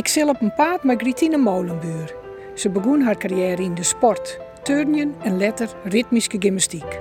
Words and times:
Ik 0.00 0.08
zil 0.08 0.28
op 0.28 0.40
een 0.40 0.54
paard 0.54 0.84
met 0.84 1.00
Gritine 1.00 1.36
Molenbuur. 1.36 2.14
Ze 2.54 2.70
begon 2.70 3.00
haar 3.00 3.16
carrière 3.16 3.62
in 3.62 3.74
de 3.74 3.82
sport, 3.82 4.38
turnen 4.62 5.14
en 5.22 5.36
letter 5.36 5.68
ritmische 5.84 6.36
gymnastiek. 6.38 7.00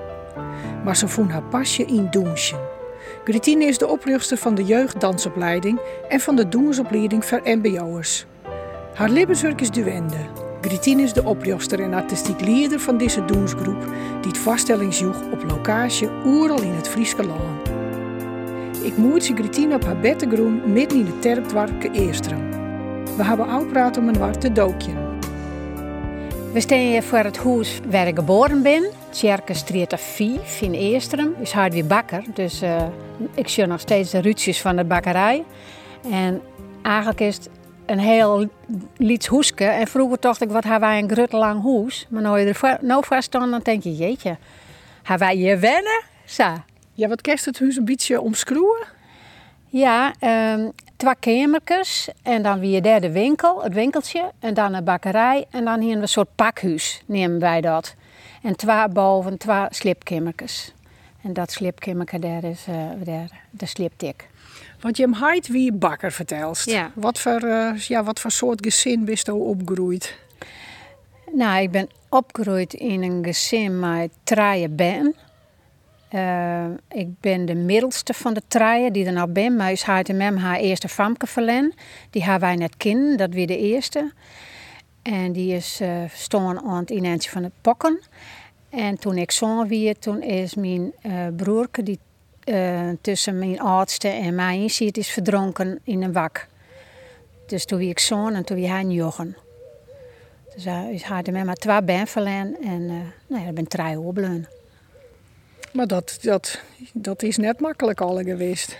Maar 0.84 0.96
ze 0.96 1.08
vond 1.08 1.32
haar 1.32 1.44
pasje 1.44 1.86
in 1.86 2.08
doensjen. 2.12 2.60
Gritine 3.24 3.66
is 3.66 3.78
de 3.78 3.88
oprichter 3.88 4.38
van 4.38 4.56
de 4.56 4.64
jeugddansopleiding 4.64 5.80
en 6.10 6.20
van 6.20 6.36
de 6.36 6.50
doensopleiding 6.50 7.26
voor 7.26 7.42
mbo'ers. 7.44 8.26
Haar 8.94 9.10
levenswerk 9.10 9.62
is 9.62 9.72
duende. 9.72 10.26
Gritine 10.62 11.02
is 11.02 11.14
de 11.14 11.24
oprichter 11.24 11.80
en 11.80 11.94
artistiek 11.94 12.42
leider 12.42 12.80
van 12.80 12.98
deze 12.98 13.26
doensgroep 13.26 13.82
die 14.22 14.32
het 14.32 14.38
vaststellingsjoeg 14.38 15.32
op 15.32 15.44
locatie 15.48 16.10
oeral 16.26 16.62
in 16.62 16.74
het 16.74 16.88
Friese 16.88 17.26
land. 17.26 17.70
Ik 18.84 18.98
moet 18.98 19.24
ze 19.24 19.36
Gritine 19.36 19.76
op 19.76 19.84
haar 19.84 20.00
bettegroen 20.00 20.72
midden 20.72 21.00
in 21.00 21.06
het 21.06 21.22
terpdwarke 21.22 21.92
Eerstrum. 21.92 22.49
We 23.20 23.26
hebben 23.26 23.50
ook 23.50 23.72
praat 23.72 23.98
om 23.98 24.08
een 24.08 24.18
warte 24.18 24.52
dookje. 24.52 24.92
We 26.54 26.60
staan 26.60 26.78
hier 26.78 27.04
voor 27.04 27.18
het 27.18 27.38
huis 27.38 27.80
waar 27.90 28.08
ik 28.08 28.16
geboren 28.16 28.62
ben. 28.62 28.90
Tjerkenstraat 29.10 30.00
5 30.00 30.62
in 30.62 30.74
Eerstrum. 30.74 31.36
Is 31.40 31.52
hard 31.52 31.74
weer 31.74 31.86
bakker, 31.86 32.24
dus 32.34 32.62
eh, 32.62 32.84
ik 33.34 33.48
zie 33.48 33.66
nog 33.66 33.80
steeds 33.80 34.12
de 34.12 34.20
ruutjes 34.20 34.62
van 34.62 34.76
de 34.76 34.84
bakkerij. 34.84 35.44
En 36.12 36.42
eigenlijk 36.82 37.20
is 37.20 37.36
het 37.36 37.50
een 37.86 38.00
heel 38.00 38.50
liets 38.98 39.28
hoeske. 39.28 39.66
En 39.66 39.88
vroeger 39.88 40.20
dacht 40.20 40.42
ik, 40.42 40.50
wat 40.50 40.64
hebben 40.64 40.90
wij 40.90 41.00
een 41.00 41.12
grut 41.12 41.32
lang 41.32 41.62
hoes. 41.62 42.08
Maar 42.10 42.22
nu 42.22 42.40
je 42.40 42.54
er 42.62 42.78
nou 42.82 43.06
vast 43.06 43.32
dan 43.32 43.60
denk 43.64 43.84
je, 43.84 43.96
jeetje, 43.96 44.38
hebben 45.04 45.28
wij 45.28 45.36
hier 45.36 45.60
wennen? 45.60 46.02
Zo. 46.26 46.54
Ja, 46.94 47.08
wat 47.08 47.22
kerst 47.22 47.46
het 47.46 47.60
huis 47.60 47.76
een 47.76 47.86
beetje 47.86 48.22
omschroeven? 48.22 48.99
Ja, 49.70 50.14
ehm 50.20 50.70
twee 50.96 51.16
kamertjes 51.20 52.10
en 52.24 52.42
dan 52.42 52.60
weer 52.60 52.82
daar 52.82 53.02
de 53.02 53.12
winkel, 53.12 53.64
het 53.64 53.74
winkeltje. 53.74 54.32
En 54.40 54.54
dan 54.54 54.74
een 54.74 54.84
bakkerij 54.84 55.46
en 55.50 55.66
dan 55.66 55.80
hier 55.80 55.98
een 55.98 56.08
soort 56.08 56.36
pakhuis 56.36 57.02
nemen 57.06 57.40
wij 57.40 57.62
dat. 57.62 57.96
En 58.44 58.56
twee 58.56 58.88
boven, 58.88 59.38
twee 59.38 59.66
slipkamertjes. 59.70 60.74
En 61.22 61.34
dat 61.34 61.52
slipkamertje 61.52 62.20
daar 62.20 62.44
is 62.44 62.66
daar, 63.04 63.42
de 63.50 63.66
sliptik. 63.66 64.28
Want 64.80 64.98
je 64.98 65.10
heit 65.12 65.48
wie 65.48 65.74
bakker 65.74 66.12
vertelst. 66.12 66.70
Ja. 66.70 66.92
Wat 66.96 67.20
voor, 67.20 67.42
eh, 67.42 67.78
ja, 67.78 68.04
wat 68.04 68.20
voor 68.20 68.32
soort 68.32 68.64
gezin 68.64 69.06
bist 69.06 69.26
je 69.26 69.34
opgegroeid? 69.34 70.18
Nou, 71.34 71.62
ik 71.62 71.72
ben 71.72 71.90
opgegroeid 72.10 72.74
in 72.74 73.04
een 73.04 73.24
gezin 73.24 73.80
met 73.80 74.12
drie 74.24 74.70
ben. 74.70 75.16
Eh, 76.10 76.66
ik 76.88 77.20
ben 77.20 77.46
de 77.46 77.56
middelste 77.56 78.14
van 78.14 78.34
de 78.34 78.42
drieën 78.48 78.94
die 78.94 79.06
er 79.06 79.14
nou 79.14 79.30
ben. 79.30 79.56
Maar 79.56 79.72
is 79.72 79.82
haar 79.82 80.04
haar 80.38 80.60
eerste 80.60 80.88
famke. 80.88 81.74
Die 82.10 82.24
hebben 82.24 82.48
wij 82.48 82.56
net 82.56 82.78
kinderen, 82.78 83.18
dat 83.18 83.34
weer 83.34 83.48
de 83.48 83.58
eerste. 83.58 84.12
En 85.02 85.32
die 85.32 85.54
is 85.54 85.82
uh, 85.82 86.04
aan 86.34 86.80
het 86.80 86.92
eindje 86.92 87.30
van 87.30 87.44
het 87.44 87.52
pokken. 87.62 88.02
En 88.70 89.00
toen 89.00 89.18
ik 89.18 89.32
zoon 89.32 89.68
weer, 89.68 90.00
toen 90.00 90.22
is 90.22 90.56
mijn 90.56 90.94
eh 91.02 91.28
broerke 91.36 91.84
die 91.84 92.00
tussen 93.02 93.40
mijn 93.40 93.60
oudste 93.60 94.08
en 94.08 94.36
mij 94.36 94.64
in 94.78 94.92
is 94.92 95.10
verdronken 95.10 95.80
in 95.84 96.04
een 96.04 96.14
wak. 96.14 96.48
Dus 97.48 97.66
toen 97.66 97.80
wie 97.80 97.90
ik 97.90 98.00
zoon 98.00 98.34
en 98.34 98.46
toen 98.46 98.58
wie 98.58 98.70
hij 98.70 98.84
jochen. 98.84 99.38
Dus 100.56 100.66
is 100.92 101.04
haar 101.04 101.46
maar 101.46 101.56
twee 101.56 101.84
ben 101.84 102.08
verlen 102.08 102.58
en 102.62 102.86
nou 103.28 103.44
ja, 103.44 103.48
ik 103.48 103.56
ben 103.56 103.68
drie 103.68 104.00
opbleun. 104.00 104.48
Maar 105.74 105.88
dat, 105.88 106.18
dat, 106.22 106.62
dat 106.94 107.24
is 107.24 107.38
net 107.38 107.60
makkelijk 107.60 108.02
al 108.02 108.18
geweest. 108.18 108.78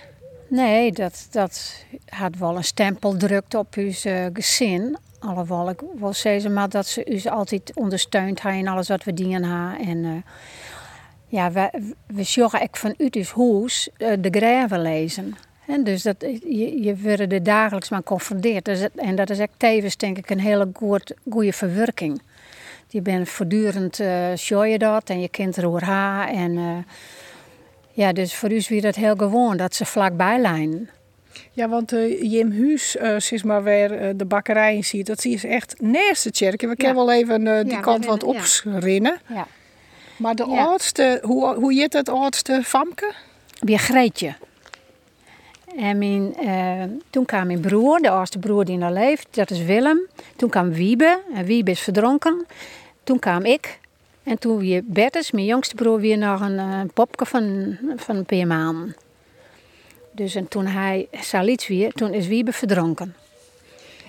Nee, 0.48 0.92
dat, 0.92 1.26
dat 1.30 1.84
had 2.08 2.36
wel 2.36 2.56
een 2.56 2.64
stempel 2.64 3.16
drukt 3.16 3.54
op 3.54 3.74
uw 3.74 3.92
eh, 4.02 4.26
gezin. 4.32 4.98
Alhoewel 5.18 5.70
ik 5.70 5.80
wel 5.98 6.12
zeggen 6.12 6.52
maar 6.52 6.68
dat 6.68 6.86
ze 6.86 7.24
u 7.24 7.28
altijd 7.28 7.72
ondersteunt 7.74 8.44
in 8.44 8.68
alles 8.68 8.88
wat 8.88 9.04
we 9.04 9.14
dienen 9.14 9.42
hebben. 9.42 9.86
En 9.86 10.04
eh, 10.04 10.32
ja, 11.26 11.52
we, 11.52 11.92
we 12.06 12.22
zorgen 12.22 12.62
ook 12.62 12.76
van 12.76 12.94
uit 12.98 13.16
ons 13.16 13.32
huis 13.32 13.88
eh, 13.96 14.12
de 14.20 14.30
graven 14.30 14.82
lezen. 14.82 15.36
En 15.66 15.84
dus 15.84 16.02
dat, 16.02 16.16
je, 16.20 16.82
je 16.82 16.96
wordt 16.96 17.32
er 17.32 17.42
dagelijks 17.42 17.88
maar 17.88 17.98
geconfronteerd. 17.98 18.64
Dus 18.64 18.88
en 18.96 19.16
dat 19.16 19.30
is 19.30 19.40
ook 19.40 19.54
tevens 19.56 19.96
denk 19.96 20.18
ik 20.18 20.30
een 20.30 20.40
hele 20.40 20.70
goed, 20.72 21.14
goede 21.30 21.52
verwerking. 21.52 22.22
Je 22.92 23.00
bent 23.02 23.28
voortdurend 23.28 24.00
uh, 24.00 24.34
je 24.36 24.78
dat 24.78 25.10
en 25.10 25.20
je 25.20 25.28
kind 25.28 25.58
roer 25.58 25.84
haar. 25.84 26.28
En 26.28 26.56
eh, 26.56 26.76
ja, 27.92 28.12
dus 28.12 28.34
voor 28.34 28.50
u 28.52 28.54
is 28.56 28.68
weer 28.68 28.82
dat 28.82 28.94
heel 28.94 29.14
gewoon 29.16 29.56
dat 29.56 29.74
ze 29.74 29.84
vlakbij 29.84 30.38
lijnen. 30.38 30.90
Ja, 31.52 31.68
want 31.68 31.92
eh 31.92 32.30
Jim 32.30 32.50
Huus, 32.50 32.90
zeg 33.16 33.44
maar 33.44 33.62
eh, 33.90 34.08
de 34.16 34.24
bakkerij 34.24 34.74
in 34.74 34.84
ziet, 34.84 35.06
dat 35.06 35.20
zie 35.20 35.38
je 35.40 35.48
echt 35.48 35.80
naast 35.80 36.24
de 36.24 36.30
kerk. 36.30 36.60
We 36.60 36.66
Ja. 36.66 36.74
kunnen 36.74 36.94
wel 36.94 37.12
even 37.12 37.44
die 37.64 37.72
Ja, 37.74 37.80
kant 37.80 38.04
wat 38.06 38.22
rennen, 38.64 39.20
ja. 39.28 39.46
Maar 40.16 40.34
de 40.34 40.44
oudste, 40.44 41.18
hoe, 41.22 41.54
hoe 41.54 41.74
heet 41.74 41.92
het 41.92 42.08
oudste 42.08 42.60
famke? 42.64 43.12
weer 43.60 43.78
Greetje. 43.78 44.34
En 45.76 45.98
mijn, 45.98 46.34
toen 47.10 47.24
kwam 47.24 47.46
mijn 47.46 47.60
broer, 47.60 47.98
de 47.98 48.10
oudste 48.10 48.38
broer 48.38 48.64
die 48.64 48.76
nog 48.76 48.90
leeft, 48.90 49.26
dat 49.30 49.50
is 49.50 49.62
Willem. 49.64 50.00
Toen 50.36 50.50
kwam 50.50 50.70
Wiebe, 50.72 51.20
en 51.34 51.44
Wiebe 51.44 51.70
is 51.70 51.80
verdronken. 51.80 52.46
Toen 53.10 53.18
kwam 53.18 53.44
ik. 53.44 53.78
En 54.22 54.38
toen 54.38 54.58
weer 54.58 54.82
Bertus, 54.84 55.30
mijn 55.30 55.46
jongste 55.46 55.74
broer, 55.74 56.00
weer 56.00 56.18
nog 56.18 56.40
een 56.40 56.58
eh, 56.58 56.80
popke 56.94 57.26
van, 57.26 57.76
van 57.96 58.16
een 58.16 58.24
paar 58.24 58.46
maanden. 58.46 58.96
Dus 60.10 60.34
en 60.34 60.48
toen 60.48 60.66
hij 60.66 61.08
Salits 61.12 61.66
weer, 61.66 61.92
toen 61.92 62.12
is 62.12 62.26
Wiebe 62.26 62.52
verdronken. 62.52 63.14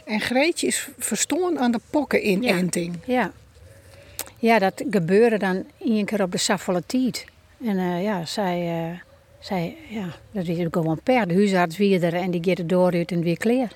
En 0.06 0.20
Greetje 0.20 0.68
is 0.68 0.90
verstoorn 0.98 1.60
aan 1.60 1.72
de 1.72 1.80
pokkeninenting. 1.90 2.96
Ja. 3.06 3.32
Ja, 4.38 4.60
dat 4.60 4.84
gebeurde 4.90 5.38
dan 5.38 5.66
één 5.78 6.06
keer 6.06 6.22
op 6.22 6.32
de 6.32 6.38
Saffoletiet. 6.38 7.26
En 7.66 7.78
eh, 7.78 8.04
ja, 8.04 8.26
zij, 8.26 8.90
eh, 8.90 9.00
zij, 9.40 9.78
ja, 9.90 10.08
dat 10.32 10.48
is 10.48 10.68
gewoon 10.72 11.02
per. 11.04 11.28
De 11.28 11.34
huisarts 11.34 11.78
weer 11.78 12.04
er 12.04 12.14
en 12.14 12.32
die 12.32 12.44
gaat 12.44 12.58
er 12.58 12.68
door 12.68 12.94
uit 12.94 13.12
en 13.12 13.22
weer 13.22 13.38
kleer. 13.38 13.72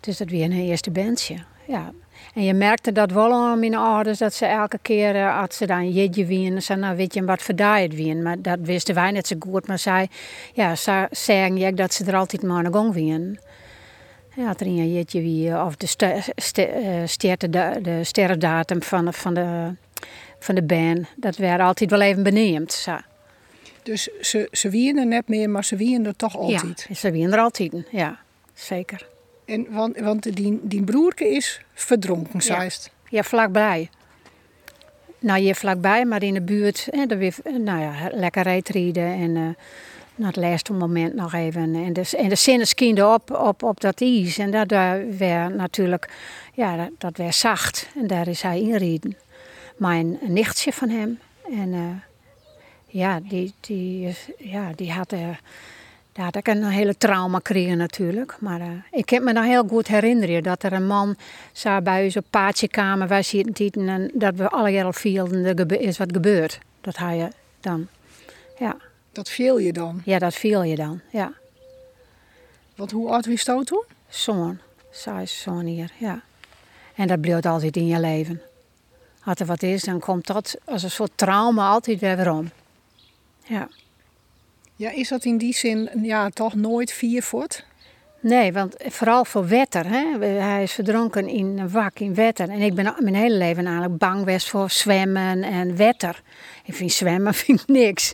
Dus 0.00 0.16
dat 0.16 0.28
weer 0.28 0.44
een 0.44 0.52
eerste 0.52 0.90
bandje. 0.90 1.36
Ja. 1.66 1.92
En 2.34 2.44
je 2.44 2.54
merkte 2.54 2.92
dat 2.92 3.10
wel 3.10 3.32
aan 3.32 3.58
mijn 3.58 3.74
ouders, 3.74 4.18
dat 4.18 4.34
ze 4.34 4.46
elke 4.46 4.78
keer, 4.82 5.16
eh, 5.16 5.40
als 5.40 5.56
ze 5.56 5.66
dan 5.66 5.90
jeetje 5.90 6.24
wien, 6.24 6.62
ze 6.62 6.74
nou 6.74 6.96
weet 6.96 7.14
je 7.14 7.24
wat 7.24 7.42
verdaaid 7.42 7.94
wien. 7.94 8.22
Maar 8.22 8.42
dat 8.42 8.58
wisten 8.62 8.94
wij 8.94 9.10
net 9.10 9.26
zo 9.26 9.36
goed. 9.40 9.66
Maar 9.66 9.78
zij, 9.78 10.08
ja, 10.52 10.74
ze 10.76 11.06
zeggen 11.10 11.76
dat 11.76 11.94
ze 11.94 12.04
er 12.04 12.16
altijd 12.16 12.42
maar 12.42 12.62
de 12.64 12.72
gang 12.72 12.92
wien. 12.92 13.38
Ja, 14.36 14.48
het 14.48 14.60
er 14.60 14.66
een 14.66 14.92
jeetje 14.92 15.20
wie, 15.20 15.58
of 15.62 15.76
de, 15.76 15.86
ster, 15.86 16.24
ster, 16.36 16.68
eh, 16.68 17.32
de, 17.38 17.78
de 17.82 18.04
sterfdatum 18.04 18.82
van, 18.82 19.04
de- 19.04 19.12
van, 19.12 19.34
de, 19.34 19.74
van 20.38 20.54
de 20.54 20.62
band, 20.62 21.06
dat 21.16 21.36
werd 21.36 21.60
altijd 21.60 21.90
wel 21.90 22.00
even 22.00 22.22
beneemd. 22.22 22.72
Zo. 22.72 22.96
Dus 23.82 24.08
ze, 24.20 24.48
ze 24.50 24.68
wieren 24.70 25.00
er 25.00 25.06
net 25.06 25.28
meer, 25.28 25.50
maar 25.50 25.64
ze 25.64 25.76
wieren 25.76 26.06
er 26.06 26.16
toch 26.16 26.36
altijd. 26.36 26.86
Ja, 26.88 26.94
ze 26.94 27.10
winnen 27.10 27.32
er 27.32 27.38
altijd, 27.40 27.72
ja, 27.90 28.18
zeker. 28.54 29.06
En, 29.44 29.66
want 29.70 29.98
want 29.98 30.36
die, 30.36 30.60
die 30.62 30.82
broerke 30.82 31.28
is 31.28 31.60
verdronken, 31.74 32.32
Ja. 32.32 32.40
zei 32.40 32.62
het. 32.62 32.90
Ja, 33.08 33.22
vlakbij. 33.22 33.90
Nou, 35.18 35.40
hier 35.40 35.54
vlakbij, 35.54 36.04
maar 36.04 36.22
in 36.22 36.34
de 36.34 36.42
buurt, 36.42 36.88
hè, 36.90 37.06
dan 37.06 37.18
weer, 37.18 37.34
nou 37.44 37.80
ja, 37.80 37.94
lekker 38.12 38.42
rijtrieden 38.42 39.12
en 39.12 39.36
eh 39.36 39.48
na 40.16 40.26
het 40.26 40.36
laatste 40.36 40.72
moment 40.72 41.14
nog 41.14 41.32
even. 41.34 41.74
En 41.74 41.92
de, 41.92 42.10
en 42.16 42.28
de 42.28 42.34
zinnen 42.34 42.66
skiende 42.66 43.06
op, 43.08 43.30
op, 43.30 43.62
op 43.62 43.80
dat 43.80 44.00
ijs 44.00 44.38
en 44.38 44.50
dat 44.50 44.70
werd 45.18 45.54
natuurlijk, 45.54 46.08
ja, 46.52 46.76
dat, 46.76 46.90
dat 46.98 47.16
werd 47.16 47.34
zacht. 47.34 47.88
En 47.96 48.06
daar 48.06 48.28
is 48.28 48.42
hij 48.42 48.60
inrieden. 48.60 49.16
Een 49.78 50.18
nichtje 50.22 50.72
van 50.72 50.88
hem. 50.88 51.18
En 51.50 51.72
eh, 51.72 51.80
ja, 52.86 53.20
die, 53.28 53.54
die, 53.60 54.14
ja, 54.38 54.70
die 54.74 54.92
had... 54.92 55.12
eh 55.12 55.28
daar 56.14 56.24
had 56.24 56.36
ik 56.36 56.48
een 56.48 56.64
hele 56.64 56.96
trauma 56.96 57.36
gekregen 57.36 57.76
natuurlijk. 57.76 58.36
Maar 58.40 58.60
eh, 58.60 58.68
ik 58.90 59.06
kan 59.06 59.24
me 59.24 59.32
nog 59.32 59.44
heel 59.44 59.66
goed 59.68 59.88
herinneren 59.88 60.42
dat 60.42 60.62
er 60.62 60.72
een 60.72 60.86
man 60.86 61.16
zou 61.52 61.82
bij 61.82 62.04
ons 62.04 62.16
op 62.16 62.24
paardjekamer, 62.30 63.08
wij 63.08 63.22
zitten 63.22 63.88
en 63.88 64.10
dat 64.14 64.34
we 64.34 64.48
alle 64.48 64.70
jaren 64.70 64.94
vielen, 64.94 65.44
er 65.44 65.80
is 65.80 65.98
wat 65.98 66.12
gebeurd. 66.12 66.58
Dat 66.80 66.96
hij 66.96 67.16
je 67.16 67.28
dan, 67.60 67.88
ja, 68.58 68.76
Dat 69.12 69.28
viel 69.28 69.58
je 69.58 69.72
dan. 69.72 70.02
ja, 70.04 70.18
dat 70.18 70.34
viel 70.34 70.62
je 70.62 70.76
dan, 70.76 71.00
ja. 71.10 71.32
Want 72.74 72.90
hoe 72.90 73.10
oud 73.10 73.26
was 73.26 73.42
je 73.42 73.64
toen? 73.64 73.84
Zoon, 74.08 74.58
zij 74.90 75.22
is 75.22 75.40
zoon 75.40 75.64
hier, 75.64 75.90
ja. 75.98 76.22
En 76.94 77.06
dat 77.06 77.20
blijft 77.20 77.46
altijd 77.46 77.76
in 77.76 77.86
je 77.86 78.00
leven. 78.00 78.40
Als 79.24 79.40
er 79.40 79.46
wat 79.46 79.62
is, 79.62 79.82
dan 79.82 80.00
komt 80.00 80.26
dat 80.26 80.56
als 80.64 80.82
een 80.82 80.90
soort 80.90 81.12
trauma 81.14 81.68
altijd 81.68 82.00
weer 82.00 82.30
om. 82.30 82.50
Ja. 83.44 83.68
Ja, 84.76 84.90
is 84.90 85.08
dat 85.08 85.24
in 85.24 85.38
die 85.38 85.54
zin 85.54 85.90
ja, 86.02 86.30
toch 86.30 86.54
nooit 86.54 86.92
vier 86.92 87.22
voet? 87.22 87.64
Nee, 88.20 88.52
want 88.52 88.74
vooral 88.78 89.24
voor 89.24 89.48
wetter. 89.48 89.86
Hè? 89.88 90.26
Hij 90.26 90.62
is 90.62 90.72
verdronken 90.72 91.28
in 91.28 91.58
een 91.58 91.70
wak 91.70 91.98
in 91.98 92.14
wetter. 92.14 92.48
En 92.48 92.60
ik 92.60 92.74
ben 92.74 92.94
mijn 92.98 93.14
hele 93.14 93.36
leven 93.36 93.66
eigenlijk 93.66 93.98
bang 93.98 94.18
geweest 94.18 94.48
voor 94.48 94.70
zwemmen 94.70 95.42
en 95.42 95.76
wetter. 95.76 96.22
Ik 96.64 96.74
vind 96.74 96.92
zwemmen 96.92 97.34
vind 97.44 97.60
ik 97.60 97.66
niks. 97.66 98.12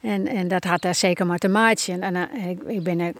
En, 0.00 0.26
en 0.26 0.48
dat 0.48 0.64
had 0.64 0.82
daar 0.82 0.94
zeker 0.94 1.26
maar 1.26 1.38
te 1.38 1.48
maken. 1.48 2.02
En 2.02 2.14
uh, 2.14 2.50
ik, 2.50 2.62
ik, 2.62 2.82
ben 2.82 3.00
uh, 3.00 3.14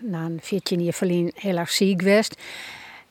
na 0.00 0.24
een 0.24 0.38
14 0.42 0.82
jaar 0.82 0.92
verlien 0.92 1.32
heel 1.34 1.56
erg 1.56 1.70
ziek 1.70 2.02
geweest. 2.02 2.40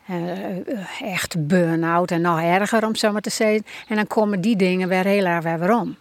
Uh, 0.10 1.14
echt 1.14 1.48
burn-out 1.48 2.12
en 2.12 2.22
nog 2.22 2.42
erger 2.42 2.86
om 2.86 2.96
zo 2.96 3.12
maar 3.12 3.22
te 3.22 3.30
zeggen. 3.30 3.66
En 3.88 3.96
dan 3.96 4.08
komen 4.08 4.42
die 4.42 4.56
dingen 4.56 4.88
weer 4.88 5.06
heel 5.06 5.26
erg 5.26 5.44
weer 5.44 5.74
om. 5.76 5.98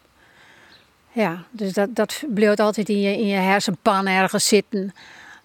Ja, 1.18 1.44
dus 1.50 1.72
dat, 1.72 1.94
dat 1.94 2.24
blijft 2.28 2.60
altijd 2.60 2.88
in 2.88 3.00
je, 3.00 3.18
in 3.18 3.26
je 3.26 3.36
hersenpan 3.36 4.06
ergens 4.06 4.48
zitten. 4.48 4.94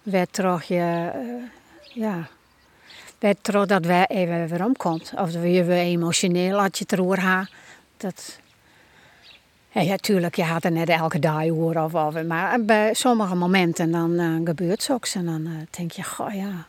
Werd 0.03 0.33
toch 0.33 0.63
je, 0.63 1.11
ja, 1.93 2.27
werd 3.19 3.37
toch 3.41 3.65
dat 3.65 3.85
wij 3.85 4.05
even 4.07 4.47
weer 4.47 4.65
omkomt. 4.65 5.13
Of 5.17 5.31
je 5.31 5.63
weer 5.63 5.69
emotioneel 5.69 6.59
had 6.59 6.77
je 6.77 6.85
het 6.87 6.99
roer 6.99 7.47
Dat, 7.97 8.39
ja, 9.71 9.95
tuurlijk, 9.95 10.35
je 10.35 10.43
had 10.43 10.63
er 10.63 10.71
net 10.71 10.89
elke 10.89 11.19
dag 11.19 11.47
horen 11.47 11.83
of, 11.83 11.93
of 11.93 12.23
maar 12.23 12.61
bij 12.61 12.93
sommige 12.93 13.35
momenten 13.35 13.91
dan 13.91 14.11
uh, 14.11 14.45
gebeurt 14.45 14.83
zoiets 14.83 15.15
en 15.15 15.25
dan 15.25 15.47
uh, 15.47 15.51
denk 15.69 15.91
je, 15.91 16.03
goh 16.03 16.33
ja. 16.33 16.67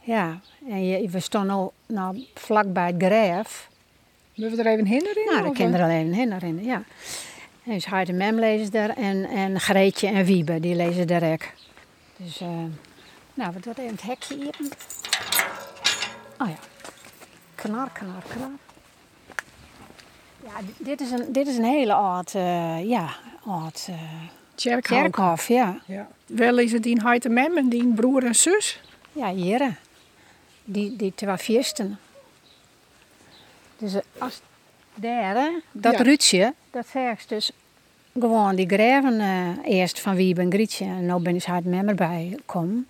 Ja, 0.00 0.40
en 0.68 0.86
je, 0.86 1.08
we 1.08 1.20
stonden 1.20 1.50
al 1.50 1.72
nou, 1.86 2.24
vlakbij 2.34 2.86
het 2.86 3.02
graf. 3.02 3.68
Moeten 4.34 4.56
we 4.56 4.62
er 4.62 4.72
even 4.72 4.86
herinneren? 4.86 5.34
Nou, 5.34 5.48
de 5.48 5.52
kinderen 5.52 5.90
even 5.90 6.12
herinneren, 6.12 6.64
ja. 6.64 6.82
En 7.68 7.74
dus 7.74 7.86
Hart 7.86 8.08
en 8.08 8.16
Mem 8.16 8.38
lezen 8.38 8.70
daar 8.70 8.88
en, 8.88 9.24
en 9.24 9.60
Greetje 9.60 10.06
en 10.06 10.24
Wiebe, 10.24 10.60
die 10.60 10.74
lezen 10.74 11.06
daar 11.06 11.32
ook. 11.32 11.42
Dus, 12.16 12.40
uh, 12.40 12.48
nou, 13.34 13.52
we 13.52 13.60
doen 13.60 13.74
even 13.76 13.90
het 13.90 14.02
hekje 14.02 14.34
hier. 14.34 14.54
Oh 16.38 16.48
ja. 16.48 16.56
Knar, 17.54 17.90
knar, 17.92 18.22
knar. 18.28 18.50
Ja, 20.44 20.60
dit 20.78 21.00
is 21.00 21.10
een, 21.10 21.32
dit 21.32 21.46
is 21.46 21.56
een 21.56 21.64
hele 21.64 21.94
oud, 21.94 22.34
uh, 22.34 22.88
ja, 22.88 23.14
oud 23.44 23.88
uh, 23.90 24.76
kerkhof. 24.80 25.48
ja. 25.48 25.80
ja. 25.86 26.08
Wel 26.26 26.58
is 26.58 26.72
het 26.72 26.82
die 26.82 27.00
Heite 27.02 27.28
Mem 27.28 27.56
en 27.56 27.68
die 27.68 27.86
broer 27.86 28.24
en 28.24 28.34
zus? 28.34 28.80
Ja, 29.12 29.32
hier. 29.32 29.78
Die, 30.64 30.96
die 30.96 31.12
twee 31.14 31.36
viersten. 31.36 31.98
Dus 33.78 33.94
eh, 33.94 34.00
als 34.18 34.40
daar, 34.94 35.50
dat 35.72 35.92
ja. 35.92 36.02
Rutsje, 36.02 36.54
dat 36.70 36.86
vergt 36.86 37.28
dus 37.28 37.50
gewoon 38.20 38.54
die 38.54 38.68
graven 38.68 39.14
uh, 39.20 39.48
eerst 39.64 40.00
van 40.00 40.14
wie 40.14 40.34
ben 40.34 40.52
Grietje. 40.52 40.84
En 40.84 41.06
nu 41.06 41.18
ben 41.18 41.34
ik 41.34 41.42
hard 41.42 41.64
met 41.64 41.86
erbij 41.86 42.32
gekomen. 42.36 42.86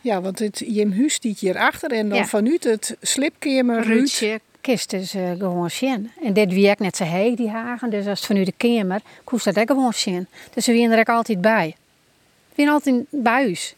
Ja, 0.00 0.20
want 0.20 0.38
het 0.38 0.62
Jim 0.66 0.90
Huus 0.90 1.14
stiet 1.14 1.38
hier 1.38 1.58
achter 1.58 1.90
en 1.90 2.08
dan 2.08 2.18
ja. 2.18 2.24
vanuit 2.24 2.64
het 2.64 2.96
slipkamer 3.00 3.82
Rutsje 3.82 4.40
kist 4.60 4.90
dus 4.90 5.14
uh, 5.14 5.30
gewoon 5.30 5.70
zien. 5.70 6.10
En 6.22 6.32
dit 6.32 6.54
werkt 6.54 6.80
net 6.80 6.96
zo 6.96 7.04
heet, 7.04 7.36
die 7.36 7.48
hagen. 7.48 7.90
Dus 7.90 8.06
als 8.06 8.18
het 8.18 8.26
vanuit 8.26 8.46
de 8.46 8.52
kamer, 8.56 9.00
koest 9.24 9.44
dat 9.44 9.58
ook 9.58 9.68
gewoon 9.68 9.92
zien. 9.92 10.26
Dus 10.54 10.66
we 10.66 10.76
zijn 10.76 10.90
er 10.90 10.98
ook 10.98 11.08
altijd 11.08 11.40
bij. 11.40 11.76
We 12.48 12.54
zijn 12.54 12.68
altijd 12.68 13.04
bij 13.10 13.32
huis. 13.32 13.74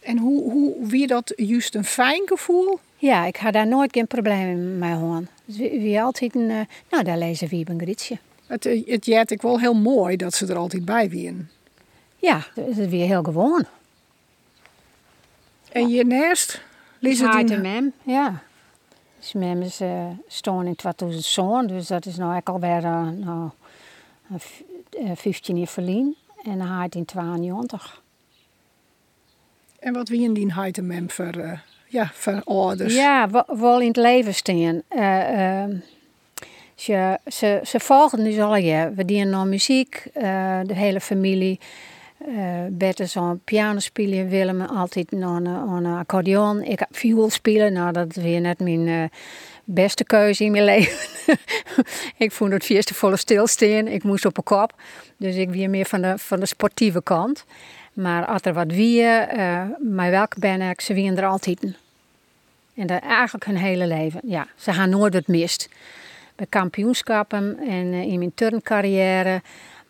En 0.00 0.18
hoe, 0.18 0.50
hoe 0.52 0.74
wie 0.86 1.06
dat 1.06 1.32
juist 1.36 1.74
een 1.74 1.84
fijn 1.84 2.22
gevoel? 2.24 2.78
Ja, 2.96 3.26
ik 3.26 3.36
had 3.36 3.52
daar 3.52 3.66
nooit 3.66 3.92
geen 3.92 4.06
probleem 4.06 4.78
mee 4.78 4.92
gehad. 4.92 5.22
Dus 5.44 5.56
wie, 5.56 6.00
altijd 6.00 6.34
een, 6.34 6.50
uh, 6.50 6.60
nou 6.90 7.04
daar 7.04 7.18
lezen 7.18 7.48
wie 7.48 7.70
een 7.70 7.80
grietje. 7.80 8.18
Het, 8.48 8.64
het 8.86 9.06
jet 9.06 9.30
ik 9.30 9.42
wel 9.42 9.60
heel 9.60 9.74
mooi 9.74 10.16
dat 10.16 10.34
ze 10.34 10.46
er 10.46 10.56
altijd 10.56 10.84
bij 10.84 11.08
waren. 11.10 11.50
Ja, 12.16 12.46
het 12.54 12.78
is 12.78 12.86
weer 12.86 13.06
heel 13.06 13.22
gewoon. 13.22 13.64
En 15.72 15.88
je 15.88 16.04
nest? 16.04 16.62
Lezen 16.98 17.46
die... 17.46 17.56
mem, 17.56 17.92
ja. 18.02 18.42
Dus 19.18 19.32
mem 19.32 19.62
is 19.62 19.80
uh, 19.80 20.06
staan 20.26 20.66
in 20.66 20.74
2000 20.76 21.68
dus 21.68 21.86
dat 21.86 22.06
is 22.06 22.16
nou 22.16 22.32
eigenlijk 22.32 22.64
alweer 22.64 22.90
uh, 22.90 23.08
nou, 23.08 23.50
uh, 25.00 25.10
15 25.14 25.58
jaar 25.58 25.66
verlien. 25.66 26.16
En 26.42 26.60
hij 26.60 26.86
in 26.90 27.04
92. 27.04 28.02
En 29.78 29.92
wat 29.92 30.08
wie 30.08 30.32
die 30.32 30.54
heet 30.54 30.82
mem 30.82 31.10
voor, 31.10 31.36
uh, 31.36 31.58
ja, 31.86 32.10
voor 32.12 32.42
ouders? 32.44 32.94
Ja, 32.94 33.44
wel 33.46 33.80
in 33.80 33.86
het 33.86 33.96
leven 33.96 34.34
staan. 34.34 34.82
Uh, 34.90 35.80
ze, 36.78 37.18
ze, 37.26 37.60
ze 37.64 37.80
volgen 37.80 38.22
nu 38.22 38.40
al 38.40 38.56
ja. 38.56 38.92
We 38.92 39.04
dienen 39.04 39.30
nog 39.30 39.44
muziek, 39.44 40.06
uh, 40.16 40.22
de 40.64 40.74
hele 40.74 41.00
familie. 41.00 41.60
Uh, 42.28 42.36
Bert 42.70 43.00
is 43.00 43.16
piano 43.44 43.78
spelen, 43.78 44.28
Willem 44.28 44.60
altijd 44.60 45.10
nog 45.10 45.36
een, 45.36 45.46
een 45.46 45.86
accordeon. 45.86 46.62
Ik 46.62 46.78
heb 46.78 46.88
viool 46.90 47.30
spelen, 47.30 47.72
nou 47.72 47.92
dat 47.92 48.16
is 48.16 48.22
weer 48.22 48.40
net 48.40 48.58
mijn 48.58 48.86
uh, 48.86 49.04
beste 49.64 50.04
keuze 50.04 50.44
in 50.44 50.50
mijn 50.50 50.64
leven. 50.74 50.98
ik 52.16 52.32
vond 52.32 52.52
het 52.52 52.70
eerste 52.70 52.94
volle 52.94 53.16
stilstaan, 53.16 53.86
ik 53.86 54.02
moest 54.02 54.24
op 54.24 54.36
een 54.36 54.42
kop. 54.42 54.72
Dus 55.16 55.34
ik 55.34 55.50
weer 55.50 55.70
meer 55.70 55.86
van 55.86 56.02
de, 56.02 56.18
van 56.18 56.40
de 56.40 56.46
sportieve 56.46 57.02
kant. 57.02 57.44
Maar 57.92 58.26
als 58.26 58.42
er 58.42 58.52
wat 58.52 58.72
wie, 58.72 59.02
uh, 59.02 59.62
maar 59.88 60.10
welke 60.10 60.40
ben 60.40 60.60
ik, 60.60 60.80
ze 60.80 60.94
wien 60.94 61.16
er 61.16 61.26
altijd. 61.26 61.62
En 62.74 62.86
dat 62.86 63.02
eigenlijk 63.02 63.44
hun 63.44 63.56
hele 63.56 63.86
leven. 63.86 64.20
Ja, 64.24 64.46
ze 64.56 64.72
gaan 64.72 64.90
nooit 64.90 65.14
het 65.14 65.28
mist 65.28 65.68
bij 66.38 66.46
kampioenschappen 66.48 67.58
en 67.68 67.86
uh, 67.92 68.02
in 68.02 68.18
mijn 68.18 68.34
turncarrière. 68.34 69.42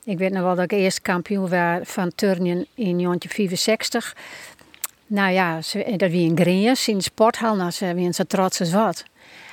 Ik 0.05 0.19
weet 0.19 0.33
nog 0.33 0.43
wel 0.43 0.55
dat 0.55 0.65
ik 0.65 0.73
eerst 0.73 1.03
kampioen 1.03 1.49
was 1.49 1.79
van 1.83 2.13
turnen 2.15 2.67
in 2.75 2.99
1965. 2.99 4.17
Nou 5.07 5.33
ja, 5.33 5.55
dat 5.97 6.11
wie 6.11 6.29
in 6.29 6.39
Greens 6.39 6.89
in 6.89 6.97
de 6.97 7.03
sporthal, 7.03 7.57
nou, 7.57 7.71
ze 7.71 7.95
wie 7.95 8.13
zo 8.13 8.25
trots 8.27 8.61
als 8.61 8.73
wat. 8.73 9.05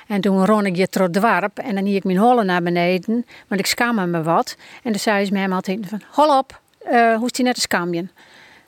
En 0.08 0.22
toen 0.22 0.46
ron 0.46 0.66
ik 0.66 0.76
je 0.76 1.10
dwarp 1.12 1.60
en 1.60 1.76
dan 1.76 1.86
hiek 1.86 1.96
ik 1.96 2.04
mijn 2.04 2.18
hollen 2.18 2.46
naar 2.46 2.62
beneden, 2.62 3.26
want 3.48 3.62
ik 3.62 3.66
schaamde 3.66 4.06
me 4.06 4.24
wat. 4.24 4.56
En 4.84 4.92
dan 4.92 5.00
zei 5.00 5.26
ze 5.26 5.32
mij 5.32 5.50
altijd 5.50 5.80
van, 5.88 6.02
hol 6.12 6.38
op, 6.38 6.62
uh, 6.92 7.16
hoe 7.16 7.26
is 7.26 7.32
die 7.32 7.46
net 7.46 7.56
een 7.56 7.62
skamjen? 7.62 8.12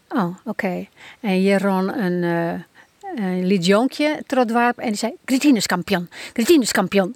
Oh, 0.10 0.36
oké. 0.46 0.88
En 1.20 1.42
je 1.42 1.58
ron 1.58 1.98
een, 1.98 2.24
uh, 2.24 3.26
een 3.26 3.46
liedjonkje 3.46 4.24
en 4.28 4.74
die 4.76 4.96
zei, 4.96 5.14
Gritines 5.26 5.66
kampioen, 5.66 6.10
Gritines 6.34 6.72
kampioen. 6.72 7.16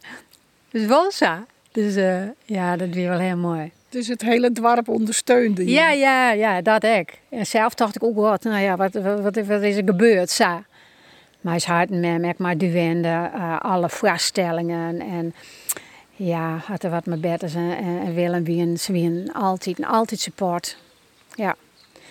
Dus 0.72 0.86
wel 0.86 1.12
zo. 1.12 1.46
Dus 1.72 1.96
uh, 1.96 2.24
ja, 2.46 2.78
dat 2.78 2.90
weer 2.90 3.10
wel 3.10 3.20
heel 3.20 3.38
mooi. 3.38 3.72
Dus 3.90 4.08
het 4.08 4.22
hele 4.22 4.51
dorp 4.51 4.88
ondersteunde 4.88 5.66
je? 5.66 5.72
Ja, 5.72 5.92
ja, 5.92 6.32
ja, 6.32 6.62
dat 6.62 6.84
ik. 6.84 7.20
En 7.30 7.46
zelf 7.46 7.74
dacht 7.74 7.96
ik 7.96 8.04
ook 8.04 8.16
wat, 8.16 8.44
nou 8.44 8.62
ja, 8.62 8.75
wat, 8.75 8.94
wat, 8.94 9.36
wat, 9.36 9.62
is 9.62 9.75
er 9.75 9.84
gebeurd? 9.86 10.30
Zo. 10.30 10.63
Maar 11.42 11.56
is 11.56 11.66
hard 11.66 11.90
met 11.90 12.22
me, 12.22 12.34
maar 12.38 12.58
duwende, 12.58 13.32
uh, 13.36 13.60
alle 13.60 13.90
voorstellingen 13.90 15.00
en 15.00 15.34
ja, 16.16 16.58
had 16.66 16.84
er 16.84 16.90
wat 16.90 17.06
met 17.06 17.22
Bertus 17.22 17.56
en, 17.56 17.78
en 17.78 18.13
Willem 18.13 18.44
wie 18.44 18.80
een, 18.88 19.34
altijd, 19.34 19.86
altijd 19.86 20.20
support. 20.20 20.78
Ja, 21.36 21.56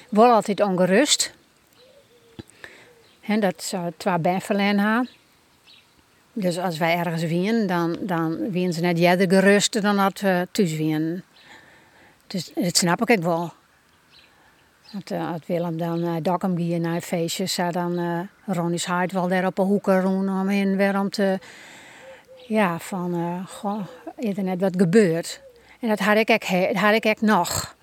wel 0.08 0.32
altijd 0.32 0.60
ongerust. 0.60 1.32
En 3.20 3.40
dat 3.40 3.62
zou 3.62 3.92
twee 3.96 4.18
bijverlen 4.18 4.78
hebben. 4.78 5.08
Dus 6.32 6.58
als 6.58 6.78
wij 6.78 6.96
ergens 6.96 7.22
winnen, 7.22 7.66
dan, 7.66 7.96
dan 8.00 8.50
winnen 8.50 8.72
ze 8.72 8.80
net 8.80 8.98
jeder 8.98 9.30
gerust 9.30 9.82
dan 9.82 9.96
dat 9.96 10.20
we 10.20 10.48
thuis 10.52 10.76
winnen. 10.76 11.24
Dus 12.26 12.52
dat 12.54 12.76
snap 12.76 13.10
ik 13.10 13.22
wel. 13.22 13.52
Dat, 14.92 15.10
uh, 15.10 15.32
als 15.32 15.40
Willem 15.46 15.78
dan 15.78 15.98
uh, 16.04 16.14
Dokkum 16.22 16.56
ging 16.56 16.82
naar 16.82 17.00
feestjes, 17.00 17.54
zou 17.54 17.72
dan 17.72 17.98
uh, 17.98 18.20
Ronnie's 18.46 18.84
hart 18.84 19.12
wel 19.12 19.28
daar 19.28 19.46
op 19.46 19.58
een 19.58 19.66
hoek 19.66 19.86
roen 19.86 20.28
omheen 20.28 20.76
weer 20.76 20.98
om 20.98 21.10
te... 21.10 21.38
Ja, 22.46 22.78
van, 22.78 23.14
uh, 23.14 23.46
goh, 23.46 23.86
is 24.16 24.34
net 24.36 24.60
wat 24.60 24.74
gebeurd. 24.76 25.40
En 25.80 25.88
dat 25.88 25.98
had 25.98 26.16
ik 26.16 26.30
ook, 26.30 26.44
had 26.76 26.94
ik 26.94 27.06
ook 27.06 27.20
nog. 27.20 27.76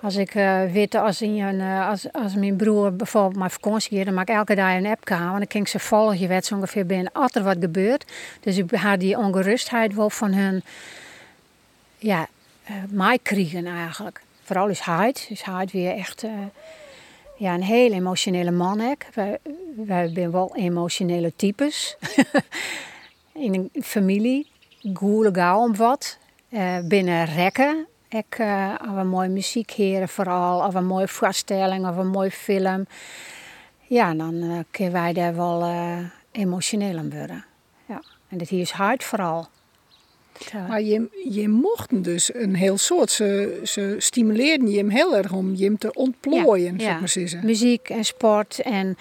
Als 0.00 0.16
ik 0.16 0.34
uh, 0.34 0.72
weet, 0.72 0.94
als, 0.94 1.22
uh, 1.22 1.88
als, 1.88 2.12
als 2.12 2.34
mijn 2.34 2.56
broer 2.56 2.96
bijvoorbeeld 2.96 3.36
mijn 3.36 3.50
vakantie 3.50 4.04
dan 4.04 4.14
maak 4.14 4.28
ik 4.28 4.34
elke 4.34 4.54
dag 4.54 4.74
een 4.74 4.86
app 4.86 5.00
gaan. 5.04 5.32
En 5.32 5.38
dan 5.38 5.50
ging 5.50 5.68
ze 5.68 5.78
volgen, 5.78 6.18
je 6.18 6.26
weet 6.26 6.46
zo 6.46 6.54
ongeveer 6.54 6.86
binnen 6.86 7.12
als 7.12 7.34
er 7.34 7.42
wat 7.42 7.56
gebeurt. 7.60 8.12
Dus 8.40 8.56
ik 8.56 8.70
had 8.70 9.00
die 9.00 9.18
ongerustheid 9.18 9.94
wel 9.94 10.10
van 10.10 10.32
hun, 10.32 10.62
ja, 11.98 12.26
uh, 12.70 12.76
mij 12.88 13.18
kriegen 13.22 13.66
eigenlijk. 13.66 14.20
Vooral 14.42 14.68
is 14.68 14.80
Heid. 14.80 15.26
Is 15.30 15.42
Heid 15.42 15.72
weer 15.72 15.96
echt 15.96 16.24
ja, 17.36 17.54
een 17.54 17.62
heel 17.62 17.92
emotionele 17.92 18.50
man. 18.50 18.80
Ik. 18.80 19.06
Wij, 19.14 19.38
wij 19.76 20.10
zijn 20.14 20.30
wel 20.30 20.56
emotionele 20.56 21.32
types. 21.36 21.96
in 23.32 23.70
een 23.72 23.82
familie, 23.82 24.46
gauw 25.32 25.60
om 25.60 25.76
wat. 25.76 26.18
binnen 26.84 27.24
rekken 27.24 27.86
ik, 28.08 28.38
uh, 28.38 28.74
of 28.80 28.96
een 28.96 29.08
mooie 29.08 29.28
muziek 29.28 29.70
heren 29.70 30.08
vooral, 30.08 30.66
of 30.66 30.74
een 30.74 30.86
mooie 30.86 31.08
voorstelling 31.08 31.88
of 31.88 31.96
een 31.96 32.08
mooie 32.08 32.30
film. 32.30 32.86
Ja, 33.82 34.14
dan 34.14 34.34
uh, 34.34 34.58
kunnen 34.70 34.92
wij 34.92 35.12
daar 35.12 35.36
wel 35.36 35.62
uh, 35.62 35.98
emotioneel 36.32 36.98
aan 36.98 37.10
worden. 37.10 37.44
ja. 37.86 38.02
En 38.28 38.38
dat 38.38 38.48
hier 38.48 38.60
is 38.60 38.70
hard 38.70 39.04
vooral. 39.04 39.48
Maar 40.68 40.82
je, 40.82 41.08
je 41.30 41.48
mochten 41.48 42.02
dus 42.02 42.34
een 42.34 42.54
heel 42.54 42.78
soort. 42.78 43.10
Ze, 43.10 43.60
ze 43.64 43.96
stimuleerden 43.98 44.70
je 44.70 44.76
hem 44.76 44.88
heel 44.88 45.16
erg 45.16 45.32
om 45.32 45.54
je 45.54 45.64
hem 45.64 45.78
te 45.78 45.92
ontplooien, 45.94 46.78
ja, 46.78 46.98
maar 46.98 47.08
zeggen. 47.08 47.44
Muziek 47.44 47.88
en 47.88 48.04
sport 48.04 48.60
en 48.60 48.96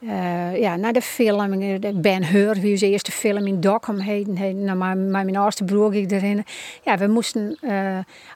uh, 0.00 0.56
ja, 0.60 0.76
naar 0.76 0.92
de 0.92 1.02
film. 1.02 1.80
Ben 1.94 2.24
Hur, 2.24 2.54
wie 2.54 2.72
is 2.72 2.80
de 2.80 2.90
eerste 2.90 3.12
film 3.12 3.46
in 3.46 3.60
Dokkum 3.60 3.98
heet. 3.98 4.26
heet 4.34 4.56
nou, 4.56 4.78
mijn, 4.78 5.10
mijn 5.10 5.36
oudste 5.36 5.64
broer 5.64 5.94
ik 5.94 6.10
erin. 6.10 6.44
Ja, 6.84 6.98
we 6.98 7.06
moesten, 7.06 7.58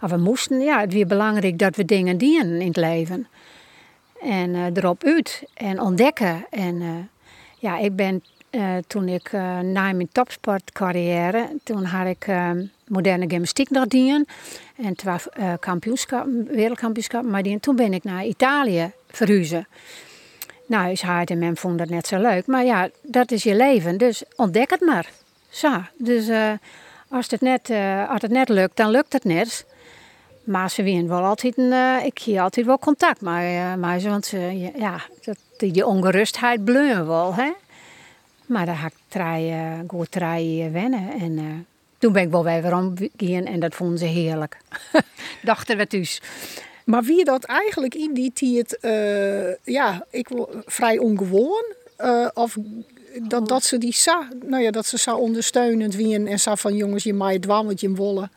of 0.00 0.10
we 0.10 0.16
moesten, 0.16 0.60
ja, 0.60 0.80
het 0.80 0.92
weer 0.92 1.06
belangrijk 1.06 1.58
dat 1.58 1.76
we 1.76 1.84
dingen 1.84 2.18
dienen 2.18 2.60
in 2.60 2.66
het 2.66 2.76
leven. 2.76 3.26
En 4.22 4.76
erop 4.76 5.04
uit 5.04 5.42
en 5.54 5.80
ontdekken. 5.80 6.46
En 6.50 7.08
ja, 7.58 7.78
ik 7.78 7.96
ben 7.96 8.22
toen 8.86 9.08
ik 9.08 9.32
na 9.62 9.92
mijn 9.92 10.08
topsportcarrière, 10.12 11.48
toen 11.62 11.84
had 11.84 12.06
ik 12.06 12.26
moderne 12.86 13.24
gymnastiek 13.28 13.70
nog 13.70 13.86
dien. 13.86 14.26
En 14.76 14.96
kampioenschap, 15.60 16.26
wereldkampioenschap. 16.48 17.24
Maar 17.24 17.42
toen 17.60 17.76
ben 17.76 17.92
ik 17.92 18.04
naar 18.04 18.24
Italië 18.24 18.90
verhuizen. 19.10 19.66
Nou, 20.72 20.90
is 20.90 21.02
hard 21.02 21.30
en 21.30 21.38
men 21.38 21.56
vond 21.56 21.78
dat 21.78 21.88
net 21.88 22.06
zo 22.06 22.18
leuk. 22.18 22.46
Maar 22.46 22.64
ja, 22.64 22.88
dat 23.02 23.30
is 23.30 23.42
je 23.42 23.54
leven, 23.54 23.98
dus 23.98 24.22
ontdek 24.36 24.70
het 24.70 24.80
maar. 24.80 25.10
Zo, 25.48 25.70
dus 25.98 26.30
als, 27.08 27.30
het 27.30 27.40
net, 27.40 27.70
als 28.08 28.22
het 28.22 28.30
net 28.30 28.48
lukt, 28.48 28.76
dan 28.76 28.90
lukt 28.90 29.12
het 29.12 29.24
net. 29.24 29.66
Maar 30.44 30.70
ze 30.70 30.82
wien 30.82 31.08
wel 31.08 31.24
altijd, 31.24 31.58
een, 31.58 32.04
ik 32.04 32.18
hier 32.18 32.40
altijd 32.40 32.66
wel 32.66 32.78
contact 32.78 33.20
maar, 33.20 33.78
maar 33.78 34.00
want 34.00 34.32
ja, 34.76 35.00
dat, 35.24 35.36
die 35.56 35.86
ongerustheid 35.86 36.64
bleun 36.64 37.06
wel, 37.06 37.34
hè. 37.34 37.50
Maar 38.46 38.66
daar 38.66 38.76
had 38.76 38.92
ik 39.08 39.20
uh, 39.20 39.78
goed 39.86 40.14
wennen. 40.72 41.10
En 41.20 41.32
uh, 41.32 41.44
toen 41.98 42.12
ben 42.12 42.22
ik 42.22 42.30
wel 42.30 42.44
weer 42.44 42.76
omgegaan 42.76 43.44
en 43.44 43.60
dat 43.60 43.74
vonden 43.74 43.98
ze 43.98 44.04
heerlijk. 44.04 44.56
Dachten 45.42 45.76
we 45.76 45.86
dus. 45.88 46.20
Maar 46.84 47.02
wie 47.02 47.24
dat 47.24 47.44
eigenlijk 47.44 47.94
in 47.94 48.14
die 48.14 48.32
tijd, 48.32 48.78
uh, 48.82 49.74
ja, 49.74 50.06
ik 50.10 50.28
vrij 50.66 50.98
ongewoon? 50.98 51.64
of 52.34 52.56
dat, 53.22 53.48
dat 53.48 53.64
ze 53.64 53.78
die 53.78 53.92
sa, 53.92 54.28
nou 54.44 54.62
ja, 54.62 54.70
dat 54.70 54.86
ze 54.86 54.98
zo 54.98 55.16
ondersteunend 55.16 55.94
wien 55.94 56.26
en 56.26 56.40
zo 56.40 56.54
van 56.54 56.76
jongens, 56.76 57.04
je 57.04 57.14
maait 57.14 57.42
dwam 57.42 57.66
wat 57.66 57.80
je 57.80 57.94
wollen. 57.94 58.30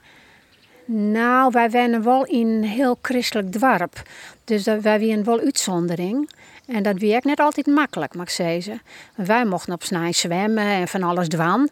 Nou, 0.86 1.52
wij 1.52 1.70
wennen 1.70 2.04
wel 2.04 2.26
in 2.26 2.48
een 2.48 2.64
heel 2.64 2.98
christelijk 3.02 3.60
dorp. 3.60 4.02
Dus 4.44 4.64
wij 4.64 4.82
waren 4.82 5.24
wel 5.24 5.40
uitzondering. 5.40 6.30
En 6.66 6.84
dat 6.84 7.00
werkt 7.00 7.26
net 7.26 7.40
altijd 7.40 7.66
makkelijk, 7.66 8.16
mag 8.16 8.26
ik 8.26 8.32
zeggen. 8.32 8.82
Wij 9.16 9.46
mochten 9.46 9.74
op 9.74 9.84
snij 9.84 10.14
zwemmen 10.14 10.66
en 10.66 10.88
van 10.88 11.04
alles 11.04 11.28
dwan. 11.28 11.70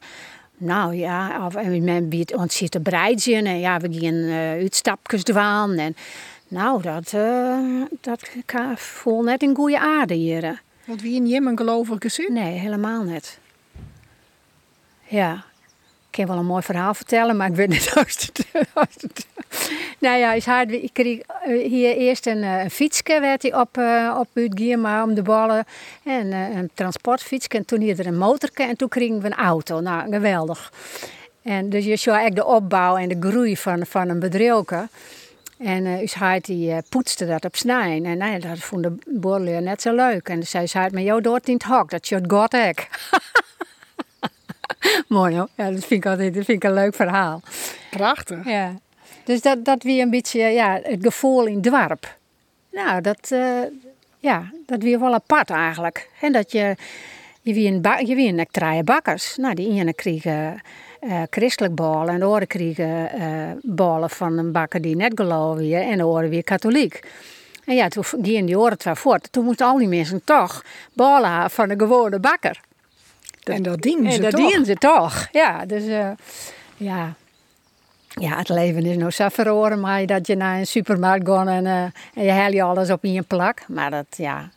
Nou 0.57 0.95
ja, 0.95 1.45
of, 1.45 1.55
en 1.55 1.83
men 1.83 2.09
biedt 2.09 2.35
ons 2.35 2.57
zitten 2.57 2.81
breidjen 2.81 3.45
en 3.45 3.59
ja, 3.59 3.79
we 3.79 3.93
gaan 3.93 4.13
uh, 4.13 4.49
uitstapjes 4.51 5.23
dwan. 5.23 5.77
En, 5.77 5.95
nou, 6.53 6.81
dat, 6.81 7.11
uh, 7.15 7.81
dat 8.01 8.29
voel 8.75 9.21
net 9.21 9.41
in 9.41 9.55
goede 9.55 9.79
aarde 9.79 10.13
hier. 10.13 10.61
Want 10.85 11.01
wie 11.01 11.15
in 11.15 11.27
Jemen 11.27 11.57
gelovige 11.57 12.01
gezin? 12.01 12.33
Nee, 12.33 12.59
helemaal 12.59 13.03
niet. 13.03 13.39
Ja, 15.03 15.33
ik 16.09 16.19
kan 16.19 16.25
wel 16.25 16.37
een 16.37 16.45
mooi 16.45 16.63
verhaal 16.63 16.93
vertellen, 16.93 17.37
maar 17.37 17.49
ik 17.49 17.55
weet 17.55 17.69
niet 17.69 17.91
of 17.95 18.31
het. 19.05 19.27
nou 19.99 20.17
ja, 20.17 20.33
is 20.33 20.45
hard. 20.45 20.71
Ik 20.71 20.89
kreeg 20.93 21.19
eh, 21.19 21.69
hier 21.69 21.95
eerst 21.95 22.27
een, 22.27 22.43
eh, 22.43 22.63
een 22.63 22.71
fietsje, 22.71 23.19
werd 23.19 23.41
hij 23.41 23.55
op, 23.55 23.77
uh, 23.77 24.19
op 24.19 24.77
maar 24.77 25.03
om 25.03 25.13
de 25.13 25.21
ballen. 25.21 25.65
En 26.03 26.25
uh, 26.27 26.55
een 26.55 26.69
transportfietsje. 26.73 27.49
En 27.49 27.65
toen 27.65 27.79
hier 27.79 27.99
er 27.99 28.07
een 28.07 28.17
motorke 28.17 28.63
en 28.63 28.75
toen 28.75 28.89
kregen 28.89 29.21
we 29.21 29.25
een 29.25 29.33
auto. 29.33 29.79
Nou, 29.79 30.11
geweldig. 30.11 30.71
En 31.43 31.69
dus 31.69 31.85
je 31.85 31.95
zag 31.95 32.15
eigenlijk 32.15 32.47
de 32.47 32.53
opbouw 32.53 32.97
en 32.97 33.09
de 33.09 33.29
groei 33.29 33.57
van, 33.57 33.85
van 33.85 34.09
een 34.09 34.19
bedrijfje. 34.19 34.87
En 35.63 35.85
uh, 35.85 36.35
die 36.41 36.75
poetste 36.89 37.25
dat 37.25 37.45
op 37.45 37.55
snijn. 37.55 38.05
En 38.05 38.17
nou, 38.17 38.39
dat 38.39 38.59
vond 38.59 38.83
de 38.83 38.95
boerleer 39.05 39.61
net 39.61 39.81
zo 39.81 39.95
leuk. 39.95 40.29
En 40.29 40.47
zei 40.47 40.67
ze, 40.67 40.89
met 40.91 41.03
jou 41.03 41.21
door 41.21 41.39
in 41.43 41.53
het 41.53 41.63
hok, 41.63 41.89
dat 41.89 42.07
je 42.07 42.15
het 42.15 42.31
god 42.31 42.53
Mooi 45.07 45.35
hoor. 45.35 45.47
Ja, 45.55 45.71
dat 45.71 45.85
vind 45.85 46.05
ik 46.05 46.05
altijd 46.05 46.33
dat 46.33 46.45
vind 46.45 46.63
ik 46.63 46.69
een 46.69 46.75
leuk 46.75 46.95
verhaal. 46.95 47.41
Prachtig. 47.89 48.45
Ja. 48.45 48.73
Dus 49.23 49.41
dat, 49.41 49.65
dat 49.65 49.83
weer 49.83 50.01
een 50.01 50.09
beetje 50.09 50.39
ja, 50.39 50.79
het 50.83 51.03
gevoel 51.03 51.45
in 51.45 51.53
het 51.53 51.63
dorp. 51.63 52.17
Nou, 52.71 53.01
dat, 53.01 53.29
uh, 53.31 53.59
ja, 54.19 54.51
dat 54.65 54.83
weer 54.83 54.99
wel 54.99 55.13
apart 55.13 55.49
eigenlijk. 55.49 56.09
En 56.21 56.31
dat 56.31 56.51
je, 56.51 56.75
je 57.41 57.53
wie 57.53 57.71
een, 57.71 58.07
je 58.07 58.15
wie 58.15 58.33
een 58.33 58.83
bakkers. 58.83 59.37
Nou, 59.37 59.53
die 59.53 59.79
ene 59.79 59.93
kregen 59.93 60.61
uh, 61.05 61.21
christelijk 61.29 61.75
ballen 61.75 62.13
en 62.13 62.19
de 62.19 62.25
andere 62.25 62.45
kregen 62.45 63.09
uh, 63.19 63.51
ballen 63.61 64.09
van 64.09 64.37
een 64.37 64.51
bakker 64.51 64.81
die 64.81 64.95
net 64.95 65.11
geloofde 65.15 65.75
en 65.75 65.97
de 65.97 66.03
andere 66.03 66.27
weer 66.27 66.43
katholiek. 66.43 66.99
En 67.65 67.75
ja, 67.75 67.87
toen 67.87 68.03
gingen 68.03 68.45
die 68.45 68.59
oren 68.59 68.77
twee 68.77 68.95
voort. 68.95 69.31
Toen 69.31 69.43
moesten 69.45 69.65
al 69.67 69.77
die 69.77 69.87
mensen 69.87 70.21
toch 70.23 70.63
ballen 70.93 71.49
van 71.49 71.69
een 71.69 71.79
gewone 71.79 72.19
bakker 72.19 72.59
en 73.43 73.63
dat 73.63 73.81
dienen 73.81 74.11
ze 74.11 74.17
en 74.17 74.23
dat 74.23 74.31
toch? 74.31 74.49
dienen 74.49 74.65
ze 74.65 74.75
toch, 74.75 75.27
ja. 75.31 75.65
Dus 75.65 75.83
uh, 75.83 76.09
ja. 76.77 77.13
Ja, 78.07 78.37
het 78.37 78.49
leven 78.49 78.85
is 78.85 78.97
nog 78.97 79.13
zo 79.13 79.29
verloren, 79.29 79.79
maar 79.79 80.05
dat 80.05 80.27
je 80.27 80.35
naar 80.35 80.57
een 80.57 80.67
supermarkt 80.67 81.27
gaat 81.27 81.47
en, 81.47 81.65
uh, 81.65 81.81
en 82.13 82.23
je 82.23 82.31
haal 82.31 82.51
je 82.51 82.63
alles 82.63 82.89
op 82.89 83.03
in 83.03 83.13
je 83.13 83.21
plak. 83.21 83.67
Maar 83.67 83.91
dat, 83.91 84.05
ja, 84.09 84.49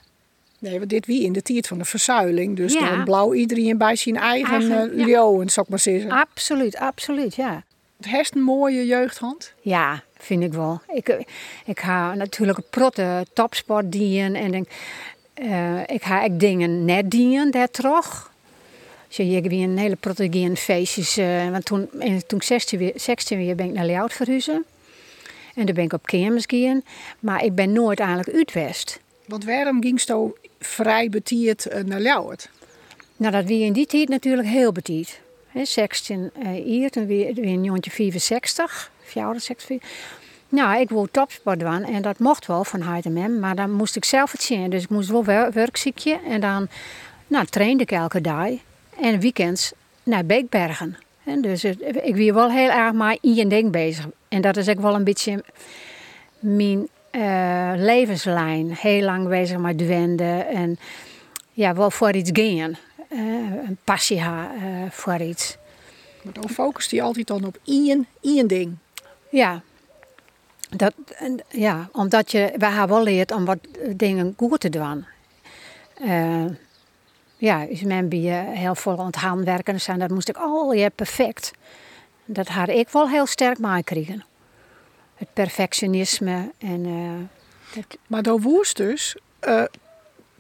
Nee, 0.69 0.79
want 0.79 0.91
dit 0.91 1.07
wie 1.07 1.23
in 1.23 1.33
de 1.33 1.43
tijd 1.43 1.67
van 1.67 1.79
de 1.79 1.85
verzuiling. 1.85 2.57
Dus 2.57 2.73
ja. 2.73 2.91
dan 2.91 3.05
blauw 3.05 3.35
iedereen 3.35 3.79
bij 3.79 3.97
zijn 3.97 4.17
eigen, 4.17 4.61
eigen 4.61 4.99
uh, 4.99 5.07
leeuwen, 5.07 5.51
zou 5.51 5.67
ik 5.67 5.71
maar 5.71 5.81
zeggen. 5.81 6.11
Absoluut, 6.11 6.77
absoluut, 6.77 7.35
ja. 7.35 7.65
Het 7.97 8.07
heeft 8.07 8.35
een 8.35 8.43
mooie 8.43 8.87
jeugdhand. 8.87 9.53
Ja, 9.61 10.03
vind 10.19 10.43
ik 10.43 10.53
wel. 10.53 10.81
Ik, 10.89 11.25
ik 11.65 11.81
ga 11.81 12.15
natuurlijk 12.15 12.59
een 12.59 12.71
protte 12.71 13.27
topsport 13.33 13.93
dienen 13.93 14.35
en 14.35 14.51
denk, 14.51 14.69
uh, 15.35 15.81
ik 15.87 16.03
ga 16.03 16.23
ik 16.23 16.41
dingen 16.41 16.85
net 16.85 17.11
dienen 17.11 17.51
daar 17.51 17.71
terug. 17.71 18.31
Je 19.09 19.41
weer 19.41 19.63
een 19.63 19.79
hele 19.79 19.97
protogene 19.97 20.57
feestjes. 20.57 21.19
Uh, 21.19 21.51
want 21.51 21.65
toen, 21.65 21.89
toen 22.27 22.39
ik 22.39 22.43
16 22.43 22.79
weer, 22.79 22.93
16 22.95 23.39
weer 23.39 23.55
ben 23.55 23.67
ik 23.67 23.73
naar 23.73 23.87
Leeuwarden 23.87 24.17
verhuizen. 24.17 24.65
En 25.55 25.67
daar 25.67 25.75
ben 25.75 25.85
ik 25.85 25.93
op 25.93 26.07
kermis 26.07 26.45
gegaan. 26.47 26.83
Maar 27.21 27.45
ik 27.45 27.55
ben 27.55 27.73
nooit 27.73 28.01
eigenlijk 28.01 28.37
uit 28.37 28.53
West. 28.53 29.01
Want 29.27 29.45
waarom 29.45 29.83
ging 29.83 30.03
je 30.03 30.33
vrij 30.61 31.09
betierd 31.09 31.67
uh, 31.67 31.83
naar 31.83 32.01
Leeuwarden? 32.01 32.47
Nou, 33.17 33.33
dat 33.33 33.45
wie 33.45 33.65
in 33.65 33.73
die 33.73 33.87
tijd 33.87 34.09
natuurlijk 34.09 34.49
heel 34.49 34.73
betierd. 34.73 35.21
16 35.63 36.31
uh, 36.39 36.49
hier, 36.49 36.91
toen 36.91 37.07
weer, 37.07 37.35
weer 37.35 37.45
een 37.45 37.65
jongetje 37.65 37.91
64, 37.91 38.91
64. 39.03 39.79
Nou, 40.49 40.81
ik 40.81 40.91
wou 40.91 41.09
topsport 41.11 41.61
doen 41.61 41.85
en 41.85 42.03
dat 42.03 42.19
mocht 42.19 42.47
wel 42.47 42.65
van 42.65 42.81
HTM, 42.81 43.39
maar 43.39 43.55
dan 43.55 43.73
moest 43.73 43.97
ik 43.97 44.05
zelf 44.05 44.33
het 44.33 44.43
zien. 44.43 44.71
Dus 44.71 44.83
ik 44.83 44.89
moest 44.89 45.09
wel 45.09 45.25
werkziekje 45.53 46.21
en 46.29 46.41
dan 46.41 46.69
nou, 47.27 47.47
trainde 47.47 47.83
ik 47.83 47.91
elke 47.91 48.21
dag. 48.21 48.49
En 49.01 49.21
weekends 49.21 49.73
naar 50.03 50.27
Beekbergen. 50.27 50.97
En 51.25 51.41
dus 51.41 51.65
ik 51.65 52.15
weer 52.15 52.35
wel 52.35 52.51
heel 52.51 52.71
erg 52.71 52.93
maar 52.93 53.19
één 53.21 53.49
ding 53.49 53.71
bezig. 53.71 54.07
En 54.29 54.41
dat 54.41 54.57
is 54.57 54.69
ook 54.69 54.81
wel 54.81 54.95
een 54.95 55.05
beetje 55.05 55.45
mijn 56.39 56.89
uh, 57.17 57.73
levenslijn. 57.77 58.75
Heel 58.75 59.03
lang 59.03 59.29
bezig 59.29 59.59
met 59.59 59.79
dwenden 59.79 60.49
en 60.49 60.79
ja, 61.53 61.75
wel 61.75 61.91
voor 61.91 62.13
iets 62.13 62.31
gaan. 62.33 62.77
Uh, 63.11 63.21
een 63.67 63.79
passie 63.85 64.19
uh, 64.19 64.45
voor 64.91 65.21
iets. 65.21 65.57
Maar 66.23 66.33
dan 66.33 66.49
focust 66.49 66.91
hij 66.91 67.03
altijd 67.03 67.27
dan 67.27 67.45
op 67.45 67.59
één, 67.65 68.07
één 68.21 68.47
ding. 68.47 68.77
Ja. 69.31 69.63
Dat, 70.71 70.95
ja, 71.49 71.89
omdat 71.93 72.31
je, 72.31 72.53
wij 72.57 72.71
hebben 72.71 72.97
wel 72.97 73.05
leert 73.05 73.33
om 73.33 73.45
wat 73.45 73.59
dingen 73.97 74.35
goed 74.37 74.61
te 74.61 74.69
doen 74.69 75.05
ja, 77.37 77.63
is 77.63 77.83
men 77.83 78.09
bij 78.09 78.51
heel 78.55 78.75
veel 78.75 78.99
aan 78.99 79.07
het 79.07 79.17
handwerken 79.17 79.81
zijn. 79.81 79.99
Dat 79.99 80.11
moest 80.11 80.29
ik 80.29 80.37
al 80.37 80.73
ja, 80.73 80.89
perfect. 80.89 81.53
Dat 82.25 82.49
had 82.49 82.69
ik 82.69 82.89
wel 82.89 83.09
heel 83.09 83.27
sterk 83.27 83.59
meekregen. 83.59 84.25
Het 85.17 85.29
perfectionisme 85.33 86.51
en... 86.59 86.87
Uh, 86.87 87.83
Maar 88.07 88.23
dan 88.23 88.41
woest 88.41 88.77
dus 88.77 89.17
uh, 89.49 89.65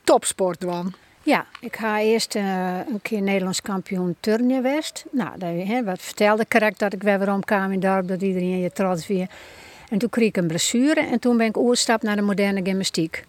topsport 0.05 0.61
dan? 0.61 0.95
Ja, 1.23 1.47
ik 1.61 1.77
ga 1.77 2.01
eerst 2.01 2.35
uh, 2.35 2.79
een 2.89 3.03
keer 3.03 3.23
Nederlands 3.23 3.63
kampioen 3.63 4.17
turnen 4.21 4.63
west. 4.63 5.05
Nou, 5.11 5.39
dat, 5.39 5.49
he, 5.67 5.85
wat 5.85 6.01
vertelde 6.01 6.47
correct 6.49 6.79
dat 6.79 6.93
ik 6.93 7.03
weer 7.03 7.33
omkwam 7.33 7.73
in 7.73 7.81
dorp, 7.81 8.09
dat 8.09 8.23
iedereen 8.23 8.61
je 8.61 8.73
trots 8.73 9.07
weer. 9.07 9.29
En 9.89 9.99
toen 9.99 10.11
kreeg 10.11 10.29
ik 10.29 10.37
een 10.37 10.47
blessure 10.47 11.01
en 11.01 11.19
toen 11.19 11.37
ben 11.37 11.47
ik 11.47 11.57
overstap 11.57 12.03
naar 12.03 12.17
de 12.17 12.23
moderne 12.23 12.61
gymnastiek. 12.63 13.25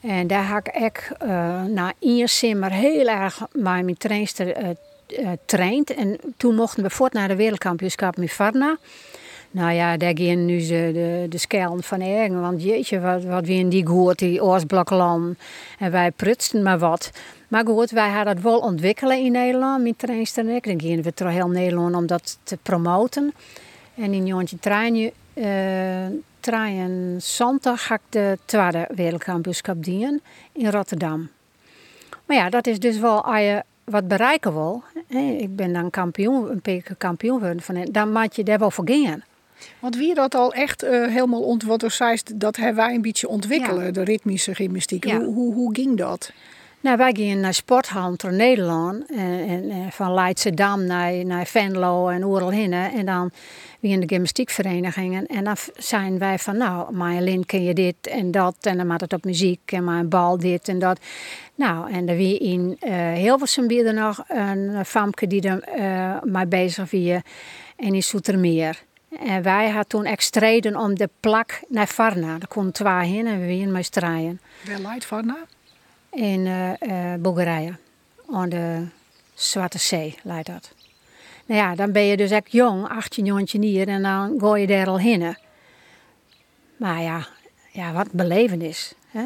En 0.00 0.26
daar 0.26 0.48
heb 0.48 0.68
ik 0.68 1.12
uh, 1.22 1.28
na 1.64 1.92
één 1.98 2.28
simmer 2.28 2.70
heel 2.70 3.06
erg 3.06 3.38
met 3.52 3.62
mijn 3.62 3.96
trainster 3.96 4.62
uh, 4.62 4.68
uh, 5.08 5.30
traind. 5.46 5.94
En 5.94 6.18
toen 6.36 6.54
mochten 6.54 6.82
we 6.82 6.90
voort 6.90 7.12
naar 7.12 7.28
de 7.28 7.36
wereldkampioenschap 7.36 8.16
in 8.16 8.28
Varna. 8.28 8.78
Nou 9.52 9.72
ja, 9.72 9.96
daar 9.96 10.12
gaan 10.14 10.44
nu 10.44 10.60
ze 10.60 10.90
de, 10.92 11.26
de 11.28 11.38
schelden 11.38 11.82
van 11.82 12.00
eigen. 12.00 12.40
Want 12.40 12.62
jeetje, 12.62 13.00
wat, 13.00 13.24
wat 13.24 13.46
wie 13.46 13.58
in 13.58 13.68
die 13.68 13.86
goed, 13.86 14.18
die 14.18 14.40
Oostblokland. 14.40 15.38
En 15.78 15.90
wij 15.90 16.10
prutsten 16.10 16.62
maar 16.62 16.78
wat. 16.78 17.10
Maar 17.48 17.66
goed, 17.66 17.90
wij 17.90 18.08
hadden 18.08 18.34
het 18.34 18.42
wel 18.42 18.58
ontwikkelen 18.58 19.18
in 19.18 19.32
Nederland, 19.32 19.82
met 19.82 19.98
trainster 19.98 20.48
en 20.48 20.54
ik. 20.54 20.64
Dan 20.64 20.80
gingen 20.80 21.02
we 21.02 21.30
heel 21.30 21.48
Nederland 21.48 21.94
om 21.94 22.06
dat 22.06 22.38
te 22.42 22.58
promoten. 22.62 23.32
En 23.94 24.12
in 24.12 24.26
Jontje 24.26 24.58
Trein, 24.58 25.10
uh, 25.34 27.16
zondag 27.18 27.86
ga 27.86 27.94
ik 27.94 28.00
de 28.08 28.38
tweede 28.44 28.88
wereldkampioenschap 28.94 29.84
dienen 29.84 30.22
in 30.52 30.70
Rotterdam. 30.70 31.28
Maar 32.26 32.36
ja, 32.36 32.50
dat 32.50 32.66
is 32.66 32.78
dus 32.78 32.98
wel, 32.98 33.24
als 33.24 33.38
je 33.38 33.62
wat 33.84 34.08
bereiken 34.08 34.52
wil, 34.52 34.82
ik 35.38 35.56
ben 35.56 35.72
dan 35.72 35.90
kampioen, 35.90 36.50
een 36.50 36.60
paar 36.60 36.96
kampioen 36.98 37.40
geworden, 37.40 37.92
dan 37.92 38.12
moet 38.12 38.36
je 38.36 38.42
daar 38.42 38.58
wel 38.58 38.70
voor 38.70 38.90
gaan. 38.90 39.22
Want 39.78 39.96
wie 39.96 40.14
dat 40.14 40.34
al 40.34 40.52
echt 40.52 40.84
uh, 40.84 40.90
helemaal 40.90 41.42
ontwikkeld, 41.42 42.40
dat 42.40 42.56
hebben 42.56 42.84
wij 42.84 42.94
een 42.94 43.02
beetje 43.02 43.28
ontwikkelen, 43.28 43.92
de 43.92 44.04
ritmische 44.04 44.54
gymnastiek. 44.54 45.04
Hoe, 45.04 45.24
hoe, 45.24 45.54
hoe 45.54 45.74
ging 45.74 45.96
dat? 45.96 46.32
Nou, 46.82 46.96
wij 46.96 47.12
gingen 47.14 47.40
naar 47.40 47.54
Sporthal 47.54 48.14
door 48.16 48.32
Nederland. 48.32 49.10
En, 49.10 49.48
en, 49.48 49.70
en, 49.70 49.92
van 49.92 50.14
Leidschendam 50.14 50.86
naar, 50.86 51.24
naar 51.24 51.46
Venlo 51.46 52.08
en 52.08 52.24
Oerl 52.24 52.50
En 52.50 53.06
dan 53.06 53.30
weer 53.80 53.92
in 53.92 54.00
de 54.00 54.08
gymnastiekverenigingen. 54.08 55.26
En 55.26 55.44
dan 55.44 55.56
zijn 55.76 56.18
wij 56.18 56.38
van, 56.38 56.56
nou, 56.56 56.94
Marjolein, 56.94 57.46
ken 57.46 57.62
je 57.62 57.74
dit 57.74 57.96
en 58.00 58.30
dat. 58.30 58.56
En 58.60 58.76
dan 58.76 58.86
maakt 58.86 59.00
het 59.00 59.12
op 59.12 59.24
muziek 59.24 59.60
en 59.64 59.84
mijn 59.84 60.08
bal 60.08 60.38
dit 60.38 60.68
en 60.68 60.78
dat. 60.78 61.00
Nou, 61.54 61.92
en 61.92 62.06
dan 62.06 62.16
weer 62.16 62.40
in 62.40 62.76
uh, 62.80 63.12
Hilversum 63.12 63.66
weer 63.66 63.86
er 63.86 63.94
nog 63.94 64.24
een 64.28 64.84
famke 64.84 65.26
die 65.26 65.42
er 65.42 65.68
uh, 65.78 66.22
mee 66.22 66.46
bezig 66.46 66.90
was. 66.90 67.22
En 67.76 67.94
in 67.94 68.02
Soetermeer. 68.02 68.82
En 69.20 69.42
wij 69.42 69.66
hadden 69.66 69.86
toen 69.86 70.04
extreden 70.04 70.76
om 70.76 70.94
de 70.94 71.08
plak 71.20 71.60
naar 71.68 71.88
Varna. 71.88 72.38
Daar 72.38 72.48
konden 72.48 72.72
twee 72.72 73.08
heen 73.08 73.26
en 73.26 73.40
we 73.40 73.46
weer 73.46 73.68
mee 73.68 73.82
strijden. 73.82 74.40
Waar 74.66 74.78
leidt 74.78 75.04
Varna? 75.04 75.38
In 76.10 76.46
uh, 76.46 77.14
Bulgarije. 77.18 77.76
Aan 78.30 78.48
de 78.48 78.86
Zwarte 79.34 79.78
Zee 79.78 80.18
leidt 80.22 80.46
dat. 80.46 80.74
Nou 81.46 81.60
ja, 81.60 81.74
dan 81.74 81.92
ben 81.92 82.02
je 82.02 82.16
dus 82.16 82.30
echt 82.30 82.52
jong, 82.52 82.88
18, 82.88 83.24
jongetje 83.24 83.60
hier, 83.60 83.88
en 83.88 84.02
dan 84.02 84.34
gooi 84.38 84.60
je 84.60 84.66
daar 84.66 84.86
al 84.86 84.98
heen. 84.98 85.36
Maar 86.76 87.02
ja, 87.02 87.26
ja 87.70 87.92
wat 87.92 88.12
belevenis. 88.12 88.94
Hè? 89.10 89.24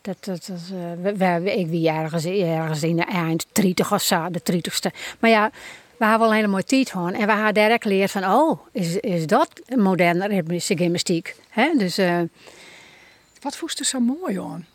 Dat, 0.00 0.24
dat, 0.24 0.46
dat, 0.46 0.70
uh, 0.72 1.12
we, 1.16 1.40
we, 1.42 1.54
ik 1.58 1.66
wie 1.66 1.88
ergens, 1.88 2.24
ergens 2.24 2.82
in 2.82 2.96
de 2.96 3.04
eind 3.04 3.46
30 3.52 3.92
of 3.92 4.02
zo, 4.02 4.30
de 4.30 4.40
30ste. 4.52 5.16
Maar 5.18 5.30
ja, 5.30 5.50
we 5.96 6.04
hebben 6.04 6.18
wel 6.18 6.28
een 6.28 6.34
hele 6.34 6.48
mooie 6.48 6.64
tijd 6.64 6.90
gehad. 6.90 7.12
En 7.12 7.26
we 7.26 7.32
hebben 7.32 7.54
direct 7.54 7.82
geleerd 7.82 8.10
van, 8.10 8.24
oh, 8.24 8.60
is, 8.72 8.96
is 8.96 9.26
dat 9.26 9.48
moderne 9.76 10.26
ritmische 10.26 10.76
gymnastiek? 10.76 11.36
Hè? 11.48 11.74
Dus, 11.76 11.98
uh, 11.98 12.20
Wat 13.40 13.56
voest 13.56 13.78
er 13.78 13.84
zo 13.84 14.00
mooi 14.00 14.40
aan? 14.40 14.66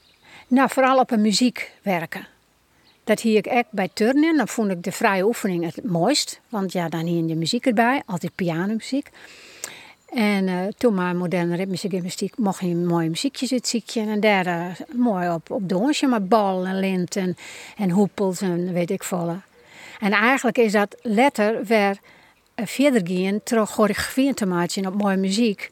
Nou, 0.48 0.70
vooral 0.70 1.00
op 1.00 1.12
een 1.12 1.22
muziek 1.22 1.72
werken. 1.82 2.28
Dat 3.04 3.22
hier 3.22 3.38
ik 3.38 3.46
echt 3.46 3.68
bij 3.70 3.90
turnen. 3.94 4.38
Dan 4.38 4.48
vond 4.48 4.72
ik 4.72 4.84
de 4.84 4.92
vrije 4.92 5.26
oefening 5.26 5.66
het 5.66 5.84
mooist. 5.84 6.40
Want 6.50 6.72
ja, 6.72 6.90
dan 6.90 7.06
hier 7.06 7.28
de 7.28 7.36
muziek 7.36 7.66
erbij. 7.66 8.02
Altijd 8.06 8.36
pianomuziek. 8.36 9.10
En 10.10 10.48
uh, 10.48 10.68
toen 10.78 10.94
maar 10.94 11.16
moderne 11.16 11.56
ritmische 11.56 11.90
gymnastiek 11.90 12.38
mocht 12.38 12.60
je 12.60 12.68
een 12.68 12.86
mooie 12.86 13.10
muziekjes 13.10 13.52
uitzieken. 13.52 14.10
En 14.10 14.20
daar 14.20 14.48
uh, 14.48 14.66
mooi 14.96 15.30
op, 15.30 15.52
op 15.52 15.70
donsje 15.70 16.08
met 16.08 16.30
bal 16.30 16.66
en 16.66 16.80
lint 16.80 17.16
en, 17.16 17.38
en 17.78 17.90
hoepels 17.90 18.42
en 18.42 18.74
weet 18.74 18.92
ik 18.92 19.04
veel. 19.04 19.42
En 20.00 20.12
eigenlijk 20.12 20.58
is 20.58 20.72
dat 20.72 20.96
letter 21.02 21.66
weer 21.66 21.98
uh, 22.56 22.66
verder 22.66 23.02
gaan, 23.04 23.40
terug 23.44 23.70
choreografie 23.70 24.34
te 24.34 24.46
maken 24.46 24.86
op 24.86 25.02
mooie 25.02 25.18
muziek. 25.18 25.70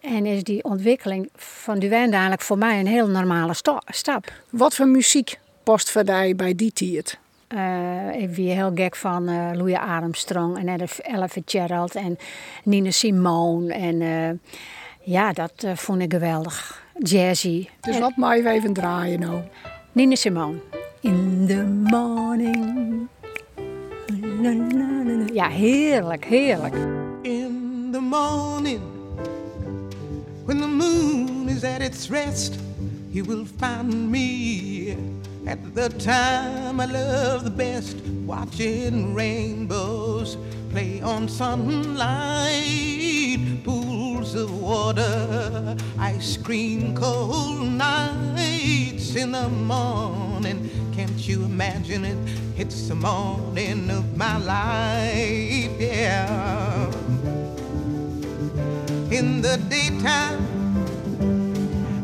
En 0.00 0.26
is 0.26 0.42
die 0.42 0.64
ontwikkeling 0.64 1.28
van 1.34 1.78
Duwende 1.78 2.12
eigenlijk 2.12 2.42
voor 2.42 2.58
mij 2.58 2.80
een 2.80 2.86
heel 2.86 3.08
normale 3.08 3.54
stap. 3.86 4.32
Wat 4.50 4.74
voor 4.74 4.86
muziek 4.86 5.38
past 5.62 5.90
voor 5.90 6.04
bij 6.04 6.52
die 6.56 6.72
tijd? 6.72 7.18
Uh, 7.54 8.20
ik 8.20 8.34
ben 8.34 8.44
heel 8.44 8.70
gek 8.74 8.96
van 8.96 9.28
uh, 9.28 9.50
Louis 9.52 9.76
Armstrong 9.76 10.58
en 10.58 10.88
Ella 11.02 11.28
Fitzgerald 11.28 11.94
en 11.94 12.18
Nina 12.64 12.90
Simone. 12.90 13.72
En 13.72 14.00
uh, 14.00 14.30
ja, 15.02 15.32
dat 15.32 15.66
vond 15.74 16.02
ik 16.02 16.12
geweldig. 16.12 16.86
Jazzy. 16.98 17.68
Dus 17.80 17.98
wat 17.98 18.16
mag 18.16 18.36
je 18.36 18.48
even 18.48 18.72
draaien 18.72 19.20
nou? 19.20 19.42
Nina 19.92 20.14
Simone. 20.14 20.58
In 21.00 21.44
the 21.46 21.64
morning. 21.90 23.08
Ja, 25.32 25.48
heerlijk, 25.48 26.24
heerlijk. 26.24 26.74
In 27.22 27.88
the 27.92 28.00
morning. 28.00 28.80
When 30.44 30.60
the 30.60 30.66
moon 30.66 31.48
is 31.48 31.64
at 31.64 31.80
its 31.80 32.08
rest. 32.08 32.58
You 33.10 33.24
will 33.24 33.44
find 33.46 34.10
me 34.10 34.96
At 35.48 35.74
the 35.74 35.88
time 35.88 36.78
I 36.78 36.84
love 36.84 37.42
the 37.42 37.50
best, 37.50 37.96
watching 38.26 39.14
rainbows 39.14 40.36
play 40.70 41.00
on 41.00 41.26
sunlight, 41.26 42.52
pools 43.64 44.34
of 44.34 44.60
water, 44.60 45.74
ice 45.98 46.36
cream, 46.36 46.94
cold 46.94 47.66
nights 47.66 49.16
in 49.16 49.32
the 49.32 49.48
morning. 49.48 50.68
Can't 50.94 51.26
you 51.26 51.44
imagine 51.44 52.04
it? 52.04 52.18
It's 52.58 52.86
the 52.86 52.96
morning 52.96 53.90
of 53.90 54.18
my 54.18 54.36
life, 54.36 55.80
yeah. 55.80 56.92
In 59.10 59.40
the 59.40 59.56
daytime, 59.70 60.44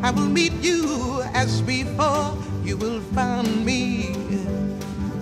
I 0.03 0.09
will 0.09 0.29
meet 0.29 0.53
you 0.63 1.21
as 1.35 1.61
before 1.61 2.35
you 2.65 2.75
will 2.77 2.99
find 3.13 3.63
me 3.63 4.11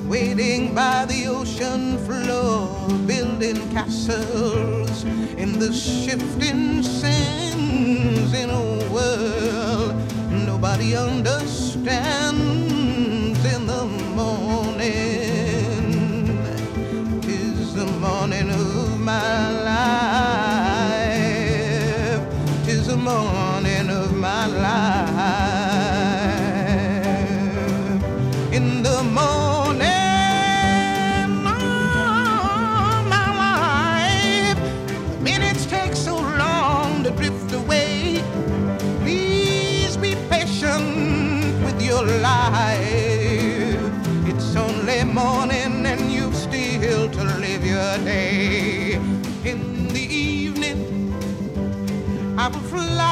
waiting 0.07 0.73
by 0.73 1.05
the 1.05 1.27
ocean 1.27 1.97
floor, 2.05 2.87
building 3.05 3.57
castles 3.71 5.03
in 5.35 5.59
the 5.59 5.73
shifting 5.73 6.81
sands 6.81 8.33
in 8.33 8.49
a 8.49 8.93
world 8.93 9.93
nobody 10.45 10.95
understands 10.95 12.22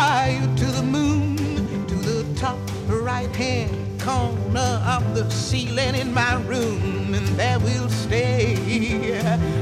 fly 0.01 0.39
you 0.41 0.47
to 0.55 0.65
the 0.77 0.81
moon, 0.81 1.37
to 1.85 1.95
the 2.09 2.25
top 2.39 2.57
right 2.87 3.35
hand 3.35 4.01
corner 4.01 4.73
of 4.95 5.03
the 5.13 5.29
ceiling 5.29 5.93
in 5.93 6.11
my 6.11 6.33
room, 6.53 7.13
and 7.13 7.27
there 7.39 7.59
we'll 7.59 7.89
stay 7.89 8.55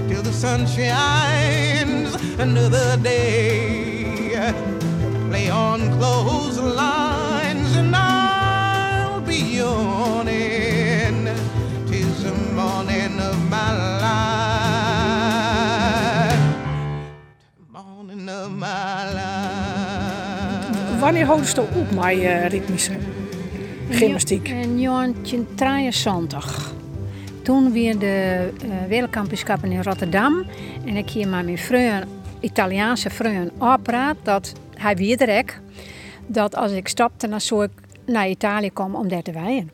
till 0.07 0.21
the 0.21 0.31
sun 0.31 0.65
shines 0.65 2.15
another 2.39 2.95
day. 3.03 4.53
Play 5.29 5.49
on 5.49 5.79
clotheslines 5.97 7.08
Wanneer 21.09 21.27
houdest 21.27 21.57
je 21.57 21.61
op 21.61 21.91
met 21.91 22.15
uh, 22.15 22.47
ritmische 22.47 22.91
gymnastiek? 23.89 24.47
In 24.47 24.83
1973. 24.83 26.71
Toen 27.43 27.71
weer 27.71 27.99
de 27.99 28.49
uh, 28.65 28.71
wereldkampioenschappen 28.87 29.71
in 29.71 29.83
Rotterdam. 29.83 30.45
En 30.85 30.95
ik 30.95 31.09
hier 31.09 31.27
met 31.27 31.45
mijn 31.45 31.57
vriend, 31.57 32.05
Italiaanse 32.39 33.09
vriend, 33.09 33.51
opraad 33.57 34.15
dat 34.23 34.53
hij 34.77 34.95
weer 34.95 35.17
direct 35.17 35.59
dat 36.27 36.55
als 36.55 36.71
ik 36.71 36.87
stapte, 36.87 37.29
dan 37.29 37.41
zou 37.41 37.63
ik 37.63 37.71
naar 38.05 38.29
Italië 38.29 38.71
komen 38.71 38.99
om 38.99 39.07
daar 39.07 39.21
te 39.21 39.31
wijden. 39.31 39.71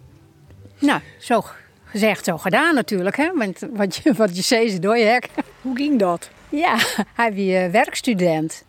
Nou, 0.80 1.02
zo 1.20 1.44
gezegd, 1.84 2.26
zo 2.26 2.38
gedaan 2.38 2.76
natuurlijk. 2.76 3.18
Hè? 3.18 3.32
Want 3.34 3.60
wat 3.74 3.96
je, 3.96 4.14
wat 4.14 4.36
je 4.36 4.42
zei, 4.42 4.80
door 4.80 4.98
je 4.98 5.06
hek. 5.06 5.30
Hoe 5.62 5.76
ging 5.76 6.00
dat? 6.00 6.30
Ja, 6.50 6.78
hij 7.16 7.30
was 7.30 7.72
werkstudent. 7.72 8.64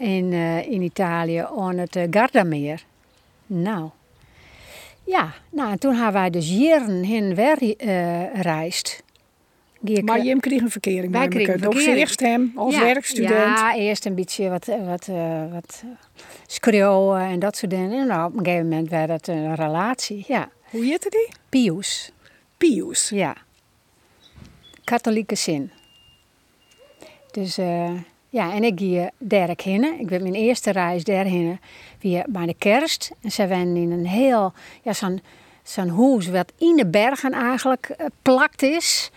In, 0.00 0.32
eh, 0.32 0.70
in 0.70 0.82
Italië 0.82 1.46
aan 1.56 1.78
het 1.78 1.96
uh, 1.96 2.02
Gardameer. 2.10 2.84
Nou, 3.46 3.90
ja, 5.04 5.32
nou, 5.50 5.70
en 5.70 5.78
toen 5.78 5.94
hebben 5.94 6.12
wij 6.12 6.30
dus 6.30 6.50
jaren 6.50 7.02
heen 7.02 7.34
weer 7.34 7.62
uh, 7.62 8.42
reisd. 8.42 9.02
Maar 10.04 10.24
je 10.24 10.40
kreeg 10.40 10.60
een 10.60 10.70
verkering 10.70 11.12
kregen 11.28 11.54
een 11.54 11.60
verkering. 11.60 11.96
eerst 11.98 12.20
hem 12.20 12.52
als 12.54 12.74
ja, 12.74 12.80
werkstudent. 12.80 13.58
Ja, 13.58 13.74
eerst 13.74 14.04
een 14.04 14.14
beetje 14.14 14.48
wat, 14.48 14.66
wat, 14.66 15.06
uh, 15.10 15.52
wat 15.52 15.82
schreeuwen 16.46 17.20
en 17.20 17.38
dat 17.38 17.56
soort 17.56 17.70
dingen. 17.70 17.92
En 17.92 18.06
nou, 18.06 18.26
op 18.30 18.38
een 18.38 18.44
gegeven 18.44 18.68
moment 18.68 18.90
werd 18.90 19.10
het 19.10 19.28
een 19.28 19.54
relatie, 19.54 20.24
ja. 20.28 20.48
Hoe 20.70 20.84
heette 20.84 21.10
die? 21.10 21.28
Pius. 21.48 22.12
Pius? 22.56 23.08
Ja. 23.08 23.36
Katholieke 24.84 25.34
zin. 25.34 25.70
Dus 27.30 27.58
uh, 27.58 27.90
ja, 28.28 28.52
en 28.52 28.64
ik 28.64 28.78
ging 28.78 29.10
daarheen. 29.18 30.00
Ik 30.00 30.06
ben 30.06 30.22
mijn 30.22 30.34
eerste 30.34 30.70
reis 30.70 31.04
daarheen 31.04 31.60
via 31.98 32.24
bij 32.28 32.46
de 32.46 32.54
kerst. 32.54 33.10
En 33.22 33.30
ze 33.30 33.48
waren 33.48 33.76
in 33.76 33.90
een 33.90 34.06
heel, 34.06 34.52
ja, 34.82 34.92
zo'n 34.92 35.20
zo'n 35.62 35.88
huis 35.88 36.28
wat 36.28 36.52
in 36.58 36.76
de 36.76 36.86
bergen 36.86 37.32
eigenlijk 37.32 37.94
uh, 38.00 38.06
plakt 38.22 38.62
is. 38.62 39.10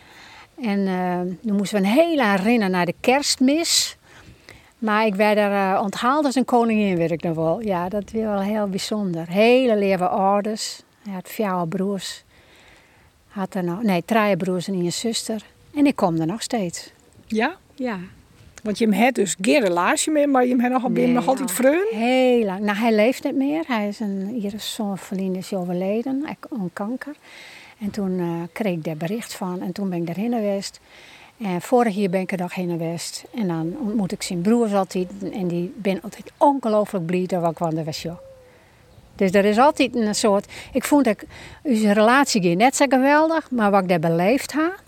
En 0.61 0.79
uh, 0.79 1.19
toen 1.19 1.55
moesten 1.55 1.81
we 1.81 1.87
een 1.87 1.93
hele 1.93 2.35
rennen 2.35 2.71
naar 2.71 2.85
de 2.85 2.95
kerstmis. 2.99 3.97
Maar 4.77 5.05
ik 5.05 5.15
werd 5.15 5.37
er 5.37 5.51
uh, 5.51 5.79
onthaald 5.83 6.25
als 6.25 6.35
een 6.35 6.45
koningin, 6.45 6.97
weet 6.97 7.11
ik 7.11 7.23
nog 7.23 7.35
wel. 7.35 7.61
Ja, 7.61 7.89
dat 7.89 8.11
was 8.11 8.21
wel 8.21 8.39
heel 8.39 8.67
bijzonder. 8.67 9.27
Hele 9.27 9.77
leven 9.77 10.09
ouders. 10.09 10.81
Hij 11.03 11.13
had 11.13 11.29
vier 11.29 11.67
broers. 11.69 12.23
Had 13.27 13.53
er 13.53 13.63
nog, 13.63 13.83
nee, 13.83 14.03
drie 14.05 14.37
broers 14.37 14.67
en 14.67 14.73
een 14.73 14.91
zuster. 14.91 15.43
En 15.75 15.85
ik 15.85 15.95
kom 15.95 16.19
er 16.19 16.25
nog 16.25 16.41
steeds. 16.41 16.91
Ja? 17.25 17.55
Ja. 17.75 17.99
Want 18.61 18.77
je 18.77 18.95
hebt 18.95 19.15
dus 19.15 19.35
geen 19.41 19.61
relatie 19.61 20.11
meer, 20.11 20.29
maar 20.29 20.45
je 20.45 20.55
hebt 20.55 20.73
nog, 20.73 20.89
nee, 20.89 21.07
nog 21.07 21.27
altijd 21.27 21.51
vreun? 21.51 21.87
Heel 21.89 22.45
lang. 22.45 22.59
Nou, 22.59 22.77
hij 22.77 22.93
leeft 22.93 23.23
niet 23.23 23.35
meer. 23.35 23.63
Hij 23.67 23.87
is 23.87 23.99
een, 23.99 24.27
hier 24.39 24.53
is 24.53 24.73
zo'n 24.73 24.97
vriend 24.97 25.37
is 25.37 25.53
overleden, 25.53 26.25
aan 26.49 26.69
kanker. 26.73 27.15
En 27.79 27.91
toen 27.91 28.11
uh, 28.19 28.27
kreeg 28.51 28.73
ik 28.73 28.83
daar 28.83 28.97
bericht 28.97 29.33
van 29.33 29.61
en 29.61 29.71
toen 29.71 29.89
ben 29.89 29.99
ik 29.99 30.05
daarheen 30.05 30.33
geweest. 30.33 30.79
En 31.37 31.61
vorig 31.61 31.95
jaar 31.95 32.09
ben 32.09 32.21
ik 32.21 32.31
er 32.31 32.37
nog 32.37 32.55
heen 32.55 32.69
geweest. 32.69 33.23
En 33.33 33.47
dan 33.47 33.75
ontmoet 33.79 34.11
ik 34.11 34.21
zijn 34.21 34.41
broers 34.41 34.73
altijd. 34.73 35.07
En 35.33 35.47
die 35.47 35.73
ben 35.75 36.01
altijd 36.01 36.31
ongelooflijk 36.37 37.05
blij 37.05 37.25
dat 37.25 37.49
ik 37.49 37.55
kwam 37.55 37.83
was. 37.83 38.05
Dus 39.15 39.31
er 39.31 39.45
is 39.45 39.57
altijd 39.57 39.95
een 39.95 40.15
soort... 40.15 40.45
Ik 40.73 40.83
vond 40.83 41.05
dat 41.05 41.23
onze 41.61 41.91
relatie 41.91 42.55
net 42.55 42.75
zo 42.75 42.85
geweldig, 42.89 43.51
maar 43.51 43.71
wat 43.71 43.81
ik 43.81 43.89
daar 43.89 43.99
beleefd 43.99 44.51
heb, 44.51 44.83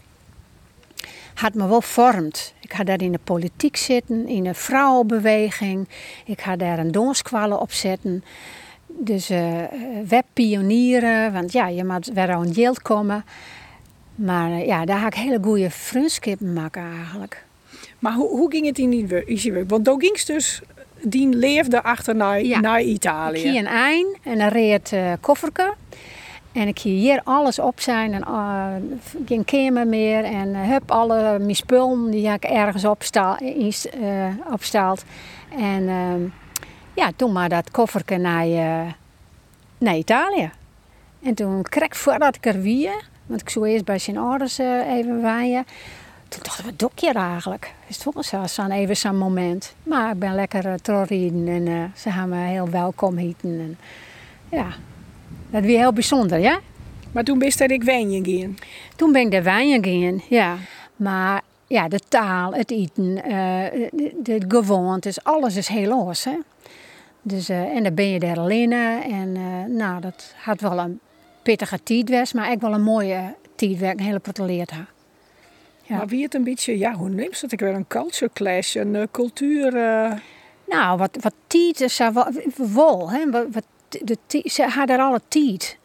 had 1.34 1.54
me 1.54 1.68
wel 1.68 1.82
vormd. 1.82 2.53
Ik 2.63 2.71
had 2.71 2.86
daar 2.86 3.02
in 3.02 3.12
de 3.12 3.19
politiek 3.23 3.78
zitten, 3.78 4.28
in 4.28 4.43
de 4.43 4.54
vrouwenbeweging. 4.54 5.88
Ik 6.26 6.39
had 6.39 6.60
daar 6.60 6.80
een 6.80 6.91
donskwallen 6.91 7.60
op 7.60 7.71
zitten. 7.71 8.23
Dus 8.88 9.32
uh, 9.32 9.62
webpionieren, 10.08 11.34
want 11.34 11.52
ja, 11.52 11.67
je 11.67 11.86
moet 11.86 12.12
weer 12.13 12.32
aan 12.32 12.54
geld 12.54 12.82
komen. 12.82 13.26
Maar 14.15 14.49
uh, 14.49 14.65
ja, 14.65 14.86
daar 14.86 14.99
had 14.99 15.13
ik 15.13 15.19
hele 15.19 15.39
goede 15.41 15.69
vriendschappen 15.69 16.54
maken 16.54 16.84
eigenlijk. 16.97 17.45
Maar 17.99 18.13
hoe, 18.13 18.30
hoe 18.30 18.52
ging 18.52 18.65
het 18.65 18.78
in 18.78 18.89
die 18.89 19.08
werk? 19.08 19.69
Want 19.69 19.86
daar 19.86 19.95
ging 19.97 20.21
dus, 20.21 20.62
die 21.02 21.30
leefde 21.30 21.84
achter 21.84 22.15
naar, 22.15 22.43
ja. 22.43 22.60
naar 22.60 22.82
Italië. 22.82 23.43
Ik 23.43 23.56
een 23.56 23.65
eind 23.65 24.17
en 24.23 24.38
dan 24.38 24.47
reed 24.47 24.91
uh, 24.91 25.13
kofferke. 25.21 25.73
En 26.54 26.68
ik 26.68 26.80
hier 26.80 27.22
alles 27.24 27.60
op 27.60 27.80
zijn 27.80 28.13
en 28.13 28.24
uh, 28.28 28.68
geen 29.26 29.46
kamer 29.46 29.88
meer. 29.88 30.24
En 30.24 30.56
heb 30.56 30.92
alle 30.92 31.39
mijn 31.39 31.56
spullen 31.56 32.12
die 32.12 32.30
ik 32.30 32.44
ergens 32.44 32.86
opstaal. 32.86 33.38
En 35.58 35.84
ja, 36.94 37.12
toen 37.16 37.32
maar 37.32 37.50
dat 37.50 37.72
kofferke 37.72 38.18
naar, 38.18 38.48
naar 39.78 39.96
Italië. 39.96 40.52
En 41.24 41.34
toen 41.34 41.62
kreeg 41.62 41.98
voordat 41.98 42.36
ik 42.36 42.46
er 42.46 42.62
weer, 42.62 43.04
want 43.26 43.42
ik 43.42 43.50
zou 43.50 43.68
eerst 43.68 43.86
bij 43.86 44.00
zijn 44.00 44.18
ouders 44.18 44.58
even 44.58 45.22
waaien. 45.22 45.66
Toen 46.28 46.42
dacht 46.44 46.60
ik, 46.60 46.66
wat 46.66 46.80
doe 46.80 46.89
eigenlijk? 47.16 47.74
Is 47.88 47.96
het 47.96 48.04
zo'n 48.50 48.72
even 48.72 48.98
zo'n 48.98 49.18
moment. 49.18 49.76
Maar 49.84 50.12
ik 50.12 50.20
ben 50.20 50.36
lekker 50.36 50.66
uh, 50.66 50.74
en 51.48 51.92
ze 51.96 52.10
hebben 52.10 52.39
me 52.39 52.46
heel 52.46 52.70
welkom 52.70 53.18
heten. 53.18 53.50
En, 53.50 53.78
ja, 54.50 54.68
dat 55.50 55.62
was 55.62 55.72
heel 55.72 55.93
bijzonder, 55.93 56.39
ja. 56.39 56.60
Maar 57.12 57.24
toen 57.24 57.39
bist 57.39 57.62
er 57.62 57.72
ik 57.72 57.84
wijnje 57.84 58.39
gaan? 58.39 58.58
Toen 58.96 59.12
ben 59.12 59.22
ik 59.22 59.32
de 59.32 59.41
wijnje 59.41 59.78
gaan, 59.82 60.22
ja. 60.30 60.58
Maar 60.96 61.41
ja, 61.67 61.88
de 61.88 62.00
taal, 62.08 62.54
het 62.54 62.72
eten, 62.72 63.04
uh, 63.04 63.89
de, 63.91 64.12
de 64.24 64.41
gewoontes, 64.48 65.24
alles 65.24 65.56
is 65.56 65.67
heel 65.67 65.88
los, 65.88 66.24
hè. 66.24 66.38
Dus, 67.22 67.50
uh, 67.50 67.76
en 67.76 67.84
dan 67.84 67.93
ben 67.93 68.10
je 68.10 68.19
daar 68.19 68.39
alleen. 68.39 68.72
En 68.72 69.36
uh, 69.36 69.76
nou, 69.76 70.02
dat 70.02 70.34
had 70.38 70.62
wel 70.62 70.80
een 70.80 71.00
pittige 71.41 71.84
tijd 71.84 72.10
was, 72.10 72.34
maar 72.34 72.52
ook 72.52 72.62
wel 72.62 72.74
een 72.74 72.84
mooie 72.84 73.36
tijd 73.56 73.80
waar 73.80 73.91
ik 73.91 74.00
een 74.00 74.06
hele 74.06 74.19
proteleerd 74.19 74.72
had. 74.72 74.86
Ja. 75.84 75.96
Maar 75.96 76.08
wie 76.08 76.24
het 76.24 76.34
een 76.34 76.43
beetje, 76.43 76.78
ja, 76.78 76.93
hoe 76.93 77.10
neemt 77.10 77.41
dat? 77.41 77.52
Ik 77.52 77.60
weer 77.60 77.74
een 77.74 77.88
culture 77.88 78.32
clash, 78.34 78.76
een 78.76 78.93
uh, 78.93 79.04
cultuur... 79.12 79.72
Nou, 80.67 80.98
wat, 80.98 81.17
wat 81.22 81.34
tijd 81.48 81.82
is, 81.82 81.98
wel, 81.98 82.28
wel 82.56 83.12
hè, 83.12 83.30
wat, 83.32 83.46
wat 83.52 83.63
de, 84.01 84.41
ze 84.45 84.63
hadden 84.63 84.99
alle 84.99 85.21
tijd. 85.27 85.77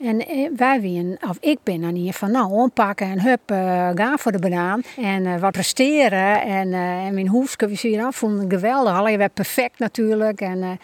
En 0.00 0.24
wij 0.56 0.80
wien, 0.80 1.18
of 1.28 1.36
ik 1.40 1.58
ben 1.62 1.80
dan 1.80 1.94
hier 1.94 2.12
van 2.12 2.30
nou, 2.30 2.52
oppakken 2.52 3.06
en 3.06 3.20
hup, 3.20 3.50
uh, 3.50 3.90
gaan 3.94 4.18
voor 4.18 4.32
de 4.32 4.38
banaan. 4.38 4.82
En 4.96 5.24
uh, 5.24 5.40
wat 5.40 5.52
presteren. 5.52 6.42
En, 6.42 6.68
uh, 6.68 7.06
en 7.06 7.14
mijn 7.14 7.28
hoefske, 7.28 7.68
we 7.68 7.74
zien 7.74 8.04
af, 8.04 8.16
vonden 8.16 8.50
geweldig. 8.50 8.92
Alleen 8.92 9.18
werd 9.18 9.34
perfect 9.34 9.78
natuurlijk. 9.78 10.40
En 10.40 10.78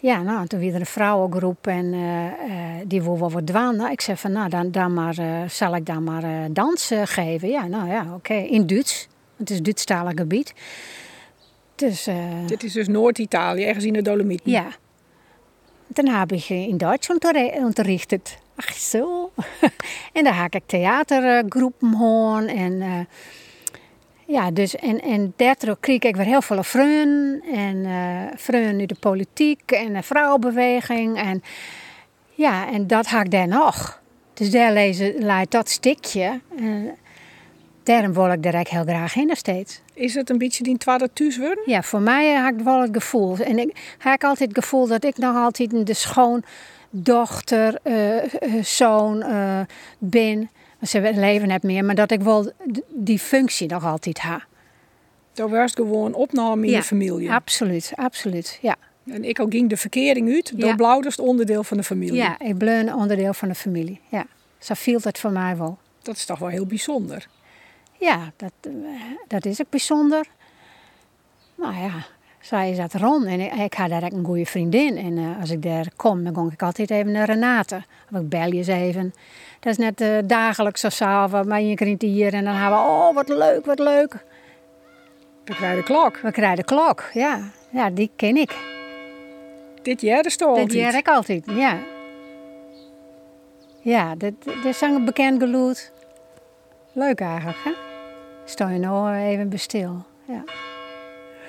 ja, 0.00 0.22
nou, 0.22 0.46
toen 0.46 0.58
weer 0.58 0.74
een 0.74 0.86
vrouwengroep 0.86 1.66
en 1.66 1.94
die 2.86 3.02
wil 3.02 3.18
wel 3.18 3.30
wat 3.30 3.46
dwan. 3.46 3.76
Nou, 3.76 3.90
ik 3.90 4.00
zei 4.00 4.16
van 4.16 4.32
nou, 4.32 4.48
dan, 4.48 4.70
dan 4.70 4.94
maar, 4.94 5.14
zal 5.48 5.76
ik 5.76 5.86
dan 5.86 6.04
maar 6.04 6.52
dans 6.52 6.90
geven. 7.04 7.48
Ja, 7.48 7.66
nou 7.66 7.88
ja, 7.88 8.02
oké, 8.02 8.14
okay. 8.14 8.44
in 8.44 8.66
Duits. 8.66 9.08
Het 9.36 9.50
is 9.50 9.62
Duitsstalig 9.62 10.12
gebied. 10.16 10.54
Dus, 11.74 12.08
Dit 12.46 12.62
is 12.62 12.72
dus 12.72 12.88
Noord-Italië, 12.88 13.64
ergens 13.64 13.84
in 13.84 13.92
de 13.92 14.02
Dolomieten? 14.02 14.50
Ja. 14.50 14.66
Dan 15.94 16.08
heb 16.08 16.32
ik 16.32 16.48
in 16.48 16.76
Duits 16.76 17.08
unterrichtet. 17.58 18.38
Ach 18.56 18.72
zo. 18.72 19.30
en 20.12 20.24
dan 20.24 20.32
heb 20.32 20.54
ik 20.54 20.62
theatergroepen 20.66 21.90
gehoord. 21.90 22.46
En, 22.46 22.72
uh, 22.72 22.98
ja, 24.26 24.50
dus, 24.50 24.76
en, 24.76 25.00
en 25.00 25.32
daardoor 25.36 25.76
kreeg 25.80 26.02
ik 26.02 26.16
weer 26.16 26.26
heel 26.26 26.42
veel 26.42 26.62
vrienden. 26.62 27.42
En 27.52 27.76
uh, 27.76 28.20
vrienden 28.36 28.80
in 28.80 28.86
de 28.86 28.96
politiek 29.00 29.70
en 29.70 29.92
de 29.92 30.02
vrouwenbeweging. 30.02 31.18
En 31.18 31.42
ja, 32.30 32.72
en 32.72 32.86
dat 32.86 33.06
had 33.06 33.24
ik 33.24 33.30
daar 33.30 33.48
nog. 33.48 34.02
Dus 34.34 34.50
daar 34.50 34.72
lezen, 34.72 35.14
leidt 35.18 35.50
dat 35.50 35.68
stukje. 35.68 36.40
En 36.58 36.96
daarom 37.84 38.12
wil 38.12 38.32
ik 38.32 38.42
daar 38.42 38.66
heel 38.68 38.82
graag 38.82 39.14
heen 39.14 39.36
steeds. 39.36 39.80
Is 39.94 40.14
het 40.14 40.30
een 40.30 40.38
beetje 40.38 40.62
die 40.62 40.78
tweede 40.78 41.10
thuis 41.12 41.38
worden? 41.38 41.62
Ja, 41.66 41.82
voor 41.82 42.00
mij 42.00 42.26
heb 42.26 42.58
ik 42.58 42.64
wel 42.64 42.80
het 42.80 42.90
gevoel. 42.92 43.38
En 43.38 43.58
ik 43.58 43.94
heb 43.98 44.24
altijd 44.24 44.48
het 44.48 44.58
gevoel 44.64 44.86
dat 44.86 45.04
ik 45.04 45.16
nog 45.16 45.36
altijd 45.36 45.86
de 45.86 45.94
schoondochter, 45.94 47.78
uh, 47.84 48.62
zoon 48.62 49.16
uh, 49.16 49.60
ben. 49.98 50.50
Ze 50.82 51.12
leven 51.14 51.48
net 51.48 51.62
meer, 51.62 51.84
maar 51.84 51.94
dat 51.94 52.10
ik 52.10 52.20
wel 52.20 52.52
die 52.88 53.18
functie 53.18 53.68
nog 53.68 53.84
altijd 53.84 54.22
heb. 54.22 54.46
Dat 55.32 55.50
was 55.50 55.72
gewoon 55.72 56.14
opname 56.14 56.66
in 56.66 56.72
ja, 56.72 56.78
de 56.78 56.84
familie? 56.84 57.32
absoluut, 57.32 57.92
absoluut, 57.94 58.58
ja. 58.62 58.76
En 59.06 59.24
ik 59.24 59.40
ook 59.40 59.52
ging 59.52 59.68
de 59.68 59.76
verkering 59.76 60.32
uit, 60.34 60.58
door 60.58 60.68
ja. 60.68 60.74
Blauwders 60.74 61.16
onderdeel 61.16 61.64
van 61.64 61.76
de 61.76 61.82
familie? 61.82 62.14
Ja, 62.14 62.38
ik 62.38 62.58
ben 62.58 62.86
een 62.86 62.94
onderdeel 62.94 63.34
van 63.34 63.48
de 63.48 63.54
familie, 63.54 64.00
ja. 64.08 64.26
Zo 64.58 64.74
viel 64.74 64.98
het 65.02 65.18
voor 65.18 65.32
mij 65.32 65.56
wel. 65.56 65.78
Dat 66.02 66.16
is 66.16 66.24
toch 66.24 66.38
wel 66.38 66.48
heel 66.48 66.66
bijzonder? 66.66 67.26
Ja, 68.04 68.32
dat, 68.36 68.52
dat 69.28 69.44
is 69.44 69.60
ook 69.60 69.70
bijzonder. 69.70 70.26
Maar 71.54 71.78
ja, 71.78 71.92
zij 72.40 72.70
is 72.70 72.76
dat 72.76 72.94
rond 72.94 73.24
en 73.24 73.40
ik, 73.40 73.52
ik 73.52 73.74
had 73.74 73.88
daar 73.88 74.02
een 74.02 74.24
goede 74.24 74.46
vriendin. 74.46 74.96
En 74.96 75.16
uh, 75.16 75.40
als 75.40 75.50
ik 75.50 75.62
daar 75.62 75.86
kom, 75.96 76.24
dan 76.24 76.32
kom 76.32 76.50
ik 76.50 76.62
altijd 76.62 76.90
even 76.90 77.12
naar 77.12 77.26
Renate. 77.26 77.84
Of 78.12 78.20
ik 78.20 78.28
bel 78.28 78.46
je 78.46 78.52
eens 78.52 78.66
even. 78.66 79.14
Dat 79.60 79.72
is 79.72 79.78
net 79.78 80.00
uh, 80.00 80.18
dagelijks 80.24 80.84
of 80.84 80.92
s'avonds, 80.92 81.48
maar 81.48 81.60
je 81.60 81.74
krijgt 81.74 82.02
hier 82.02 82.34
en 82.34 82.44
dan 82.44 82.54
hebben 82.54 82.78
we, 82.78 82.84
oh 82.84 83.14
wat 83.14 83.28
leuk, 83.28 83.66
wat 83.66 83.78
leuk. 83.78 84.24
We 85.44 85.54
krijgen 85.54 85.76
de 85.76 85.82
klok. 85.82 86.16
We 86.16 86.30
krijgen 86.30 86.56
de 86.56 86.64
klok, 86.64 87.10
ja. 87.12 87.50
Ja, 87.70 87.90
die 87.90 88.10
ken 88.16 88.36
ik. 88.36 88.56
Dit 89.82 90.00
jaar 90.00 90.36
altijd? 90.38 90.68
Dit 90.68 90.78
jaar 90.78 90.94
ik 90.94 91.08
altijd, 91.08 91.44
ja. 91.46 91.78
Ja, 93.80 94.14
dit, 94.14 94.44
dit 94.44 94.64
is 94.64 94.80
een 94.80 95.04
bekend 95.04 95.42
geluid. 95.42 95.92
Leuk 96.92 97.20
eigenlijk, 97.20 97.58
hè? 97.64 97.92
Stel 98.44 98.68
je 98.68 98.78
nou 98.78 99.14
even 99.16 99.48
bestil. 99.48 100.04
Ja. 100.28 100.44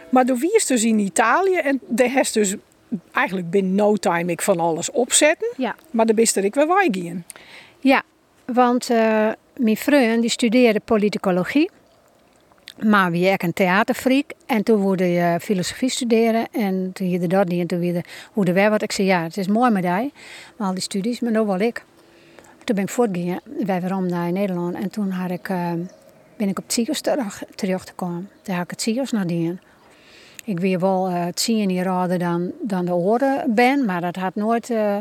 Maar 0.09 0.25
door 0.25 0.37
wie 0.37 0.55
is 0.55 0.65
dus 0.65 0.83
in 0.83 0.99
Italië 0.99 1.55
en 1.55 1.79
de 1.87 2.09
heeft 2.09 2.33
dus 2.33 2.55
eigenlijk 3.11 3.49
binnen 3.49 3.75
no 3.75 3.95
time 3.95 4.31
ik 4.31 4.41
van 4.41 4.59
alles 4.59 4.91
opzetten. 4.91 5.47
Ja. 5.57 5.75
Maar 5.91 6.05
de 6.05 6.13
beste 6.13 6.41
ik 6.41 6.55
weer 6.55 6.67
waaien. 6.67 7.25
Ja, 7.79 8.01
want 8.45 8.89
uh, 8.89 9.29
mijn 9.57 9.77
vriend 9.77 10.21
die 10.21 10.29
studeerde 10.29 10.79
politicologie. 10.79 11.69
Maar 12.83 13.11
wie 13.11 13.27
ik 13.29 13.43
een 13.43 13.53
theaterfreak. 13.53 14.25
En 14.45 14.63
toen 14.63 14.81
wilde 14.81 15.11
je 15.11 15.37
filosofie 15.41 15.89
studeren. 15.89 16.47
En 16.51 16.89
toen 16.93 17.09
je 17.09 17.27
dat 17.27 17.47
niet. 17.47 17.59
En 17.59 17.67
toen 17.67 17.79
weer 17.79 18.05
hoe 18.31 18.45
de 18.45 18.53
wij 18.53 18.69
wat. 18.69 18.81
Ik 18.81 18.91
zei 18.91 19.07
ja, 19.07 19.23
het 19.23 19.37
is 19.37 19.47
mooi 19.47 19.71
met 19.71 19.83
jij. 19.83 20.11
Maar 20.57 20.67
al 20.67 20.73
die 20.73 20.83
studies, 20.83 21.19
maar 21.19 21.31
nou 21.31 21.47
wel 21.47 21.59
ik. 21.59 21.83
Toen 22.63 22.75
ben 22.75 22.83
ik 22.83 22.89
voortgegaan. 22.89 23.39
Wij 23.65 23.81
weer 23.81 24.01
naar 24.01 24.31
Nederland. 24.31 24.75
En 24.75 24.89
toen 24.89 25.09
had 25.09 25.31
ik, 25.31 25.49
uh, 25.49 25.71
ben 26.37 26.47
ik 26.47 26.59
op 26.59 26.63
ziekenhuis 26.67 27.41
terechtgekomen. 27.55 28.29
Daar 28.43 28.55
had 28.55 28.63
ik 28.63 28.69
het 28.69 28.81
ziekenhuis 28.81 29.11
nadien. 29.11 29.59
Ik 30.43 30.59
weer 30.59 30.79
wel 30.79 31.09
uh, 31.09 31.25
het 31.25 31.39
zien 31.39 31.69
hier 31.69 32.17
dan, 32.17 32.51
dan 32.61 32.85
de 32.85 32.93
oren 32.93 33.53
ben. 33.53 33.85
Maar 33.85 34.01
dat 34.01 34.15
had 34.15 34.35
nooit, 34.35 34.69
uh, 34.69 34.97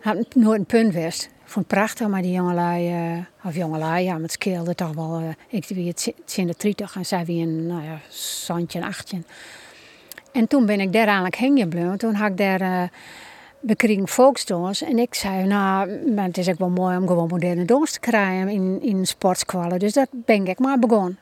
had 0.00 0.34
nooit 0.34 0.58
een 0.58 0.66
punt 0.66 0.92
geweest 0.92 1.32
vond 1.54 1.66
het 1.66 1.78
prachtig, 1.78 2.08
maar 2.08 2.22
die 2.22 2.32
jongelui, 2.32 3.14
uh, 3.14 3.18
of 3.44 3.54
jongelui, 3.54 4.04
ja, 4.04 4.18
met 4.18 4.32
scheelde 4.32 4.74
toch 4.74 4.94
wel. 4.94 5.34
Ik 5.48 5.64
wie 5.68 5.88
het 5.88 6.14
in 6.36 6.46
de 6.46 6.54
30 6.58 6.96
en 6.96 7.06
zij 7.06 7.24
wie 7.24 7.42
een 7.42 7.66
nou 7.66 7.82
ja, 7.82 7.98
zandje, 8.08 8.78
een 8.78 8.84
achtje. 8.84 9.22
En 10.32 10.46
toen 10.48 10.66
ben 10.66 10.80
ik 10.80 10.92
daar 10.92 11.04
eigenlijk 11.04 11.36
heen 11.36 11.58
gebleven. 11.58 11.98
Toen 11.98 12.14
had 12.14 12.30
ik 12.30 12.36
daar, 12.36 12.90
we 13.66 13.76
kregen 13.76 14.08
volksdans. 14.08 14.82
En 14.82 14.98
ik 14.98 15.14
zei, 15.14 15.46
nou, 15.46 15.90
het 16.16 16.38
is 16.38 16.48
ook 16.48 16.58
wel 16.58 16.68
mooi 16.68 16.96
om 16.96 17.06
gewoon 17.06 17.28
moderne 17.28 17.64
dans 17.64 17.92
te 17.92 18.00
krijgen 18.00 18.48
in, 18.48 18.78
in 18.82 19.06
sportskwallen. 19.06 19.78
Dus 19.78 19.92
dat 19.92 20.08
ben 20.10 20.46
ik 20.46 20.58
maar 20.58 20.78
begonnen. 20.78 21.18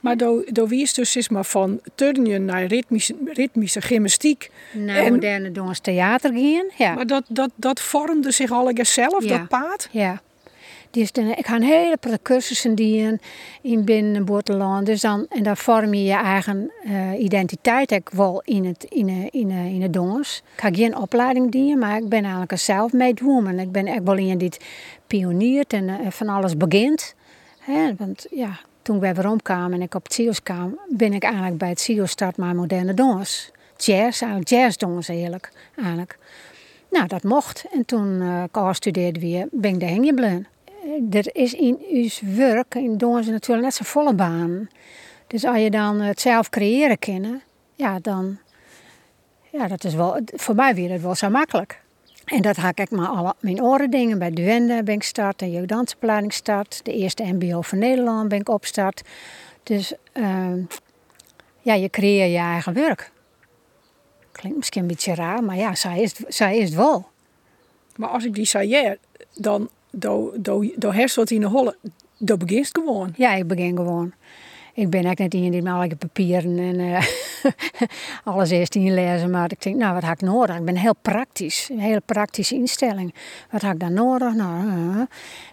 Maar 0.00 0.16
door 0.46 0.68
wie 0.68 0.82
is 0.82 0.94
dus 0.94 1.28
maar 1.28 1.44
van 1.44 1.80
turnen 1.94 2.44
naar 2.44 2.64
ritmische, 2.64 3.14
ritmische 3.24 3.80
gymnastiek. 3.80 4.50
Naar 4.72 4.96
en, 4.96 5.12
moderne 5.12 5.52
dans 5.52 5.80
theater 5.80 6.32
gaan, 6.32 6.64
ja. 6.76 6.94
Maar 6.94 7.06
dat, 7.06 7.24
dat, 7.28 7.50
dat 7.54 7.80
vormde 7.80 8.30
zich 8.30 8.50
al 8.50 8.70
zelf, 8.82 9.24
dat 9.24 9.48
paad? 9.48 9.88
Ja. 9.90 10.20
Dan, 10.90 11.26
ik 11.26 11.46
ga 11.46 11.56
een 11.56 11.62
hele 11.62 11.96
cursussen 12.22 12.74
die 12.74 13.18
in 13.62 13.84
binnen 13.84 14.24
Boerteland. 14.24 14.86
Dus 14.86 15.00
dan, 15.00 15.26
en 15.28 15.42
dan 15.42 15.56
vorm 15.56 15.94
je 15.94 16.04
je 16.04 16.12
eigen 16.12 16.70
uh, 16.84 17.22
identiteit 17.22 17.90
ik 17.90 18.08
wel 18.12 18.42
in 18.44 18.64
het, 18.64 18.84
in, 18.84 19.08
in, 19.30 19.50
in 19.50 19.82
het 19.82 19.92
dons. 19.92 20.42
Ik 20.54 20.60
ga 20.60 20.72
geen 20.72 20.96
opleiding 20.96 21.50
dienen, 21.50 21.78
maar 21.78 21.96
ik 21.96 22.08
ben 22.08 22.20
eigenlijk 22.20 22.52
een 22.52 22.58
self-made 22.58 23.24
woman. 23.24 23.58
Ik 23.58 23.72
ben 23.72 23.86
echt 23.86 24.02
wel 24.02 24.16
in 24.16 24.38
dit 24.38 24.64
pioniert 25.06 25.72
en 25.72 26.12
van 26.12 26.28
alles 26.28 26.56
begint. 26.56 27.14
Want 27.96 28.26
ja, 28.30 28.60
toen 28.82 29.04
ik 29.04 29.14
weer 29.14 29.36
kwam 29.42 29.72
en 29.72 29.82
ik 29.82 29.94
op 29.94 30.02
het 30.02 30.12
CIO's 30.12 30.42
kwam, 30.42 30.78
ben 30.88 31.12
ik 31.12 31.22
eigenlijk 31.22 31.58
bij 31.58 31.68
het 31.68 31.80
CIO 31.80 32.06
start 32.06 32.36
mijn 32.36 32.56
moderne 32.56 32.94
dans. 32.94 33.50
Jazz, 33.76 34.22
eigenlijk 34.22 34.50
jazzdans 34.50 35.08
eigenlijk, 35.08 35.52
eigenlijk. 35.76 36.18
Nou, 36.90 37.06
dat 37.06 37.22
mocht. 37.22 37.64
En 37.72 37.84
toen 37.84 38.20
uh, 38.20 38.42
ik 38.42 38.74
studeerde 38.74 39.20
weer, 39.20 39.48
ben 39.50 39.74
ik 39.74 39.80
heen 39.82 40.04
gebleven. 40.04 40.46
Er 41.10 41.28
is 41.32 41.54
in 41.54 41.78
uw 41.90 42.08
werk, 42.36 42.74
in 42.74 42.98
dansen 42.98 43.32
natuurlijk 43.32 43.64
net 43.64 43.74
zo'n 43.74 43.86
volle 43.86 44.14
baan. 44.14 44.68
Dus 45.26 45.44
als 45.44 45.58
je 45.58 45.70
dan 45.70 46.00
het 46.00 46.20
zelf 46.20 46.48
creëren 46.48 46.98
kennen, 46.98 47.42
ja, 47.74 47.98
dan... 47.98 48.38
Ja, 49.52 49.68
dat 49.68 49.84
is 49.84 49.94
wel, 49.94 50.20
voor 50.24 50.54
mij 50.54 50.74
weer 50.74 50.90
het 50.90 51.02
wel 51.02 51.14
zo 51.14 51.28
makkelijk. 51.28 51.82
En 52.24 52.42
dat 52.42 52.56
haak 52.56 52.78
ik 52.78 52.90
maar 52.90 53.06
alle 53.06 53.34
mijn 53.40 53.62
oren 53.62 53.90
dingen. 53.90 54.18
Bij 54.18 54.30
Duende 54.30 54.82
ben 54.82 54.94
ik 54.94 55.02
start, 55.02 55.38
de 55.38 55.50
jeugddansopleiding 55.50 56.32
start. 56.32 56.80
De 56.84 56.92
eerste 56.92 57.22
mbo 57.22 57.60
van 57.60 57.78
Nederland 57.78 58.28
ben 58.28 58.40
ik 58.40 58.48
opstart. 58.48 59.02
Dus 59.62 59.94
uh, 60.14 60.52
ja, 61.60 61.74
je 61.74 61.90
creëert 61.90 62.30
je 62.30 62.38
eigen 62.38 62.72
werk. 62.72 63.12
Klinkt 64.32 64.58
misschien 64.58 64.82
een 64.82 64.88
beetje 64.88 65.14
raar, 65.14 65.44
maar 65.44 65.56
ja, 65.56 65.74
zij 65.74 66.00
is, 66.00 66.14
zij 66.14 66.58
is 66.58 66.64
het 66.64 66.74
wel. 66.74 67.08
Maar 67.96 68.08
als 68.08 68.24
ik 68.24 68.34
die 68.34 68.44
zei, 68.44 68.96
dan 69.34 69.68
do, 69.90 70.32
do, 70.36 70.64
do 70.76 70.92
herst 70.92 71.16
wat 71.16 71.30
in 71.30 71.40
de 71.40 71.46
holle, 71.46 71.76
dan 72.18 72.38
begint 72.38 72.68
gewoon. 72.72 73.12
Ja, 73.16 73.34
ik 73.34 73.46
begin 73.46 73.76
gewoon. 73.76 74.12
Ik 74.74 74.90
ben 74.90 75.04
eigenlijk 75.04 75.34
net 75.34 75.34
iemand 75.34 75.52
die 75.52 75.88
met 75.88 75.98
papieren 75.98 76.58
en 76.58 76.78
uh, 76.78 77.06
alles 78.34 78.50
eerst 78.50 78.74
lezen. 78.74 79.30
Maar 79.30 79.50
ik 79.50 79.62
denk, 79.62 79.76
nou, 79.76 79.94
wat 79.94 80.02
heb 80.02 80.12
ik 80.12 80.20
nodig? 80.20 80.56
Ik 80.56 80.64
ben 80.64 80.76
heel 80.76 80.94
praktisch. 81.02 81.68
Een 81.70 81.78
hele 81.78 82.02
praktische 82.06 82.54
instelling. 82.54 83.14
Wat 83.50 83.62
heb 83.62 83.72
ik 83.72 83.80
dan 83.80 83.92
nodig? 83.92 84.34
Nou, 84.34 84.66
uh, 84.66 85.00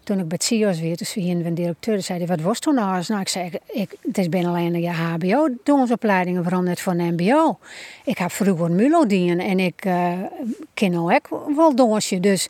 toen 0.04 0.20
ik 0.20 0.28
bij 0.28 0.38
het 0.38 0.44
CIO's 0.44 0.80
weer, 0.80 0.98
dus 0.98 1.14
hier 1.14 1.46
een 1.46 1.54
directeur, 1.54 2.02
zei 2.02 2.18
hij, 2.18 2.28
wat 2.28 2.42
was 2.42 2.60
toen 2.60 2.76
nou? 2.76 3.04
Nou, 3.08 3.22
ik 3.22 3.28
zei, 3.28 3.52
ik, 3.66 3.96
het 4.02 4.18
is 4.18 4.30
binnen 4.30 4.52
alleen 4.52 4.76
een 4.76 4.94
hbo 4.94 5.48
donsopleidingen 5.64 6.44
waarom 6.44 6.64
net 6.64 6.80
voor 6.80 6.94
een 6.94 7.14
mbo? 7.14 7.58
Ik 8.06 8.18
heb 8.18 8.32
vroeger 8.32 8.72
MULO 8.72 9.06
dienen 9.06 9.40
en 9.40 9.60
ik 9.60 9.86
uh, 9.86 10.12
ken 10.74 10.96
ook 10.96 11.30
wel 11.56 11.76
donsje, 11.76 12.20
dus... 12.20 12.48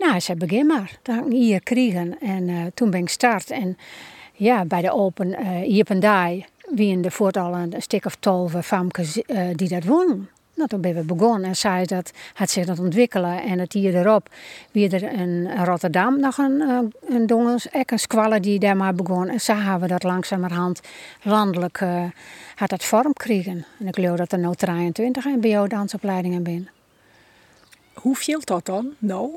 Nou, 0.00 0.12
hij 0.12 0.20
zei, 0.20 0.38
begin 0.38 0.66
maar. 0.66 0.98
Dat 1.02 1.14
heb 1.14 1.26
ik 1.26 1.32
hier 1.32 1.62
kregen. 1.62 2.20
En 2.20 2.70
toen 2.74 2.90
ben 2.90 3.00
ik 3.00 3.08
start. 3.08 3.50
En 3.50 3.76
ja, 4.32 4.64
bij 4.64 4.82
de 4.82 4.92
Open 4.92 5.28
uh, 5.28 5.60
hier 5.60 5.84
en 5.88 6.00
daar 6.00 6.48
wie 6.70 6.90
in 6.90 7.02
de 7.02 7.10
voort 7.10 7.36
al 7.36 7.54
een 7.54 7.74
stuk 7.78 8.04
of 8.04 8.14
twaalf 8.14 8.66
famkes 8.66 9.22
uh, 9.26 9.48
die 9.54 9.68
dat 9.68 9.84
wonen. 9.84 10.28
Nou, 10.54 10.68
toen 10.68 10.80
ben 10.80 10.94
we 10.94 11.02
begonnen 11.02 11.48
en 11.48 11.56
zei 11.56 11.86
dat 11.86 12.12
het 12.34 12.50
zich 12.50 12.66
dat 12.66 12.78
ontwikkelen. 12.78 13.42
En 13.42 13.58
het 13.58 13.72
hier 13.72 13.96
erop, 13.96 14.28
wie 14.70 14.90
er 14.90 15.12
in 15.12 15.64
Rotterdam 15.64 16.20
nog 16.20 16.38
een, 16.38 16.60
een 17.08 17.26
dongens, 17.26 17.68
een 17.72 18.42
die 18.42 18.58
daar 18.58 18.76
maar 18.76 18.94
begon. 18.94 19.28
En 19.28 19.40
zo 19.40 19.54
hebben 19.54 19.88
dat 19.88 20.02
langzamerhand 20.02 20.80
landelijk 21.22 21.80
had 22.54 22.68
dat 22.68 22.84
vorm 22.84 23.12
kregen. 23.12 23.64
En 23.78 23.86
ik 23.86 23.94
geloof 23.94 24.16
dat 24.16 24.32
er 24.32 24.38
nu 24.38 24.54
23 24.54 25.24
mbo-dansopleidingen 25.24 26.44
zijn. 26.44 26.68
Hoe 27.94 28.16
viel 28.16 28.40
dat 28.44 28.66
dan, 28.66 28.94
nou? 28.98 29.30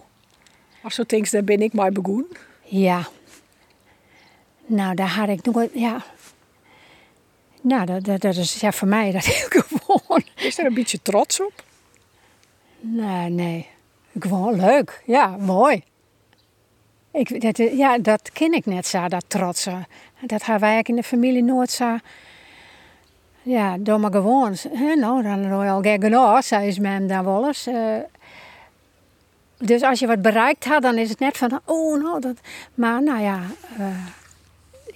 Als 0.83 0.95
je 0.95 1.03
denkt, 1.05 1.31
daar 1.31 1.43
ben 1.43 1.61
ik 1.61 1.73
maar 1.73 1.91
begonnen. 1.91 2.27
Ja, 2.63 3.07
nou, 4.65 4.95
daar 4.95 5.09
had 5.09 5.29
ik 5.29 5.45
nog... 5.45 5.67
Ja. 5.73 6.03
Nou, 7.61 7.85
dat, 7.85 8.03
dat, 8.03 8.21
dat 8.21 8.35
is 8.35 8.59
ja, 8.59 8.71
voor 8.71 8.87
mij 8.87 9.11
dat 9.11 9.25
heel 9.35 9.47
gewoon. 9.49 10.23
Is 10.35 10.57
er 10.57 10.65
een 10.65 10.73
beetje 10.73 11.01
trots 11.01 11.41
op? 11.41 11.63
Nee, 12.79 13.29
nee. 13.29 13.67
Gewoon 14.19 14.55
leuk. 14.55 15.01
Ja, 15.05 15.27
mooi. 15.27 15.83
Ik, 17.11 17.41
dat, 17.41 17.57
ja, 17.57 17.97
dat 17.97 18.31
ken 18.31 18.53
ik 18.53 18.65
net 18.65 18.87
zo, 18.87 19.07
dat 19.07 19.25
trotsen. 19.27 19.87
Dat 20.21 20.45
hebben 20.45 20.69
wij 20.69 20.81
in 20.83 20.95
de 20.95 21.03
familie 21.03 21.43
nooit 21.43 21.71
zo... 21.71 21.97
Ja, 23.41 23.77
doe 23.77 23.97
maar 23.97 24.11
gewoon. 24.11 24.55
Nou, 24.99 25.23
dan 25.23 25.51
al 25.51 25.81
gek 25.81 26.03
genoeg, 26.03 26.43
zei 26.43 26.71
ze 26.71 26.81
hem 26.81 27.07
dan 27.07 27.25
wel 27.25 27.47
eens. 27.47 27.67
Uh, 27.67 27.95
dus 29.65 29.81
als 29.81 29.99
je 29.99 30.07
wat 30.07 30.21
bereikt 30.21 30.65
had, 30.65 30.81
dan 30.81 30.97
is 30.97 31.09
het 31.09 31.19
net 31.19 31.37
van... 31.37 31.59
Oh, 31.65 32.01
nou, 32.03 32.21
dat... 32.21 32.37
Maar 32.73 33.03
nou 33.03 33.21
ja... 33.21 33.41
Uh, 33.79 34.07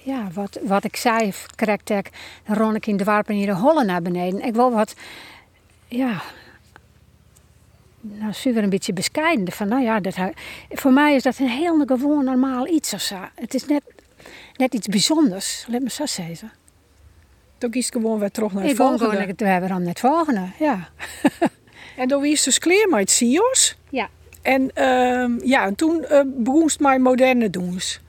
ja, 0.02 0.28
wat, 0.32 0.58
wat 0.62 0.84
ik 0.84 0.96
zei, 0.96 1.32
ik, 1.56 2.10
dan 2.46 2.56
ron 2.56 2.74
ik 2.74 2.86
in 2.86 2.96
de 2.96 3.04
warpen 3.04 3.34
hier 3.34 3.46
de 3.46 3.54
hollen 3.54 3.86
naar 3.86 4.02
beneden. 4.02 4.40
Ik 4.40 4.54
wil 4.54 4.72
wat, 4.72 4.94
ja, 5.88 6.22
nou, 8.00 8.32
super 8.32 8.62
een 8.62 8.70
beetje 8.70 8.92
bescheiden. 8.92 9.52
Van, 9.52 9.68
nou 9.68 9.82
ja, 9.82 10.00
dat, 10.00 10.14
voor 10.68 10.92
mij 10.92 11.14
is 11.14 11.22
dat 11.22 11.38
een 11.38 11.48
heel 11.48 11.84
gewoon 11.86 12.24
normaal 12.24 12.66
iets 12.66 12.94
of 12.94 13.00
zo. 13.00 13.16
Het 13.34 13.54
is 13.54 13.66
net, 13.66 13.82
net 14.56 14.74
iets 14.74 14.86
bijzonders, 14.86 15.64
laat 15.68 15.82
me 15.82 15.90
zo 15.90 16.06
zeggen. 16.06 16.52
Toen 17.58 17.70
kies 17.70 17.88
gewoon 17.88 18.18
weer 18.18 18.30
terug 18.30 18.52
naar 18.52 18.62
het 18.62 18.70
ik 18.70 18.76
volgende. 18.76 19.04
Ik 19.04 19.20
gewoon 19.20 19.36
we 19.36 19.46
hebben 19.46 19.68
dan 19.68 19.82
net 19.82 20.00
volgende, 20.00 20.48
ja. 20.58 20.88
en 21.96 22.08
toen 22.08 22.24
is 22.24 22.42
dus 22.42 22.58
kleer 22.58 22.88
met 22.88 23.10
CIO's. 23.10 23.76
Ja. 23.90 24.08
En 24.48 24.70
uh, 24.74 25.48
ja, 25.48 25.66
en 25.66 25.74
toen 25.74 26.04
uh, 26.10 26.20
begon 26.24 26.70
het 26.78 26.98
moderne 26.98 27.50
doens. 27.50 28.00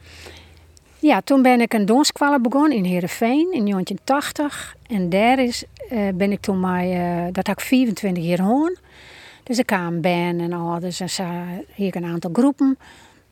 Ja, 0.99 1.21
toen 1.21 1.41
ben 1.41 1.61
ik 1.61 1.73
een 1.73 1.85
donskwallen 1.85 2.41
begonnen 2.41 2.77
in 2.77 2.83
Heerenveen 2.83 3.51
in 3.51 3.65
1980. 3.65 4.75
En 4.87 5.09
daar 5.09 5.39
is, 5.39 5.63
uh, 5.91 6.07
ben 6.13 6.31
ik 6.31 6.41
toen 6.41 6.59
maar, 6.59 6.85
uh, 6.85 7.23
dat 7.31 7.47
had 7.47 7.59
ik 7.59 7.65
24 7.65 8.23
jaar 8.23 8.41
hoorn. 8.41 8.77
Dus 9.43 9.59
ik 9.59 9.65
kwam 9.65 10.01
ben 10.01 10.39
en 10.39 10.53
ouders 10.53 10.99
en 10.99 11.09
zo, 11.09 11.23
hier 11.73 11.95
een 11.95 12.05
aantal 12.05 12.29
groepen. 12.33 12.77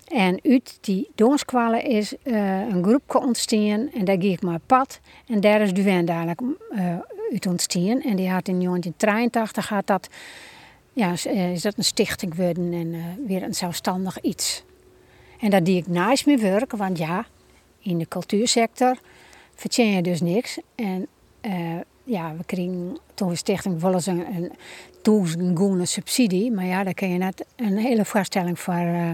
En 0.08 0.39
uit 0.43 0.78
die 0.82 1.10
donskwallen 1.15 1.84
is 1.84 2.13
uh, 2.24 2.60
een 2.60 2.84
groep 2.84 3.15
ontstaan 3.15 3.89
en 3.93 4.06
daar 4.06 4.20
ging 4.20 4.34
ik 4.34 4.41
maar 4.41 4.60
pad. 4.65 5.00
En 5.28 5.41
daar 5.41 5.62
is 5.62 5.74
Duwen 5.74 6.08
eigenlijk 6.08 6.41
uit 7.32 7.46
ontstaan. 7.46 8.02
En 8.02 8.15
die 8.15 8.30
had 8.30 8.48
in 8.48 8.60
1983 8.60 9.70
had 9.70 9.88
dat, 9.88 10.10
ja, 10.98 11.12
is 11.52 11.62
dat 11.62 11.78
een 11.78 11.84
stichting 11.84 12.36
geworden 12.36 12.74
en 12.74 13.26
weer 13.28 13.44
een 13.44 13.56
zelfstandig 13.56 14.22
iets. 14.22 14.64
En 15.40 15.50
dat 15.50 15.66
die 15.66 15.78
ik 15.78 15.88
naast 15.88 16.26
me 16.26 16.38
werken, 16.38 16.78
want 16.78 16.98
ja, 16.98 17.26
in 17.80 17.98
de 17.98 18.08
cultuursector 18.08 18.98
verdien 19.56 19.92
je 19.92 20.02
dus 20.02 20.22
niks. 20.22 20.60
En 20.76 21.08
uh, 21.42 21.80
ja, 22.04 22.36
we 22.38 22.44
kregen 22.46 22.98
toen 23.14 23.30
de 23.30 23.36
stichting 23.36 23.82
wel 23.82 23.94
eens 23.94 24.06
een, 24.06 24.52
een 25.04 25.88
subsidie. 25.88 26.52
Maar 26.52 26.66
ja, 26.66 26.84
daar 26.84 26.94
kun 26.94 27.10
je 27.10 27.18
net 27.18 27.46
een 27.56 27.78
hele 27.78 28.06
voorstelling 28.06 28.60
voor 28.60 28.74
uh, 28.74 29.10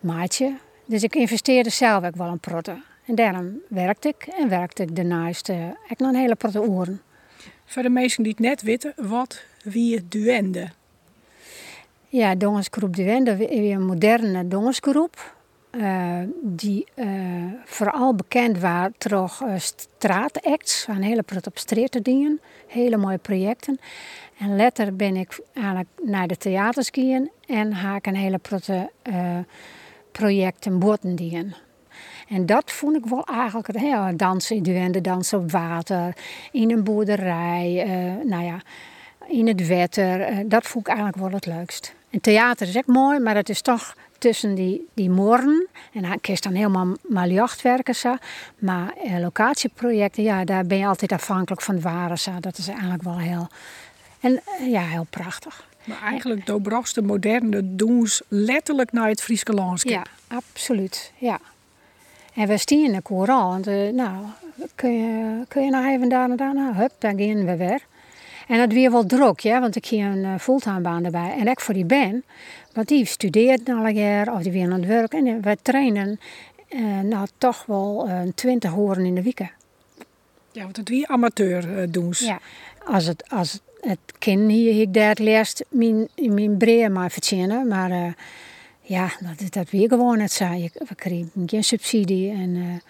maatje. 0.00 0.56
Dus 0.84 1.02
ik 1.02 1.14
investeerde 1.14 1.70
zelf 1.70 2.04
ook 2.04 2.16
wel 2.16 2.28
een 2.28 2.40
protte. 2.40 2.82
En 3.06 3.14
daarom 3.14 3.60
werkte 3.68 4.08
ik 4.08 4.26
en 4.26 4.48
werkte 4.48 4.82
ik 4.82 4.96
daarnaast 4.96 5.48
uh, 5.48 5.56
nog 5.96 6.08
een 6.08 6.14
hele 6.14 6.34
protte 6.34 6.60
oren. 6.60 7.02
Voor 7.64 7.82
de 7.82 7.90
mensen 7.90 8.22
die 8.22 8.32
het 8.32 8.40
net 8.40 8.62
weten, 8.62 8.92
wat 8.96 9.42
wie 9.62 10.08
Duende? 10.08 10.70
Ja, 12.12 12.34
Dongensgroep 12.34 12.96
Duende 12.96 13.46
is 13.48 13.70
een 13.72 13.86
moderne 13.86 14.48
dongensgroep 14.48 15.34
eh, 15.70 16.18
die 16.42 16.86
eh, 16.94 17.06
vooral 17.64 18.14
bekend 18.14 18.58
waren 18.58 18.94
door 18.98 19.38
uh, 19.42 19.54
straatacts, 19.58 20.86
een 20.88 21.02
hele 21.02 21.24
straat 21.54 22.04
dingen, 22.04 22.40
hele 22.66 22.96
mooie 22.96 23.18
projecten. 23.18 23.78
En 24.38 24.56
later 24.56 24.96
ben 24.96 25.16
ik 25.16 25.40
eigenlijk 25.52 25.88
naar 26.02 26.26
de 26.26 26.36
theaters 26.36 26.88
gegaan 26.92 27.28
en 27.46 27.72
haak 27.72 28.06
een 28.06 28.16
hele 28.16 28.38
protte 28.38 28.90
uh, 29.02 29.38
projecten 30.10 30.78
boten 30.78 31.16
dingen. 31.16 31.54
En 32.28 32.46
dat 32.46 32.72
vond 32.72 32.96
ik 32.96 33.06
wel 33.06 33.24
eigenlijk, 33.24 33.80
ja, 33.80 34.12
dansen 34.12 34.56
in 34.56 34.62
de 34.62 34.72
wende, 34.72 35.00
dansen 35.00 35.38
op 35.38 35.50
water, 35.50 36.16
in 36.50 36.70
een 36.70 36.84
boerderij, 36.84 37.86
nou 38.24 38.44
ja, 38.44 38.60
in 39.26 39.46
het 39.46 39.66
wetter. 39.66 40.48
dat 40.48 40.66
vond 40.66 40.86
ik 40.86 40.94
eigenlijk 40.94 41.22
wel 41.22 41.30
het 41.30 41.46
leukst. 41.46 42.00
En 42.12 42.20
theater 42.20 42.68
is 42.68 42.74
echt 42.74 42.86
mooi, 42.86 43.18
maar 43.18 43.34
het 43.34 43.48
is 43.48 43.60
toch 43.60 43.94
tussen 44.18 44.54
die, 44.54 44.88
die 44.94 45.10
morgen. 45.10 45.66
En 45.92 46.02
dan 46.02 46.20
kun 46.20 46.34
je 46.34 46.40
dan 46.40 46.54
helemaal 46.54 46.96
maar 47.08 47.28
jacht 47.28 47.62
werken. 47.62 47.94
Zo. 47.94 48.16
Maar 48.58 48.92
eh, 49.04 49.18
locatieprojecten, 49.18 50.22
ja, 50.22 50.44
daar 50.44 50.66
ben 50.66 50.78
je 50.78 50.86
altijd 50.86 51.12
afhankelijk 51.12 51.62
van 51.62 51.74
het 51.74 51.84
waren. 51.84 52.18
Zo. 52.18 52.30
Dat 52.40 52.58
is 52.58 52.68
eigenlijk 52.68 53.02
wel 53.02 53.18
heel, 53.18 53.48
en, 54.20 54.40
eh, 54.58 54.70
ja, 54.70 54.82
heel 54.82 55.06
prachtig. 55.10 55.66
Maar 55.84 56.02
eigenlijk 56.02 56.46
doorbracht 56.46 56.94
de 56.94 57.02
moderne 57.02 57.76
doen 57.76 58.08
letterlijk 58.28 58.92
naar 58.92 59.08
het 59.08 59.22
Friese 59.22 59.52
landschap. 59.52 59.92
Ja, 59.92 60.36
absoluut. 60.36 61.12
Ja. 61.16 61.38
En 62.34 62.48
we 62.48 62.56
staan 62.56 62.78
in 62.78 62.92
de 62.92 63.02
koeral. 63.02 63.58
Uh, 63.68 63.92
nou, 63.92 64.24
kun 64.74 64.92
je, 64.92 65.44
kun 65.48 65.64
je 65.64 65.70
nog 65.70 65.84
even 65.84 66.08
daar 66.08 66.30
en 66.30 66.36
daar? 66.36 66.54
Nou, 66.54 66.74
hup, 66.74 66.92
daar 66.98 67.14
gaan 67.16 67.44
we 67.44 67.56
weer. 67.56 67.80
En 68.52 68.58
dat 68.58 68.72
weer 68.72 68.90
wel 68.90 69.06
druk, 69.06 69.40
ja, 69.40 69.60
want 69.60 69.76
ik 69.76 69.86
hier 69.86 70.06
een 70.06 70.24
uh, 70.24 70.38
fulltime 70.38 70.80
baan 70.80 71.04
erbij. 71.04 71.36
En 71.38 71.46
ik 71.46 71.60
voor 71.60 71.74
die 71.74 71.84
ben, 71.84 72.24
want 72.72 72.88
die 72.88 73.06
studeert 73.06 73.68
al 73.68 73.86
een 73.86 73.94
jaar 73.94 74.34
of 74.34 74.42
die 74.42 74.52
weer 74.52 74.64
aan 74.64 74.72
het 74.72 74.86
werk. 74.86 75.12
En 75.12 75.42
wij 75.42 75.56
trainen 75.62 76.20
uh, 76.68 77.00
nou 77.00 77.26
toch 77.38 77.66
wel 77.66 78.08
uh, 78.08 78.20
20 78.34 78.70
horen 78.70 79.04
in 79.04 79.14
de 79.14 79.22
week. 79.22 79.38
Ja, 80.52 80.62
want 80.62 80.76
het 80.76 80.88
wie 80.88 81.08
amateur 81.08 81.78
uh, 81.78 81.86
doen. 81.90 82.12
Ja, 82.18 82.38
als 82.84 83.06
het, 83.06 83.30
als 83.30 83.60
het 83.80 83.98
kind 84.18 84.50
hier 84.50 84.80
ik 84.80 84.94
daar 84.94 85.16
leest, 85.20 85.64
mijn, 85.68 86.08
mijn 86.14 86.56
breer 86.56 86.90
maar 86.90 87.10
verzinnen. 87.10 87.68
Maar 87.68 88.14
ja, 88.80 89.10
dat, 89.20 89.52
dat 89.52 89.70
weer 89.70 89.88
gewoon 89.88 90.20
het 90.20 90.32
zei. 90.32 90.70
We 90.74 90.94
kregen 90.94 91.30
geen 91.46 91.64
subsidie 91.64 92.30
en, 92.30 92.82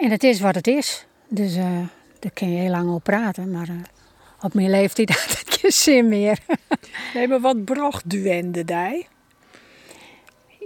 en 0.00 0.10
het 0.10 0.22
is 0.22 0.40
wat 0.40 0.54
het 0.54 0.66
is. 0.66 1.06
Dus 1.28 1.54
daar 2.18 2.32
kun 2.32 2.52
je 2.52 2.58
heel 2.58 2.70
lang 2.70 2.88
over 2.88 3.00
praten. 3.00 3.50
Maar 3.50 3.68
op 4.44 4.54
mijn 4.54 4.70
leeftijd 4.70 5.10
had 5.10 5.30
ik 5.30 5.52
geen 5.60 5.72
zin 5.72 6.08
meer. 6.08 6.38
nee, 7.14 7.28
maar 7.28 7.40
wat 7.40 7.64
bracht 7.64 8.10
duende 8.10 8.64
daar? 8.64 9.02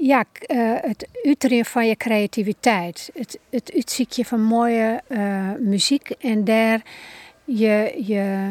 Ja, 0.01 0.25
uh, 0.47 0.73
het 0.81 1.09
uiteren 1.23 1.65
van 1.65 1.87
je 1.87 1.97
creativiteit. 1.97 3.11
Het, 3.15 3.39
het 3.51 3.73
uitziekje 3.75 4.25
van 4.25 4.43
mooie 4.43 5.03
uh, 5.09 5.51
muziek 5.59 6.11
en 6.11 6.45
daar 6.45 6.83
je, 7.45 8.03
je 8.07 8.49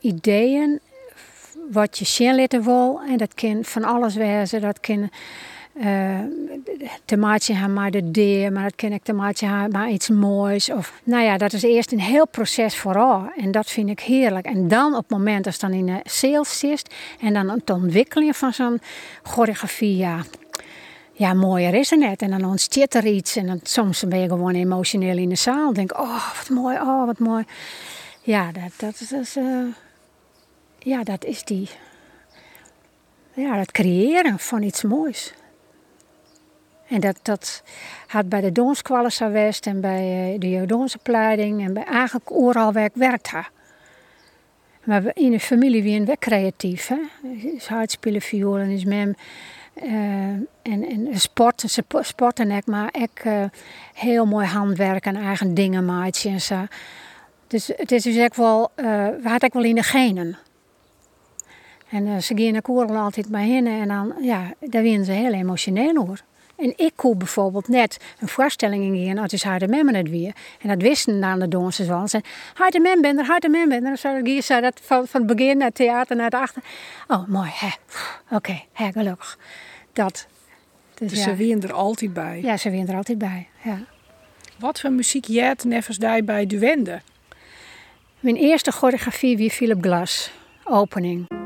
ideeën, 0.00 0.80
wat 1.70 1.98
je 1.98 2.04
zien 2.04 2.36
laten 2.36 2.62
wil. 2.62 3.00
En 3.08 3.16
dat 3.16 3.34
kan 3.34 3.64
van 3.64 3.84
alles 3.84 4.14
wezen. 4.14 4.60
Dat 4.60 4.80
kan 4.80 5.10
uh, 5.78 6.18
te 7.04 7.52
hebben 7.52 7.72
maar 7.72 7.90
de 7.90 8.10
deer, 8.10 8.52
maar 8.52 8.62
dat 8.62 8.74
kan 8.76 8.92
ik 8.92 9.02
te 9.02 9.12
maken 9.12 9.48
hebben 9.48 9.80
maar 9.80 9.90
iets 9.90 10.08
moois. 10.08 10.70
Of, 10.70 11.00
nou 11.04 11.24
ja, 11.24 11.36
dat 11.36 11.52
is 11.52 11.62
eerst 11.62 11.92
een 11.92 12.00
heel 12.00 12.26
proces 12.26 12.76
vooral. 12.76 13.30
En 13.36 13.50
dat 13.50 13.70
vind 13.70 13.88
ik 13.88 14.00
heerlijk. 14.00 14.46
En 14.46 14.68
dan 14.68 14.94
op 14.94 15.02
het 15.08 15.10
moment 15.10 15.44
dat 15.44 15.52
het 15.52 15.62
dan 15.62 15.72
in 15.72 15.86
de 15.86 16.00
sales 16.04 16.58
zit 16.58 16.94
en 17.20 17.32
dan 17.32 17.48
het 17.48 17.70
ontwikkeling 17.70 18.36
van 18.36 18.52
zo'n 18.52 18.80
choreografie, 19.22 19.96
ja, 19.96 20.24
ja, 21.12 21.34
mooier 21.34 21.74
is 21.74 21.92
er 21.92 21.98
net. 21.98 22.22
En 22.22 22.30
dan 22.30 22.44
ontstaat 22.44 22.94
er 22.94 23.06
iets. 23.06 23.36
En 23.36 23.46
dan, 23.46 23.60
soms 23.62 24.04
ben 24.08 24.18
je 24.18 24.28
gewoon 24.28 24.54
emotioneel 24.54 25.16
in 25.16 25.28
de 25.28 25.34
zaal. 25.34 25.72
Denk, 25.72 25.98
oh, 25.98 26.36
wat 26.36 26.48
mooi, 26.48 26.76
oh, 26.76 27.06
wat 27.06 27.18
mooi. 27.18 27.44
Ja, 28.22 28.52
dat, 28.52 28.72
dat, 28.76 28.98
dat 29.10 29.20
is, 29.20 29.36
uh, 29.36 29.66
ja, 30.78 31.04
dat 31.04 31.24
is 31.24 31.44
die, 31.44 31.68
ja, 33.34 33.56
dat 33.56 33.72
creëren 33.72 34.38
van 34.38 34.62
iets 34.62 34.82
moois. 34.82 35.32
En 36.88 37.00
dat, 37.00 37.18
dat 37.22 37.62
had 38.06 38.28
bij 38.28 38.40
de 38.40 38.52
Doonskwallen 38.52 39.10
geweest 39.10 39.66
en 39.66 39.80
bij 39.80 40.32
uh, 40.32 40.40
de 40.40 40.50
jeugdonsopleiding 40.50 41.64
en 41.64 41.72
bij 41.72 41.84
eigenlijk 41.84 42.30
overal 42.32 42.72
werk 42.72 42.94
werkt 42.94 43.28
haar. 43.28 43.50
Maar 44.84 45.02
in 45.14 45.30
de 45.30 45.40
familie 45.40 45.82
wie 45.82 46.00
een 46.00 46.18
creatief. 46.18 46.88
Hè? 46.88 46.98
Is 47.56 47.66
hard 47.66 47.90
spelen 47.90 48.20
viool 48.20 48.58
en 48.58 48.70
is 48.70 48.84
mem. 48.84 49.14
Uh, 49.82 49.92
en, 49.92 50.48
en 50.62 51.08
sport, 51.12 51.64
sport 52.00 52.38
en 52.40 52.50
ik, 52.50 52.66
maar 52.66 52.94
ik 53.00 53.24
uh, 53.24 53.44
heel 53.94 54.26
mooi 54.26 54.46
handwerk 54.46 55.04
en 55.04 55.16
eigen 55.16 55.54
dingen 55.54 55.84
maken 55.84 56.30
en 56.30 56.40
zo. 56.40 56.66
Dus 57.46 57.66
het 57.76 57.92
is 57.92 58.02
dus 58.02 58.16
echt 58.16 58.36
wel, 58.36 58.70
uh, 58.76 58.84
we 59.22 59.28
hadden 59.28 59.50
wel 59.52 59.64
in 59.64 59.74
de 59.74 59.82
genen. 59.82 60.38
En 61.90 62.22
ze 62.22 62.34
gingen 62.36 62.62
naar 62.66 62.96
altijd 62.96 63.28
bij 63.28 63.48
hen 63.48 63.66
en 63.66 63.88
dan, 63.88 64.14
ja, 64.20 64.52
daar 64.60 64.82
winnen 64.82 65.04
ze 65.04 65.12
heel 65.12 65.32
emotioneel 65.32 65.96
over. 65.96 66.24
En 66.58 66.72
ik 66.76 66.92
kon 66.96 67.18
bijvoorbeeld 67.18 67.68
net 67.68 67.96
een 68.20 68.28
voorstelling 68.28 68.84
ingaan 68.84 69.18
als 69.18 69.42
Harde 69.42 69.68
Memmen 69.68 69.94
het 69.94 70.10
weer. 70.10 70.34
En 70.60 70.68
dat 70.68 70.82
wisten 70.82 71.20
dan 71.20 71.38
de 71.38 71.48
dansers 71.48 71.88
wel. 71.88 72.00
Ze 72.00 72.08
zeiden, 72.08 72.30
Harde 72.54 72.80
Mem 72.80 73.00
ben 73.00 73.18
er, 73.18 73.24
Harde 73.24 73.48
Mem 73.48 73.68
ben 73.68 73.84
er. 73.84 73.96
Zo 73.96 74.20
zei 74.40 74.60
dat 74.60 74.80
van, 74.82 75.06
van 75.06 75.26
het 75.26 75.36
begin 75.36 75.56
naar 75.56 75.66
het 75.66 75.74
theater 75.74 76.16
naar 76.16 76.24
het 76.24 76.34
achter. 76.34 76.62
Oh, 77.08 77.28
mooi, 77.28 77.50
hè. 77.52 77.66
Oké, 77.66 78.34
okay, 78.34 78.66
hè, 78.72 78.92
gelukkig. 78.92 79.38
Dat. 79.92 80.26
Dus, 80.94 81.08
dus 81.10 81.18
ja. 81.18 81.24
ze 81.24 81.34
wien 81.34 81.62
er 81.62 81.72
altijd 81.72 82.12
bij? 82.12 82.40
Ja, 82.42 82.56
ze 82.56 82.70
wien 82.70 82.88
er 82.88 82.96
altijd 82.96 83.18
bij, 83.18 83.48
ja. 83.62 83.78
Wat 84.58 84.80
voor 84.80 84.92
muziek 84.92 85.24
jet 85.24 85.64
neffens 85.64 85.96
daar 85.96 86.24
bij 86.24 86.46
Duwende? 86.46 87.00
Mijn 88.20 88.36
eerste 88.36 88.72
choreografie 88.72 89.36
wie 89.36 89.50
Philip 89.50 89.82
Glass, 89.82 90.30
opening. 90.64 91.37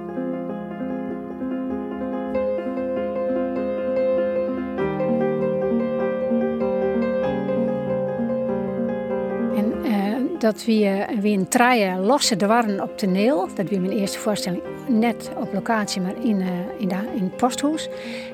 Dat 10.43 10.65
we, 10.65 11.05
we 11.21 11.29
een 11.29 11.49
treien 11.49 12.01
losse 12.01 12.37
dwarren 12.37 12.83
op 12.83 12.99
toneel. 12.99 13.49
Dat 13.55 13.71
was 13.71 13.79
mijn 13.79 13.99
eerste 13.99 14.19
voorstelling 14.19 14.63
net 14.89 15.31
op 15.37 15.53
locatie, 15.53 16.01
maar 16.01 16.15
in, 16.23 16.41
uh, 16.41 16.47
in, 16.79 16.89
de, 16.89 16.97
in 17.15 17.23
het 17.23 17.37
posthuis. 17.37 17.89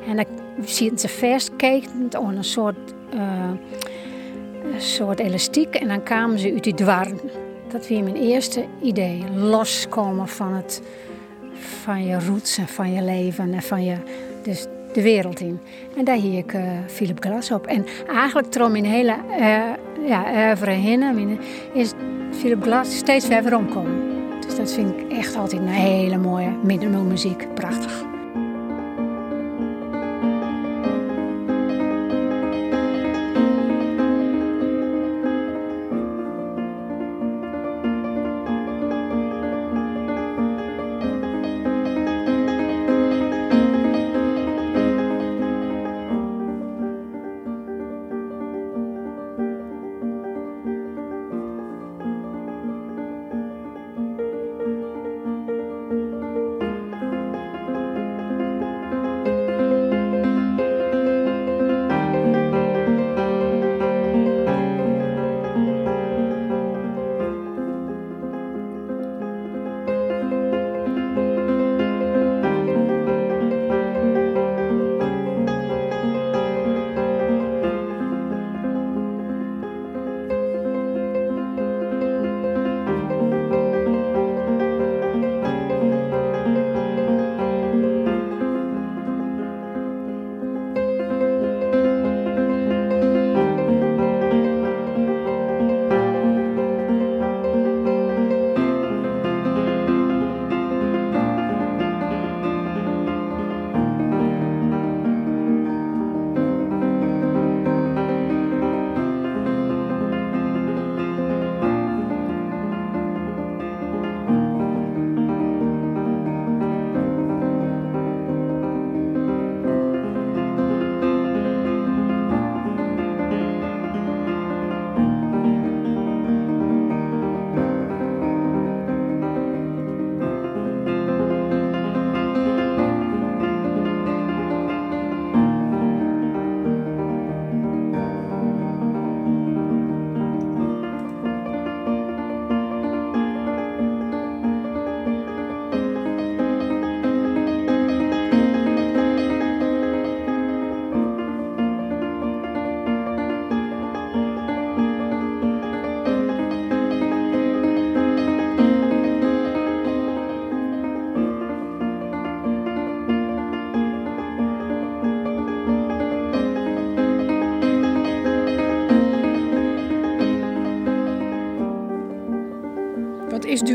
En 0.08 0.16
dan 0.16 0.24
zien 0.64 0.98
ze 0.98 1.08
vastkijkend 1.08 2.16
aan 2.16 2.36
een 2.36 2.44
soort, 2.44 2.94
uh, 3.14 3.50
een 4.74 4.80
soort 4.80 5.18
elastiek 5.18 5.74
en 5.74 5.88
dan 5.88 6.02
kwamen 6.02 6.38
ze 6.38 6.52
uit 6.52 6.64
die 6.64 6.74
dwarren. 6.74 7.20
Dat 7.68 7.88
was 7.88 8.00
mijn 8.00 8.16
eerste 8.16 8.64
idee. 8.82 9.24
Loskomen 9.34 10.28
van, 10.28 10.52
het, 10.52 10.82
van 11.82 12.06
je 12.06 12.18
roots 12.26 12.58
en 12.58 12.68
van 12.68 12.92
je 12.92 13.02
leven 13.02 13.54
en 13.54 13.62
van 13.62 13.84
je... 13.84 13.96
Dus 14.42 14.66
de 14.92 15.02
wereld 15.02 15.40
in. 15.40 15.60
En 15.96 16.04
daar 16.04 16.16
hier 16.16 16.38
ik 16.38 16.52
uh, 16.52 16.62
Philip 16.86 17.20
Glass 17.20 17.50
op. 17.50 17.66
En 17.66 17.86
eigenlijk 18.06 18.50
trom 18.50 18.72
mijn 18.72 18.84
hele 18.84 19.14
ja, 20.06 20.46
oeuvre 20.46 20.70
heen 20.70 21.38
is 21.72 21.92
Philip 22.30 22.62
Glass 22.62 22.96
steeds 22.96 23.26
verder 23.26 23.56
omkomen. 23.56 24.08
Dus 24.46 24.56
dat 24.56 24.72
vind 24.72 24.90
ik 24.90 25.12
echt 25.12 25.36
altijd 25.36 25.62
een 25.62 25.68
hele 25.68 26.16
mooie 26.18 26.50
middenmuziek. 26.62 27.54
Prachtig. 27.54 28.07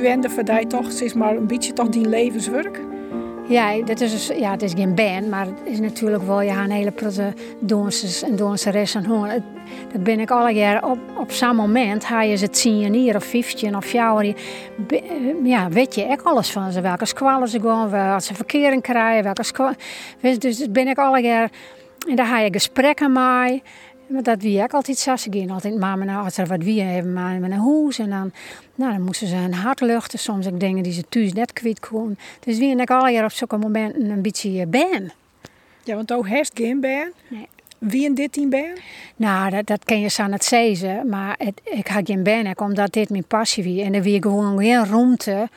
Is 0.04 0.10
duende 0.10 0.30
voor 0.30 0.44
jou 0.44 0.66
toch, 0.66 0.88
het 0.88 1.02
is 1.02 1.14
maar 1.14 1.36
een 1.36 1.48
beetje 1.48 1.74
toch 1.74 1.90
die 1.90 2.08
levenswerk? 2.08 2.80
Ja, 3.48 3.82
dat 3.86 4.02
is 4.02 4.12
dus, 4.12 4.38
ja, 4.38 4.52
het 4.52 4.62
is 4.62 4.74
geen 4.74 4.96
band, 4.96 5.30
maar 5.30 5.46
het 5.46 5.60
is 5.64 5.80
natuurlijk 5.80 6.24
wel 6.24 6.42
ja, 6.42 6.64
een 6.64 6.72
hele 6.72 6.92
protte 6.92 7.34
dansers 7.60 8.24
en 8.24 8.36
danseres 8.36 8.96
en 8.96 9.06
hoor. 9.06 9.28
Dat 9.92 10.04
ben 10.04 10.20
ik 10.20 10.32
alle 10.32 10.52
jaar 10.52 10.90
op, 10.90 11.00
op 11.18 11.32
zo'n 11.32 11.56
moment. 11.56 12.06
Ga 12.06 12.22
je 12.22 12.36
ze 12.36 12.50
tien 12.50 13.04
jaar 13.04 13.16
of 13.16 13.24
15 13.24 13.76
of 13.76 13.92
jaar. 13.92 14.26
Ja, 15.44 15.70
weet 15.70 15.96
je 15.96 16.04
echt 16.04 16.24
alles 16.24 16.52
van 16.52 16.72
ze. 16.72 16.82
Welke 16.82 17.06
squallen 17.06 17.48
ze 17.48 17.60
gaan, 17.62 17.90
wat 17.90 18.24
ze 18.24 18.36
verkering 18.36 18.82
krijgen, 18.82 19.24
welke. 19.24 19.76
Dus 20.40 20.58
dat 20.58 20.74
ben 20.74 20.88
ik 20.88 20.98
alle 20.98 21.22
jaar. 21.22 21.50
En 22.08 22.16
daar 22.16 22.26
ga 22.26 22.40
je 22.40 22.54
gesprekken 22.54 23.12
mee. 23.12 23.64
Maar 24.08 24.24
dat 24.24 24.42
wie 24.42 24.62
ik 24.62 24.74
altijd 24.74 25.00
gaan 25.00 25.50
altijd 25.50 25.80
maar 25.80 26.06
naar 26.06 26.24
als 26.24 26.38
er 26.38 26.48
wat 26.48 26.64
wie 26.64 26.82
hebben 26.82 27.14
maar 27.14 27.40
met 27.40 27.52
een 27.52 27.58
hoes. 27.58 28.00
En 28.00 28.10
dan, 28.10 28.32
nou, 28.76 28.92
dan 28.92 29.02
moesten 29.02 29.28
ze 29.28 29.36
een 29.36 29.54
hart 29.54 29.82
luchten. 29.82 30.20
Soms 30.20 30.48
ook 30.48 30.60
dingen 30.60 30.84
die 30.84 30.94
ze 30.94 31.04
thuis 31.10 31.34
net 31.34 31.54
kwijt 31.54 31.80
kon. 31.80 32.18
Dus 32.40 32.58
wie 32.58 32.72
en 32.72 32.80
ik 32.80 32.90
jaar 32.90 33.24
op 33.24 33.32
zulke 33.32 33.58
momenten 33.58 34.10
een 34.10 34.22
beetje 34.22 34.66
ben. 34.68 35.12
Ja, 35.84 35.96
want 35.96 36.14
ook 36.14 36.28
heeft 36.28 36.52
geen 36.54 36.80
band. 36.80 37.14
Nee. 37.28 37.48
Wie 37.78 38.06
in 38.06 38.14
dit 38.14 38.32
team 38.32 38.50
ben? 38.50 38.78
Nou, 39.16 39.50
dat, 39.50 39.68
dat 39.68 39.84
ken 39.84 40.00
je 40.00 40.08
zo 40.08 40.24
het 40.30 40.44
zeggen. 40.44 41.10
Maar 41.10 41.36
het, 41.38 41.62
ik 41.64 41.88
had 41.88 42.02
geen 42.06 42.24
ben, 42.24 42.60
omdat 42.60 42.94
dit 42.94 43.10
mijn 43.10 43.24
passie 43.24 43.64
was. 43.64 43.86
En 43.86 43.94
er 43.94 44.02
weer 44.02 44.22
gewoon 44.22 44.58
geen 44.58 44.86
ruimte. 44.86 45.50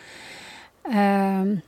Um, 0.94 1.62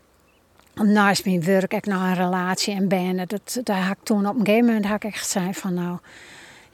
naast 0.75 1.25
mijn 1.25 1.45
werk, 1.45 1.75
ik 1.75 1.87
naar 1.87 2.09
een 2.09 2.25
relatie 2.25 2.75
en 2.75 2.89
ben. 2.89 3.17
Dat, 3.27 3.61
daar 3.65 3.83
had 3.83 3.97
ik 3.97 4.03
toen 4.03 4.27
op 4.27 4.39
een 4.39 4.47
gegeven 4.47 4.67
moment 4.67 4.87
had 4.87 5.05
ik 5.05 5.05
echt 5.05 5.19
gezegd 5.19 5.59
van 5.59 5.75
nou 5.75 5.99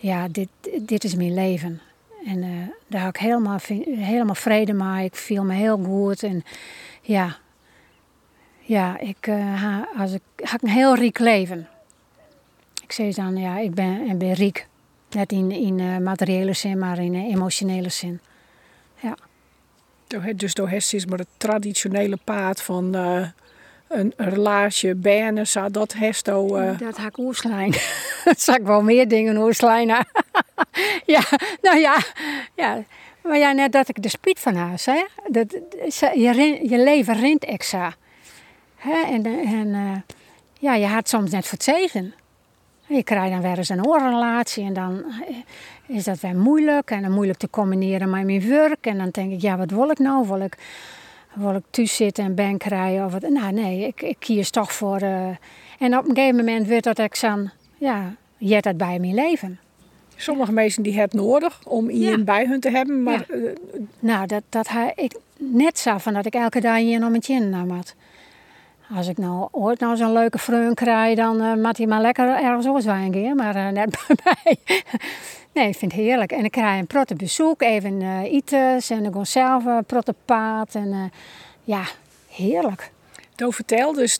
ja, 0.04 0.28
dit, 0.28 0.48
dit 0.80 1.04
is 1.04 1.14
mijn 1.14 1.34
leven. 1.34 1.80
En 2.26 2.42
uh, 2.42 2.68
daar 2.86 3.00
had 3.00 3.14
ik 3.14 3.20
helemaal, 3.20 3.58
helemaal 3.84 4.34
vrede 4.34 4.72
mee. 4.72 5.04
Ik 5.04 5.14
viel 5.14 5.44
me 5.44 5.54
heel 5.54 5.78
goed. 5.84 6.22
En 6.22 6.44
ja, 7.00 7.36
ja 8.60 8.98
ik, 8.98 9.26
ha, 9.26 9.88
als 9.96 10.12
ik 10.12 10.22
had 10.36 10.62
een 10.62 10.68
heel 10.68 10.94
riek 10.94 11.18
leven. 11.18 11.68
Ik 12.82 12.92
zei 12.92 13.12
dan, 13.12 13.36
ja, 13.36 13.58
ik 13.58 13.74
ben, 13.74 14.06
ik 14.06 14.18
ben 14.18 14.32
riek. 14.32 14.66
Net 15.10 15.32
in, 15.32 15.50
in 15.50 15.78
uh, 15.78 15.98
materiële 15.98 16.52
zin, 16.52 16.78
maar 16.78 16.98
in 16.98 17.14
emotionele 17.14 17.88
zin. 17.88 18.20
Ja. 19.00 19.16
Dus 20.36 20.54
door 20.54 20.72
is 20.72 21.06
maar 21.06 21.18
het 21.18 21.28
traditionele 21.36 22.18
paad 22.24 22.62
van 22.62 22.94
een 23.94 24.12
relatie, 24.16 24.94
benen, 24.94 25.46
zou 25.46 25.70
dat 25.70 25.92
hesto... 25.92 26.58
Uh... 26.58 26.78
Dat 26.78 26.98
ik 26.98 27.18
oerslijn. 27.18 27.70
dat 28.24 28.40
zag 28.40 28.56
ik 28.56 28.62
wel 28.62 28.82
meer 28.82 29.08
dingen 29.08 29.36
oerslijnen. 29.36 30.06
ja, 31.14 31.22
nou 31.62 31.78
ja, 31.78 31.96
ja. 32.54 32.84
Maar 33.22 33.38
ja, 33.38 33.52
net 33.52 33.72
dat 33.72 33.88
ik 33.88 34.02
de 34.02 34.08
spiet 34.08 34.38
van 34.40 34.54
haar 34.54 34.82
hè. 34.84 35.04
Dat, 35.28 35.52
je, 36.14 36.58
je 36.62 36.78
leven 36.78 37.14
rint 37.20 37.44
extra. 37.44 37.94
Hè? 38.76 39.02
En, 39.02 39.26
en 39.26 39.66
uh, 39.66 39.96
ja, 40.58 40.74
je 40.74 40.86
had 40.86 41.08
soms 41.08 41.30
net 41.30 41.42
voor 41.46 41.58
het 41.58 41.62
zegen. 41.62 42.14
Je 42.86 43.02
krijgt 43.02 43.30
dan 43.30 43.42
weer 43.42 43.58
eens 43.58 43.68
een 43.68 43.86
oorrelatie 43.86 44.64
en 44.64 44.72
dan 44.72 45.04
eh, 45.86 45.96
is 45.96 46.04
dat 46.04 46.20
weer 46.20 46.36
moeilijk. 46.36 46.90
En 46.90 47.02
dan 47.02 47.12
moeilijk 47.12 47.38
te 47.38 47.50
combineren 47.50 48.10
met 48.10 48.24
mijn 48.24 48.48
werk. 48.48 48.86
En 48.86 48.98
dan 48.98 49.08
denk 49.10 49.32
ik, 49.32 49.40
ja, 49.40 49.56
wat 49.56 49.70
wil 49.70 49.90
ik 49.90 49.98
nou? 49.98 50.26
Wil 50.28 50.40
ik 50.40 50.56
wil 51.34 51.54
ik 51.54 51.62
thuis 51.70 51.96
zitten 51.96 52.24
en 52.24 52.34
bank 52.34 52.62
rijden 52.62 53.04
of 53.04 53.12
wat. 53.12 53.28
Nou 53.28 53.52
nee, 53.52 53.86
ik, 53.86 54.02
ik 54.02 54.16
kies 54.18 54.50
toch 54.50 54.72
voor. 54.72 55.02
Uh, 55.02 55.26
en 55.78 55.98
op 55.98 56.08
een 56.08 56.14
gegeven 56.14 56.36
moment 56.36 56.66
werd 56.66 56.84
dat 56.84 56.98
ik 56.98 57.14
zo, 57.14 57.48
ja, 57.78 58.14
je 58.38 58.60
dat 58.60 58.76
bij 58.76 58.98
mijn 58.98 59.14
leven. 59.14 59.58
Sommige 60.16 60.52
mensen 60.52 60.82
die 60.82 61.00
het 61.00 61.12
nodig 61.12 61.60
om 61.64 61.88
iemand 61.88 62.24
bij 62.24 62.46
hun 62.46 62.60
te 62.60 62.70
hebben, 62.70 63.02
maar... 63.02 63.26
Ja. 63.28 63.34
Uh, 63.36 63.50
nou, 63.98 64.26
dat, 64.26 64.42
dat 64.48 64.68
ik 64.94 65.16
net 65.36 65.78
zo 65.78 65.98
van 65.98 66.14
dat 66.14 66.26
ik 66.26 66.34
elke 66.34 66.60
dag 66.60 66.76
hier 66.76 66.98
nog 66.98 67.10
met 67.10 67.26
je 67.26 67.40
nam 67.40 67.70
had. 67.70 67.94
Als 68.96 69.08
ik 69.08 69.18
nou 69.18 69.48
ooit 69.50 69.80
nou 69.80 69.96
zo'n 69.96 70.12
leuke 70.12 70.38
vreun 70.38 70.74
krijg, 70.74 71.16
dan 71.16 71.42
uh, 71.42 71.54
moet 71.54 71.76
hij 71.76 71.86
maar 71.86 72.00
lekker 72.00 72.28
ergens 72.28 72.66
anders 72.66 72.84
wijnen, 72.84 73.36
maar 73.36 73.56
uh, 73.56 73.68
net 73.68 73.90
bij 74.06 74.16
mij. 74.24 74.56
Nee, 75.52 75.68
ik 75.68 75.76
vind 75.76 75.92
het 75.92 76.00
heerlijk. 76.00 76.32
En 76.32 76.44
ik 76.44 76.50
krijg 76.50 76.80
een 76.80 76.86
protte 76.86 77.14
bezoek, 77.14 77.62
even 77.62 78.00
uh, 78.00 78.22
eten 78.22 78.80
en 78.88 79.02
dan 79.02 79.04
gewoon 79.04 79.26
zelf 79.26 79.64
een 79.64 79.84
protte 79.84 80.14
paard. 80.24 80.74
En 80.74 81.12
ja, 81.64 81.82
heerlijk. 82.28 82.90
Toen 83.34 83.52
vertel 83.52 83.92
dus, 83.92 84.18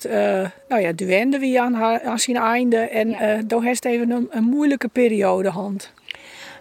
nou 0.69 0.81
ja, 0.81 0.93
Duende 0.93 1.39
wie 1.39 1.61
aan, 1.61 1.77
aan 1.77 2.19
zijn 2.19 2.37
einde. 2.37 2.77
En 2.77 3.09
ja. 3.09 3.43
toen 3.47 3.63
heeft 3.63 3.85
even 3.85 4.11
een, 4.11 4.29
een, 4.31 4.45
moeilijke 4.45 4.89
periode 4.89 5.49
hand. 5.49 5.93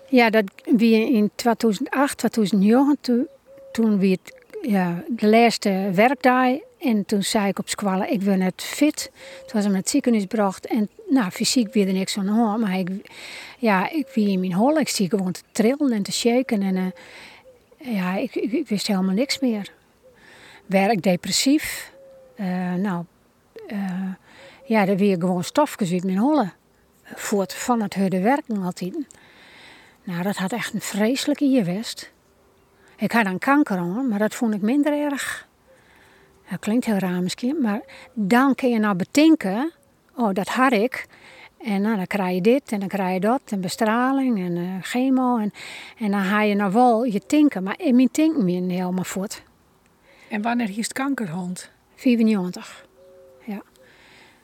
Ja, 0.09 0.29
dat 0.29 0.43
wie 0.63 1.11
in 1.11 1.31
2008, 1.35 2.17
2009, 2.17 2.97
toen, 3.01 3.27
toen 3.71 3.99
wie 3.99 4.19
het, 4.21 4.35
ja, 4.61 5.03
de 5.07 5.27
laatste 5.27 5.89
werkdag. 5.93 6.57
En 6.83 7.05
toen 7.05 7.23
zei 7.23 7.47
ik 7.47 7.59
op 7.59 7.69
squallen, 7.69 8.11
ik 8.11 8.23
ben 8.23 8.39
net 8.39 8.61
fit. 8.61 9.11
Toen 9.13 9.51
was 9.53 9.63
hem 9.63 9.71
naar 9.71 9.81
het 9.81 9.89
ziekenhuis 9.89 10.25
gebracht. 10.29 10.67
En 10.67 10.89
nou, 11.09 11.31
fysiek 11.31 11.73
weer 11.73 11.87
er 11.87 11.93
niks 11.93 12.13
van 12.13 12.27
hoor. 12.27 12.59
Maar 12.59 12.79
ik, 12.79 12.89
ja, 13.57 13.89
ik 13.89 14.07
wie 14.13 14.29
in 14.29 14.39
mijn 14.39 14.53
hol. 14.53 14.79
Ik 14.79 14.89
zie 14.89 15.09
gewoon 15.09 15.31
te 15.31 15.41
trillen 15.51 15.91
en 15.91 16.03
te 16.03 16.11
shaken. 16.11 16.61
En 16.61 16.75
uh, 16.75 17.95
ja, 17.95 18.15
ik, 18.15 18.35
ik, 18.35 18.67
wist 18.67 18.87
helemaal 18.87 19.13
niks 19.13 19.39
meer. 19.39 19.71
Werk 20.65 21.01
depressief. 21.01 21.91
Uh, 22.35 22.73
nou, 22.73 23.05
uh, 23.67 24.13
ja, 24.65 24.85
dan 24.85 24.97
weer 24.97 25.17
gewoon 25.19 25.43
stofjes 25.43 25.91
uit 25.91 26.03
mijn 26.03 26.17
hollen. 26.17 26.53
Voort 27.03 27.53
van 27.53 27.81
het 27.81 27.95
harde 27.95 28.21
werken 28.21 28.63
altijd. 28.63 28.97
Nou, 30.03 30.23
dat 30.23 30.35
had 30.35 30.51
echt 30.51 30.73
een 30.73 30.81
vreselijke 30.81 31.49
geweest. 31.49 32.11
Ik 32.97 33.11
had 33.11 33.25
een 33.25 33.39
kanker 33.39 33.77
hoor, 33.77 34.03
maar 34.03 34.19
dat 34.19 34.35
vond 34.35 34.53
ik 34.53 34.61
minder 34.61 34.93
erg. 34.93 35.47
Dat 36.53 36.61
klinkt 36.61 36.85
heel 36.85 36.97
raar 36.97 37.21
misschien, 37.21 37.61
maar 37.61 37.81
dan 38.13 38.55
kun 38.55 38.69
je 38.69 38.79
nou 38.79 38.95
bedenken, 38.95 39.71
oh 40.15 40.33
dat 40.33 40.47
had 40.47 40.71
ik. 40.71 41.07
En 41.57 41.81
nou, 41.81 41.95
dan 41.95 42.07
krijg 42.07 42.35
je 42.35 42.41
dit 42.41 42.71
en 42.71 42.79
dan 42.79 42.87
krijg 42.87 43.13
je 43.13 43.19
dat 43.19 43.41
en 43.45 43.61
bestraling 43.61 44.39
en 44.39 44.55
uh, 44.55 44.69
chemo. 44.81 45.37
En, 45.37 45.53
en 45.97 46.11
dan 46.11 46.21
ga 46.21 46.41
je 46.41 46.55
nou 46.55 46.71
wel 46.71 47.03
je 47.03 47.25
tinken, 47.25 47.63
maar 47.63 47.79
in 47.79 47.95
mijn 47.95 48.11
tink 48.11 48.37
me 48.37 48.51
helemaal 48.51 49.03
voort. 49.03 49.43
En 50.29 50.41
wanneer 50.41 50.69
is 50.69 50.75
het 50.75 50.93
kankerhond? 50.93 51.69
94. 51.95 52.85
Ja. 53.45 53.61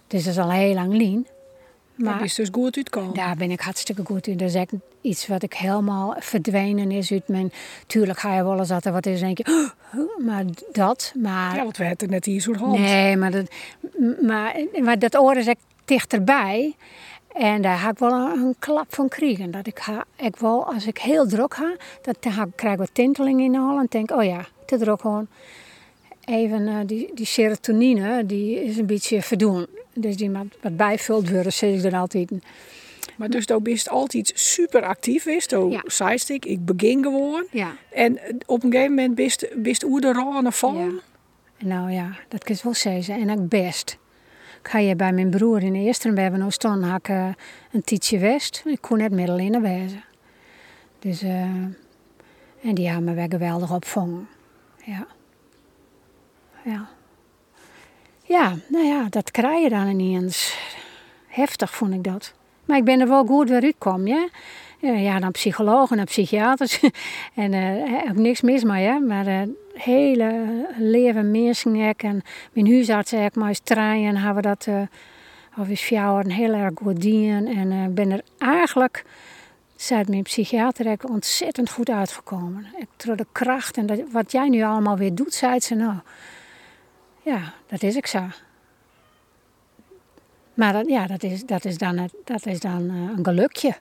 Dus 0.07 0.23
dat 0.23 0.33
is 0.33 0.39
al 0.39 0.51
heel 0.51 0.73
lang 0.73 0.93
lien. 0.93 1.27
Maar 1.95 2.13
dat 2.13 2.23
is 2.23 2.35
dus 2.35 2.49
goed 2.51 2.77
uitkomen. 2.77 3.13
Daar 3.13 3.35
ben 3.35 3.51
ik 3.51 3.61
hartstikke 3.61 4.05
goed 4.05 4.27
in. 4.27 4.37
Dat 4.37 4.47
is 4.47 4.55
echt 4.55 4.73
iets 5.01 5.27
wat 5.27 5.43
ik 5.43 5.53
helemaal 5.53 6.15
verdwenen 6.19 6.91
is 6.91 7.11
uit 7.11 7.27
mijn... 7.27 7.51
Tuurlijk 7.87 8.19
ga 8.19 8.35
je 8.35 8.43
wel 8.43 8.57
eens 8.57 8.67
dat 8.67 8.85
er 8.85 8.91
wat 8.91 9.05
is 9.05 9.21
en 9.21 9.25
denk 9.25 9.37
je... 9.37 9.71
Oh, 9.95 10.25
maar 10.25 10.43
dat, 10.71 11.13
maar... 11.21 11.55
Ja, 11.55 11.63
want 11.63 11.77
we 11.77 11.83
hebben 11.83 12.09
net 12.09 12.25
hier 12.25 12.41
zo'n 12.41 12.55
hand. 12.55 12.79
Nee, 12.79 13.17
maar 13.17 13.31
dat, 13.31 13.51
maar, 14.21 14.55
maar 14.81 14.99
dat 14.99 15.17
oor 15.17 15.37
is 15.37 15.47
echt 15.47 15.63
dichterbij. 15.85 16.75
En 17.33 17.61
daar 17.61 17.77
ga 17.77 17.89
ik 17.89 17.97
wel 17.97 18.11
een, 18.11 18.39
een, 18.39 18.55
klap 18.59 18.95
van 18.95 19.07
krijgen. 19.07 19.51
Dat 19.51 19.67
ik, 19.67 19.79
ga, 19.79 20.05
ik 20.15 20.35
wel, 20.35 20.73
als 20.73 20.87
ik 20.87 20.97
heel 20.97 21.27
druk 21.27 21.53
ga, 21.53 21.75
dan 22.01 22.33
ga, 22.33 22.47
krijg 22.55 22.73
ik 22.73 22.79
wat 22.79 22.89
tinteling 22.93 23.41
in 23.41 23.51
de 23.51 23.57
hal. 23.57 23.79
En 23.79 23.85
denk, 23.89 24.11
oh 24.11 24.23
ja, 24.23 24.45
te 24.65 24.77
druk 24.77 25.01
gewoon. 25.01 25.27
Even 26.25 26.61
uh, 26.61 26.75
die, 26.85 27.11
die 27.13 27.25
serotonine, 27.25 28.25
die 28.25 28.63
is 28.63 28.77
een 28.77 28.85
beetje 28.85 29.21
verdoen. 29.21 29.67
Dus 29.93 30.17
die 30.17 30.31
wat, 30.31 30.45
wat 30.61 30.77
bijvuld 30.77 31.29
worden, 31.29 31.53
zeg 31.53 31.73
ik 31.73 31.81
dan 31.81 31.93
altijd. 31.93 32.31
Maar 33.19 33.29
dus 33.29 33.45
dat 33.45 33.63
bist 33.63 33.89
altijd 33.89 34.31
super 34.35 34.83
actief 34.83 35.25
is. 35.25 35.45
Ja. 35.45 35.81
zei 35.85 36.19
ik, 36.27 36.45
ik 36.45 36.65
begin 36.65 37.03
gewoon. 37.03 37.45
Ja. 37.51 37.75
En 37.91 38.19
op 38.45 38.63
een 38.63 38.71
gegeven 38.71 38.93
moment 38.93 39.15
bist, 39.15 39.47
bist 39.55 39.83
oer 39.83 40.01
de 40.01 40.11
rane 40.11 40.51
van. 40.51 40.77
Ja. 40.77 40.91
Nou 41.67 41.91
ja, 41.91 42.17
dat 42.27 42.43
kun 42.43 42.55
je 42.55 42.61
wel 42.63 42.73
zeggen. 42.73 43.15
En 43.15 43.39
ook 43.39 43.49
best. 43.49 43.97
Ik 44.61 44.67
ga 44.67 44.79
je 44.79 44.95
bij 44.95 45.13
mijn 45.13 45.29
broer 45.29 45.63
in 45.63 45.73
de 45.73 45.79
eerste 45.79 46.13
we 46.13 46.21
hebben 46.21 46.39
nog 46.39 46.53
staan, 46.53 46.83
had 46.83 46.99
ik 46.99 47.07
uh, 47.07 47.27
een 47.71 47.83
tietje 47.83 48.19
west. 48.19 48.63
Ik 48.65 48.81
kon 48.81 48.97
net 48.97 49.11
middel 49.11 49.37
in 49.37 49.51
de 49.51 49.59
wezen. 49.59 50.03
Dus, 50.99 51.23
uh, 51.23 51.41
en 52.61 52.73
die 52.73 52.87
hebben 52.87 53.03
me 53.03 53.13
weer 53.13 53.29
geweldig 53.29 53.73
opvangen. 53.73 54.27
Ja. 54.85 55.07
Ja. 56.63 56.89
Ja, 58.23 58.55
nou 58.67 58.85
ja, 58.85 59.07
dat 59.09 59.31
krijg 59.31 59.63
je 59.63 59.69
dan 59.69 59.87
ineens. 59.87 60.57
Heftig 61.27 61.75
vond 61.75 61.93
ik 61.93 62.03
dat. 62.03 62.37
Maar 62.69 62.77
ik 62.77 62.83
ben 62.83 62.99
er 62.99 63.07
wel 63.07 63.25
goed 63.25 63.49
weer 63.49 63.61
uitgekomen, 63.61 64.07
ja. 64.07 64.27
Ja, 64.79 65.19
dan 65.19 65.31
psychologen 65.31 65.99
en 65.99 66.05
psychiaters. 66.05 66.79
en 67.35 67.53
uh, 67.53 68.09
ook 68.09 68.15
niks 68.15 68.41
mis 68.41 68.63
mee, 68.63 68.85
hè. 68.85 68.99
Maar 68.99 69.27
uh, 69.27 69.41
hele 69.73 70.47
leven 70.77 71.31
mensen 71.31 71.75
en 71.97 72.21
mijn 72.53 72.67
huisarts 72.67 73.13
ik 73.13 73.35
maar 73.35 73.47
eens 73.47 73.59
trainen 73.59 74.15
hebben 74.15 74.43
we 74.43 74.49
dat 74.49 74.65
uh, 74.69 74.81
of 75.57 75.67
is 75.67 75.91
een 75.91 76.31
heel 76.31 76.53
erg 76.53 76.71
goed 76.75 77.01
dienen. 77.01 77.47
En 77.47 77.71
ik 77.71 77.93
ben 77.93 78.11
er 78.11 78.21
eigenlijk, 78.37 79.05
zei 79.75 80.03
mijn 80.07 80.23
psychiater, 80.23 80.85
ik 80.85 81.09
ontzettend 81.09 81.71
goed 81.71 81.89
uitgekomen. 81.89 82.65
Ik 82.77 82.87
door 82.97 83.15
de 83.15 83.27
kracht 83.31 83.77
en 83.77 83.85
dat, 83.85 83.99
wat 84.11 84.31
jij 84.31 84.49
nu 84.49 84.63
allemaal 84.63 84.97
weer 84.97 85.15
doet, 85.15 85.33
zei 85.33 85.59
ze 85.59 85.75
nou. 85.75 85.95
Ja, 87.21 87.53
dat 87.67 87.83
is 87.83 87.95
ik 87.95 88.07
zo. 88.07 88.21
Maar 90.59 90.73
dat, 90.73 90.87
ja, 90.87 91.07
dat 91.07 91.23
is, 91.23 91.45
dat 91.45 91.65
is 91.65 91.77
dan, 91.77 92.09
dat 92.23 92.45
is 92.45 92.59
dan 92.59 92.83
uh, 92.83 93.17
een 93.17 93.25
gelukje. 93.25 93.77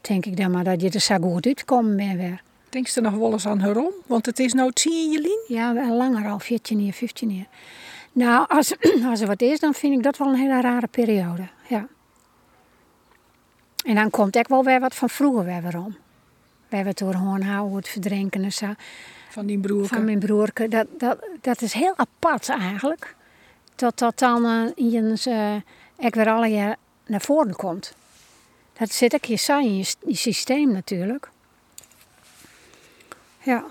Denk 0.00 0.26
ik 0.26 0.36
dan 0.36 0.50
maar 0.50 0.64
dat 0.64 0.80
je 0.80 0.90
er 0.90 1.00
zo 1.00 1.16
goed 1.16 1.46
uitkomt 1.46 1.96
bent 1.96 2.16
weer. 2.16 2.42
Denk 2.68 2.86
je 2.86 3.00
er 3.00 3.02
nog 3.10 3.14
wel 3.14 3.32
eens 3.32 3.46
aan 3.46 3.60
herom? 3.60 3.92
Want 4.06 4.26
het 4.26 4.38
is 4.38 4.52
nou 4.52 4.72
10 4.72 5.10
Jelien. 5.10 5.44
Ja, 5.48 5.74
wel 5.74 5.96
langer 5.96 6.30
al, 6.30 6.38
14 6.38 6.84
jaar, 6.84 6.92
15 6.92 7.30
jaar. 7.30 7.46
Nou, 8.12 8.46
als, 8.48 8.74
als 9.10 9.20
er 9.20 9.26
wat 9.26 9.42
is, 9.42 9.60
dan 9.60 9.74
vind 9.74 9.94
ik 9.96 10.02
dat 10.02 10.16
wel 10.16 10.28
een 10.28 10.38
hele 10.38 10.60
rare 10.60 10.86
periode. 10.86 11.48
Ja. 11.68 11.86
En 13.84 13.94
dan 13.94 14.10
komt 14.10 14.38
ook 14.38 14.48
wel 14.48 14.64
weer 14.64 14.80
wat 14.80 14.94
van 14.94 15.10
vroeger 15.10 15.44
weer 15.44 15.62
weer 15.62 15.78
om. 15.78 15.96
We 16.68 16.76
hebben 16.76 16.94
het 16.94 16.98
door 16.98 17.14
houden, 17.14 17.76
het 17.76 17.88
verdrinken 17.88 18.44
en 18.44 18.52
zo. 18.52 18.72
Van 19.28 19.46
die 19.46 19.58
broerke. 19.58 19.88
Van 19.88 20.04
mijn 20.04 20.18
broerke. 20.18 20.68
Dat, 20.68 20.86
dat, 20.98 21.18
dat 21.40 21.62
is 21.62 21.72
heel 21.72 21.94
apart 21.96 22.48
eigenlijk. 22.48 23.16
Dat 23.78 23.98
dat 23.98 24.18
dan 24.18 24.72
in 24.74 25.18
uh, 25.28 25.54
ik 25.98 26.14
weer 26.14 26.28
alle 26.28 26.48
jaar 26.48 26.76
naar 27.06 27.20
voren 27.20 27.56
komt. 27.56 27.94
Dat 28.78 28.90
zit 28.90 29.14
ook 29.14 29.24
je 29.24 29.36
saai 29.36 29.66
in 29.66 29.76
je, 29.76 29.94
je 30.06 30.14
systeem 30.14 30.72
natuurlijk. 30.72 31.30
Ja. 33.42 33.64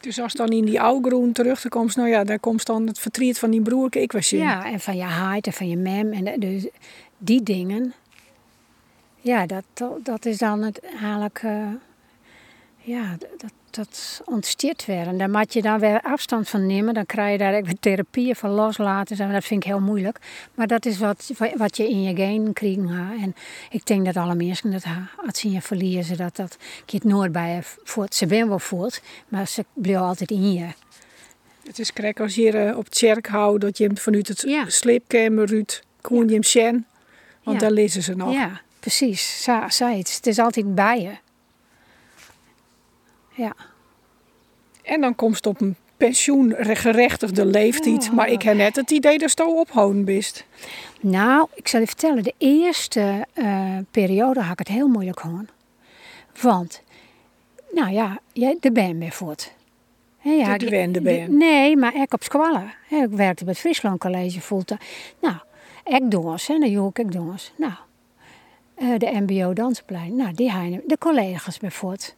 Dus 0.00 0.20
als 0.20 0.32
dan 0.32 0.48
in 0.48 0.64
die 0.64 0.80
oude 0.80 1.32
terug 1.32 1.60
te 1.60 1.68
komt, 1.68 1.96
nou 1.96 2.08
ja, 2.08 2.24
daar 2.24 2.38
komt 2.38 2.66
dan 2.66 2.86
het 2.86 2.98
verdriet 2.98 3.38
van 3.38 3.50
die 3.50 3.62
broerke, 3.62 4.00
ik 4.00 4.12
was 4.12 4.30
je. 4.30 4.36
Ja, 4.36 4.64
en 4.64 4.80
van 4.80 4.96
je 4.96 5.02
haait 5.02 5.46
en 5.46 5.52
van 5.52 5.68
je 5.68 5.76
mem 5.76 6.12
en 6.12 6.40
dus 6.40 6.66
die 7.18 7.42
dingen. 7.42 7.94
Ja, 9.20 9.46
dat, 9.46 9.64
dat 10.02 10.24
is 10.26 10.38
dan 10.38 10.62
het 10.62 10.80
eigenlijk, 10.80 11.42
uh, 11.42 11.68
ja, 12.76 13.16
dat, 13.18 13.52
dat 13.76 14.22
ontsteert 14.24 14.86
weer. 14.86 15.06
En 15.06 15.18
daar 15.18 15.30
moet 15.30 15.52
je 15.52 15.62
dan 15.62 15.78
weer 15.78 16.00
afstand 16.00 16.48
van 16.48 16.66
nemen. 16.66 16.94
Dan 16.94 17.06
krijg 17.06 17.32
je 17.32 17.38
daar 17.38 17.62
weer 17.62 17.78
therapieën 17.80 18.36
van 18.36 18.50
loslaten. 18.50 19.18
En 19.18 19.32
dat 19.32 19.44
vind 19.44 19.64
ik 19.64 19.68
heel 19.70 19.80
moeilijk. 19.80 20.18
Maar 20.54 20.66
dat 20.66 20.86
is 20.86 20.98
wat, 20.98 21.30
wat 21.56 21.76
je 21.76 21.88
in 21.88 22.02
je 22.02 22.14
genen 22.14 22.52
krijgt. 22.52 22.78
En 23.20 23.34
ik 23.70 23.86
denk 23.86 24.04
dat 24.04 24.16
alle 24.16 24.34
mensen 24.34 24.70
dat 24.70 24.84
als 25.26 25.40
ze 25.40 25.50
je 25.50 25.62
verliezen, 25.62 26.16
dat 26.16 26.36
dat 26.36 26.56
je 26.86 26.96
het 26.96 27.04
nooit 27.04 27.32
bij 27.32 27.54
je 27.54 27.60
voelt. 27.62 28.14
Ze 28.14 28.26
ben 28.26 28.48
wel 28.48 28.58
voelt, 28.58 29.00
maar 29.28 29.48
ze 29.48 29.64
blijven 29.74 30.04
altijd 30.04 30.30
in 30.30 30.52
je. 30.52 30.66
Het 31.66 31.78
is 31.78 31.92
krek 31.92 32.20
als 32.20 32.34
je 32.34 32.52
uh, 32.52 32.76
op 32.76 32.84
het 32.84 32.98
kerk 32.98 33.26
houdt, 33.26 33.60
dat 33.60 33.78
je 33.78 33.84
hem 33.84 33.98
vanuit 33.98 34.28
het 34.28 34.40
ja. 34.40 34.68
sleepkamer 34.68 35.64
kon 36.00 36.28
je 36.28 36.32
hem 36.32 36.42
zien. 36.42 36.86
Want 37.42 37.60
ja. 37.60 37.66
daar 37.66 37.76
lezen 37.76 38.02
ze 38.02 38.14
nog. 38.14 38.32
Ja, 38.32 38.60
precies. 38.80 39.48
Zoiets. 39.68 40.16
Het 40.16 40.26
is 40.26 40.38
altijd 40.38 40.74
bij 40.74 41.00
je. 41.00 41.25
Ja. 43.36 43.56
En 44.82 45.00
dan 45.00 45.14
komt 45.14 45.36
het 45.36 45.46
op 45.46 45.60
een 45.60 45.76
pensioengerechtigde 45.96 47.46
leeftijd. 47.46 48.12
Maar 48.12 48.28
ik 48.28 48.42
heb 48.42 48.56
net 48.56 48.76
het 48.76 48.90
idee 48.90 49.18
dat 49.18 49.30
je 49.36 49.46
ophouden 49.46 50.04
bist. 50.04 50.44
Nou, 51.00 51.48
ik 51.54 51.68
zal 51.68 51.80
je 51.80 51.86
vertellen. 51.86 52.22
De 52.22 52.34
eerste 52.38 53.26
uh, 53.34 53.76
periode 53.90 54.40
had 54.40 54.52
ik 54.52 54.58
het 54.58 54.68
heel 54.68 54.88
moeilijk 54.88 55.20
gewoon. 55.20 55.48
Want, 56.40 56.82
nou 57.70 57.92
ja, 57.92 58.18
de 58.60 58.72
ben 58.72 58.98
weer 58.98 59.12
voort. 59.12 59.54
Ja, 60.22 60.58
de 60.58 60.68
wende 60.68 61.00
ben. 61.00 61.36
Nee, 61.36 61.76
maar 61.76 61.94
ik 61.94 62.12
op 62.12 62.22
school. 62.22 62.56
Ik 62.88 63.08
werkte 63.10 63.44
bij 63.44 63.52
het 63.52 63.62
Friesland 63.62 64.00
College 64.00 64.40
voelde. 64.40 64.78
Nou, 65.20 65.36
ik 65.84 66.10
eens, 66.32 66.46
hè, 66.46 66.58
de 66.58 66.90
ik 66.94 67.14
eens. 67.14 67.52
Nou, 67.56 67.72
uh, 68.78 68.98
de 68.98 69.24
MBO 69.26 69.52
dansplein. 69.52 70.16
Nou, 70.16 70.32
die 70.32 70.50
de 70.86 70.98
collega's 70.98 71.58
bijvoorbeeld. 71.58 72.16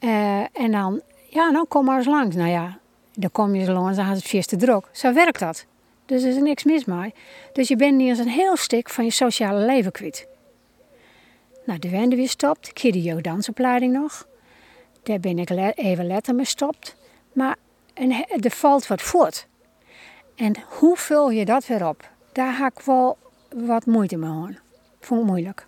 Uh, 0.00 0.40
en 0.52 0.70
dan, 0.70 1.00
ja, 1.28 1.50
nou 1.50 1.66
kom 1.66 1.84
maar 1.84 1.96
eens 1.96 2.06
langs. 2.06 2.36
Nou 2.36 2.48
ja, 2.50 2.78
dan 3.14 3.32
kom 3.32 3.54
je 3.54 3.60
eens 3.60 3.68
langs, 3.68 3.96
dan 3.96 4.06
gaat 4.06 4.16
het 4.16 4.24
vierste 4.24 4.56
druk. 4.56 4.88
Zo 4.92 5.12
werkt 5.12 5.38
dat. 5.38 5.64
Dus 6.06 6.22
er 6.22 6.28
is 6.28 6.36
niks 6.36 6.64
mis 6.64 6.84
mee. 6.84 7.14
Dus 7.52 7.68
je 7.68 7.76
bent 7.76 7.96
niet 7.96 8.08
eens 8.08 8.18
een 8.18 8.28
heel 8.28 8.56
stuk 8.56 8.90
van 8.90 9.04
je 9.04 9.10
sociale 9.10 9.64
leven 9.66 9.92
kwijt. 9.92 10.26
Nou, 11.64 11.78
de 11.78 11.88
wende 11.88 12.16
weer 12.16 12.28
stopt. 12.28 12.68
Ik 12.68 12.78
heb 12.78 12.92
de 12.92 13.02
jeugddansopleiding 13.02 13.92
nog. 13.92 14.26
Daar 15.02 15.20
ben 15.20 15.38
ik 15.38 15.50
even 15.74 16.06
letter 16.06 16.34
mee 16.34 16.44
stopt. 16.44 16.96
Maar 17.32 17.56
en, 17.94 18.26
er 18.28 18.50
valt 18.50 18.86
wat 18.86 19.02
voort. 19.02 19.46
En 20.34 20.54
hoe 20.68 20.96
vul 20.96 21.30
je 21.30 21.44
dat 21.44 21.66
weer 21.66 21.88
op? 21.88 22.10
Daar 22.32 22.52
ga 22.52 22.66
ik 22.66 22.80
wel 22.80 23.18
wat 23.56 23.86
moeite 23.86 24.16
mee 24.16 24.30
hoor. 24.30 24.60
Vond 25.00 25.20
ik 25.20 25.26
moeilijk. 25.26 25.66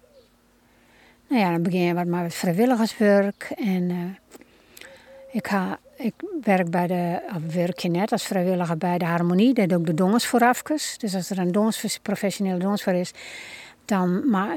Nou 1.32 1.44
ja, 1.44 1.50
dan 1.50 1.62
begin 1.62 1.80
je 1.80 1.94
wat 1.94 2.06
maar 2.06 2.22
met 2.22 2.34
vrijwilligerswerk. 2.34 3.52
En 3.56 3.90
uh, 3.90 3.96
ik, 5.30 5.46
ga, 5.48 5.78
ik 5.96 6.14
werk 6.42 6.70
bij 6.70 6.86
de, 6.86 7.20
werk 7.52 7.78
je 7.78 7.88
net 7.88 8.12
als 8.12 8.24
vrijwilliger 8.24 8.78
bij 8.78 8.98
de 8.98 9.04
Harmonie. 9.04 9.54
Dat 9.54 9.68
doe 9.68 9.78
ik 9.78 9.86
de 9.86 9.94
dongers 9.94 10.26
voorafkes. 10.26 10.98
Dus 10.98 11.14
als 11.14 11.30
er 11.30 11.38
een 11.38 11.52
dongers, 11.52 11.98
professionele 12.02 12.58
dongers 12.58 12.82
voor 12.82 12.92
is, 12.92 13.12
dan 13.84 14.30
maar, 14.30 14.56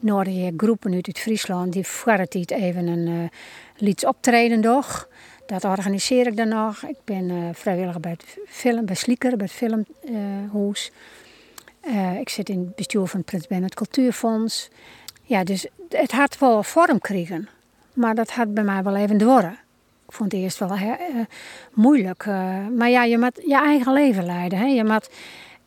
uh, 0.00 0.24
je 0.24 0.52
groepen 0.56 0.94
uit 0.94 1.06
het 1.06 1.18
Friesland 1.18 1.72
die 1.72 1.86
voor 1.86 2.26
even 2.46 2.86
een 2.86 3.30
uh, 3.78 4.08
optreden 4.08 4.60
doch. 4.60 5.08
Dat 5.46 5.64
organiseer 5.64 6.26
ik 6.26 6.36
dan 6.36 6.48
nog. 6.48 6.82
Ik 6.82 6.98
ben 7.04 7.54
vrijwilliger 7.54 8.00
bij 8.00 8.10
het 8.10 8.38
film, 8.48 8.84
bij 8.84 8.94
Slieker, 8.94 9.36
bij 9.36 9.48
het 9.52 9.54
filmhoes. 9.54 10.90
Ik 12.20 12.28
zit 12.28 12.48
in 12.48 12.58
het 12.58 12.74
bestuur 12.74 13.06
van 13.06 13.18
het 13.18 13.28
Prins 13.28 13.46
Bernhard 13.46 13.74
Cultuurfonds. 13.74 14.68
Ja, 15.28 15.44
dus 15.44 15.66
het 15.88 16.12
had 16.12 16.38
wel 16.38 16.62
vorm 16.62 16.98
kregen. 16.98 17.48
Maar 17.92 18.14
dat 18.14 18.30
had 18.30 18.54
bij 18.54 18.64
mij 18.64 18.82
wel 18.82 18.96
even 18.96 19.18
dwarren. 19.18 19.58
Ik 20.06 20.12
vond 20.12 20.32
het 20.32 20.40
eerst 20.40 20.58
wel 20.58 20.76
uh, 20.76 20.92
moeilijk. 21.72 22.24
Uh, 22.24 22.66
maar 22.76 22.90
ja, 22.90 23.04
je 23.04 23.18
moet 23.18 23.40
je 23.46 23.54
eigen 23.54 23.92
leven 23.92 24.24
leiden. 24.24 24.58
Hè? 24.58 24.66
Je, 24.66 24.84
moet, 24.84 25.10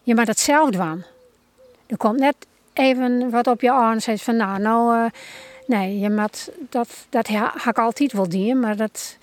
je 0.03 0.15
moet 0.15 0.27
het 0.27 0.39
zelf 0.39 0.69
doen. 0.69 1.03
Er 1.87 1.97
komt 1.97 2.19
net 2.19 2.35
even 2.73 3.29
wat 3.29 3.47
op 3.47 3.61
je 3.61 3.71
aan 3.71 4.01
zegt 4.01 4.21
van 4.21 4.35
nou, 4.35 4.59
nou... 4.59 4.97
Uh, 4.97 5.05
nee, 5.67 5.99
je 5.99 6.09
moet, 6.09 6.49
dat, 6.69 7.05
dat 7.09 7.27
ha, 7.27 7.53
ik 7.67 7.77
altijd 7.77 8.11
wel 8.11 8.29
doen. 8.29 8.59
Maar 8.59 8.75
dat, 8.75 9.17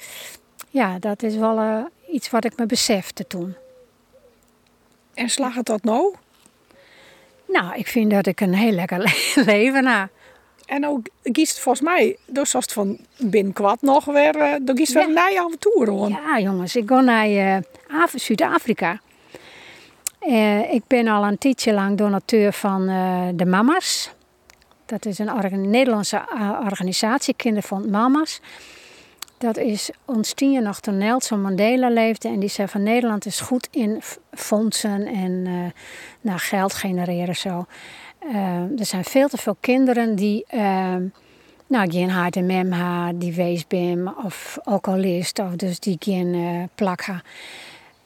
ja, 0.71 0.99
dat 0.99 1.23
is 1.23 1.37
wel 1.37 1.89
iets 2.11 2.31
wat 2.31 2.45
ik 2.45 2.57
me 2.57 2.67
besefte 2.67 3.27
toen. 3.27 3.55
En 5.15 5.29
slag 5.29 5.55
het 5.55 5.67
dat 5.67 5.85
nou? 5.85 6.15
Nou, 7.49 7.75
ik 7.75 7.87
vind 7.87 8.11
dat 8.11 8.27
ik 8.27 8.41
een 8.41 8.55
heel 8.55 8.73
lekker 8.73 8.99
leven 9.47 9.87
heb. 9.87 10.09
En 10.67 10.87
ook 10.87 11.07
kiest 11.33 11.61
volgens 11.61 11.85
mij, 11.85 12.17
dus 12.27 12.55
als 12.55 12.65
het 12.65 12.73
van 12.73 12.99
binnenkwad 13.17 13.83
nog 13.83 14.05
weer, 14.05 14.37
uh, 14.37 14.55
dan 14.63 14.75
kiest 14.75 14.93
ja. 14.93 14.99
weer 14.99 15.17
een 15.17 15.25
nieuwe 15.25 15.45
avontuur 15.45 15.89
hoor. 15.89 16.09
Ja 16.09 16.41
jongens, 16.41 16.77
ik 16.77 16.89
ga 16.89 17.01
naar 17.01 17.29
uh, 17.29 17.57
Zuid-Afrika. 18.15 19.01
Uh, 20.21 20.73
ik 20.73 20.83
ben 20.87 21.09
al 21.09 21.25
een 21.25 21.39
tijdje 21.39 21.73
lang 21.73 21.99
donateur 21.99 22.53
van 22.53 22.87
de 23.35 23.47
Mama's. 23.47 24.15
Dat 24.87 25.07
is 25.07 25.19
een 25.19 25.71
Nederlandse 25.71 26.23
organisatie, 26.65 27.35
Kinderfonds 27.35 27.89
Mama's. 27.89 28.41
Dat 29.39 29.57
is 29.57 29.91
ons 30.05 30.33
tien 30.33 30.53
jaar 30.53 30.63
nog 30.63 30.81
toen 30.81 30.99
Nelson 30.99 31.41
Mandela 31.41 31.89
leefde. 31.89 32.29
En 32.29 32.41
die 32.41 32.49
zei 32.49 32.69
van 32.69 32.83
Nederland 32.83 33.27
is 33.27 33.41
goed 33.41 33.69
in 33.71 34.03
fondsen 34.33 35.07
en 35.07 35.43
nou, 36.21 36.39
geld 36.39 36.75
genereren 36.75 37.37
zo. 37.37 37.67
Uh, 38.33 38.79
er 38.79 38.87
zijn 38.87 39.05
veel 39.05 39.29
te 39.29 39.37
veel 39.37 39.57
kinderen 39.61 40.15
die 40.15 40.45
uh, 40.55 40.95
nou, 41.67 41.91
geen 41.91 42.11
hart 42.11 42.37
en 42.37 42.47
mem 42.47 42.73
die 43.19 43.33
weesbim 43.33 44.09
of 44.25 44.59
alcoholist, 44.65 45.39
of 45.39 45.57
dus 45.57 45.81
die 45.81 45.97
geen 45.99 46.35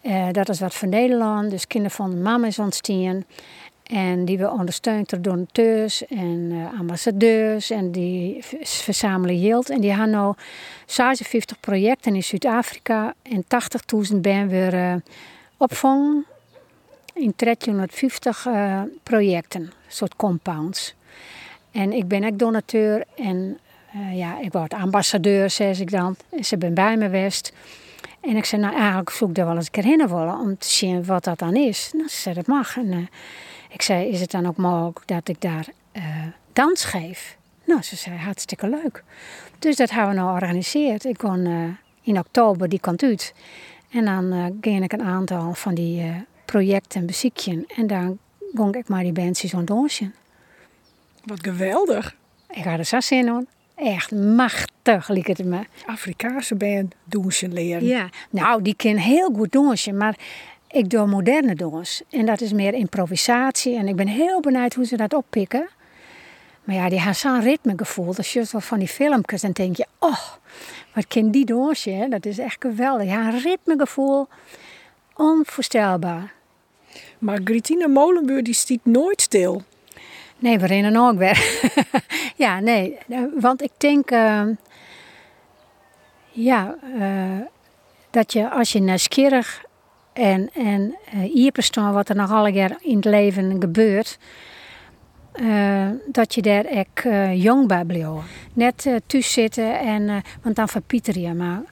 uh, 0.03 0.29
dat 0.33 0.49
is 0.49 0.61
wat 0.61 0.75
voor 0.75 0.89
Nederland, 0.89 1.51
dus 1.51 1.67
kinderen 1.67 1.97
van 1.97 2.11
de 2.11 2.17
mama 2.17 2.47
is 2.47 2.59
ontstaan. 2.59 3.25
En 3.83 4.25
die 4.25 4.39
we 4.39 4.51
ondersteund 4.51 5.11
door 5.11 5.21
donateurs 5.21 6.07
en 6.07 6.53
ambassadeurs. 6.79 7.71
En 7.71 7.93
die 7.93 8.45
verzamelen 8.63 9.39
geld. 9.39 9.71
En 9.71 9.81
die 9.81 9.91
hebben 9.91 10.11
nu 10.11 10.33
56 10.87 11.61
projecten 11.61 12.15
in 12.15 12.23
Zuid-Afrika. 12.23 13.15
En 13.23 13.45
80.000 14.13 14.17
ben 14.17 14.49
weer 14.49 15.03
opvang 15.57 16.25
in 17.21 17.33
350 17.37 18.47
uh, 18.47 18.83
projecten, 19.03 19.73
soort 19.89 20.17
compounds. 20.17 20.95
En 21.71 21.93
ik 21.93 22.09
ben 22.09 22.25
ook 22.25 22.39
donateur 22.39 23.05
en 23.17 23.59
uh, 23.97 24.19
ja, 24.19 24.41
ik 24.41 24.53
word 24.53 24.75
ambassadeur, 24.75 25.51
zeg 25.51 25.79
ik 25.79 25.91
dan. 25.91 26.17
Ze 26.41 26.57
ben 26.57 26.75
bij 26.75 26.97
me 26.97 27.05
geweest. 27.05 27.53
En 28.21 28.37
ik 28.37 28.45
zei, 28.45 28.63
nou 28.63 28.75
eigenlijk 28.75 29.11
zoek 29.11 29.35
daar 29.35 29.47
wel 29.47 29.57
eens 29.57 29.65
een 29.65 29.71
keer 29.71 29.85
heen 29.85 30.13
om 30.13 30.59
te 30.59 30.69
zien 30.69 31.05
wat 31.05 31.25
dat 31.25 31.39
dan 31.39 31.57
is. 31.57 31.91
Nou, 31.93 32.09
ze 32.09 32.17
zei, 32.17 32.35
dat 32.35 32.47
mag. 32.47 32.77
En 32.77 32.93
uh, 32.93 33.07
ik 33.69 33.83
zei, 33.83 34.09
is 34.09 34.21
het 34.21 34.31
dan 34.31 34.47
ook 34.47 34.57
mogelijk 34.57 35.07
dat 35.07 35.29
ik 35.29 35.41
daar 35.41 35.67
dans 36.53 36.85
geef? 36.85 37.37
Nou, 37.65 37.83
ze 37.83 37.97
zei, 37.97 38.17
hartstikke 38.17 38.69
leuk. 38.69 39.05
Dus 39.59 39.77
dat 39.77 39.91
hebben 39.91 40.11
we 40.11 40.17
nou 40.17 40.29
georganiseerd. 40.29 41.05
Ik 41.05 41.19
kon 41.19 41.77
in 42.03 42.19
oktober 42.19 42.69
die 42.69 42.81
kant 42.81 43.03
uit. 43.03 43.35
En 43.91 44.05
dan 44.05 44.59
ging 44.61 44.85
ik 44.85 44.93
een 44.93 45.03
aantal 45.03 45.55
van 45.55 45.75
die 45.75 46.25
en 46.89 47.05
muziekje. 47.05 47.65
En 47.77 47.87
dan 47.87 48.19
ging 48.55 48.75
ik 48.75 48.89
maar 48.89 49.03
die 49.03 49.13
bandjes 49.13 49.51
zo'n 49.51 49.65
dansje. 49.65 50.11
Wat 51.25 51.43
geweldig. 51.43 52.17
Ik 52.51 52.65
had 52.65 52.79
er 52.79 52.85
zo 52.85 53.01
zin 53.01 53.27
in. 53.27 53.47
Echt 53.75 54.11
machtig, 54.11 55.09
liep 55.09 55.27
het 55.27 55.45
me. 55.45 55.61
Afrikaanse 55.87 56.55
band 56.55 56.95
dansen 57.05 57.53
leren. 57.53 57.85
Ja, 57.85 58.09
nou, 58.31 58.63
die 58.63 58.75
kan 58.77 58.97
heel 58.97 59.31
goed 59.35 59.53
dansen, 59.53 59.97
maar 59.97 60.19
ik 60.69 60.91
doe 60.91 61.07
moderne 61.07 61.55
dans. 61.55 62.03
En 62.11 62.27
dat 62.27 62.41
is 62.41 62.53
meer 62.53 62.75
improvisatie. 62.75 63.77
En 63.77 63.89
ik 63.89 63.97
ben 63.97 64.07
heel 64.07 64.41
benieuwd 64.41 64.75
hoe 64.75 64.87
ze 64.87 64.97
dat 64.97 65.15
oppikken. 65.15 65.69
Maar 66.65 66.77
ja, 66.77 66.89
die 66.89 67.01
zo'n 67.21 67.41
ritmegevoel. 67.41 68.15
Dat 68.15 68.29
je 68.29 68.47
wel 68.53 68.61
van 68.61 68.79
die 68.79 68.89
filmpjes 68.89 69.43
en 69.43 69.53
denk 69.53 69.77
je, 69.77 69.87
oh, 69.99 70.21
wat 70.95 71.07
kan 71.07 71.31
die 71.31 71.45
hè? 71.95 72.09
Dat 72.09 72.27
is 72.27 72.39
echt 72.39 72.57
geweldig. 72.59 73.07
Ja, 73.07 73.27
een 73.27 73.41
ritmegevoel, 73.41 74.29
onvoorstelbaar. 75.15 76.33
Maar 77.21 77.39
Gritine 77.45 77.89
Molenbuur 77.89 78.43
die 78.43 78.55
stiet 78.55 78.85
nooit 78.85 79.21
stil. 79.21 79.63
Nee, 80.39 80.59
we 80.59 80.67
rennen 80.67 80.97
ook 80.97 81.19
weer. 81.19 81.63
ja, 82.45 82.61
nee, 82.61 82.99
eh, 83.09 83.23
want 83.41 83.63
ik 83.63 83.73
denk, 83.77 84.11
eh, 84.11 84.47
ja, 86.31 86.77
eh, 86.99 87.41
dat 88.11 88.33
je 88.33 88.51
als 88.51 88.73
je 88.73 88.81
nieuwsgierig 88.81 89.65
en, 90.13 90.51
en 90.55 90.97
uh, 91.15 91.21
hier 91.33 91.53
wat 91.93 92.09
er 92.09 92.17
nog 92.17 92.31
alle 92.31 92.53
keer 92.53 92.77
in 92.81 92.97
het 92.97 93.05
leven 93.05 93.61
gebeurt, 93.61 94.19
eh, 95.33 95.89
dat 96.07 96.35
je 96.35 96.43
daar 96.43 96.65
ook 96.71 96.99
eh, 96.99 97.43
jong 97.43 97.67
bij 97.69 97.85
blijft. 97.85 98.27
Net 98.53 98.85
uh, 98.85 98.97
thuis 99.07 99.33
zitten, 99.33 99.79
en, 99.79 100.23
want 100.43 100.57
dan 100.57 100.69
verpieter 100.69 101.19
je, 101.19 101.35
maar 101.35 101.63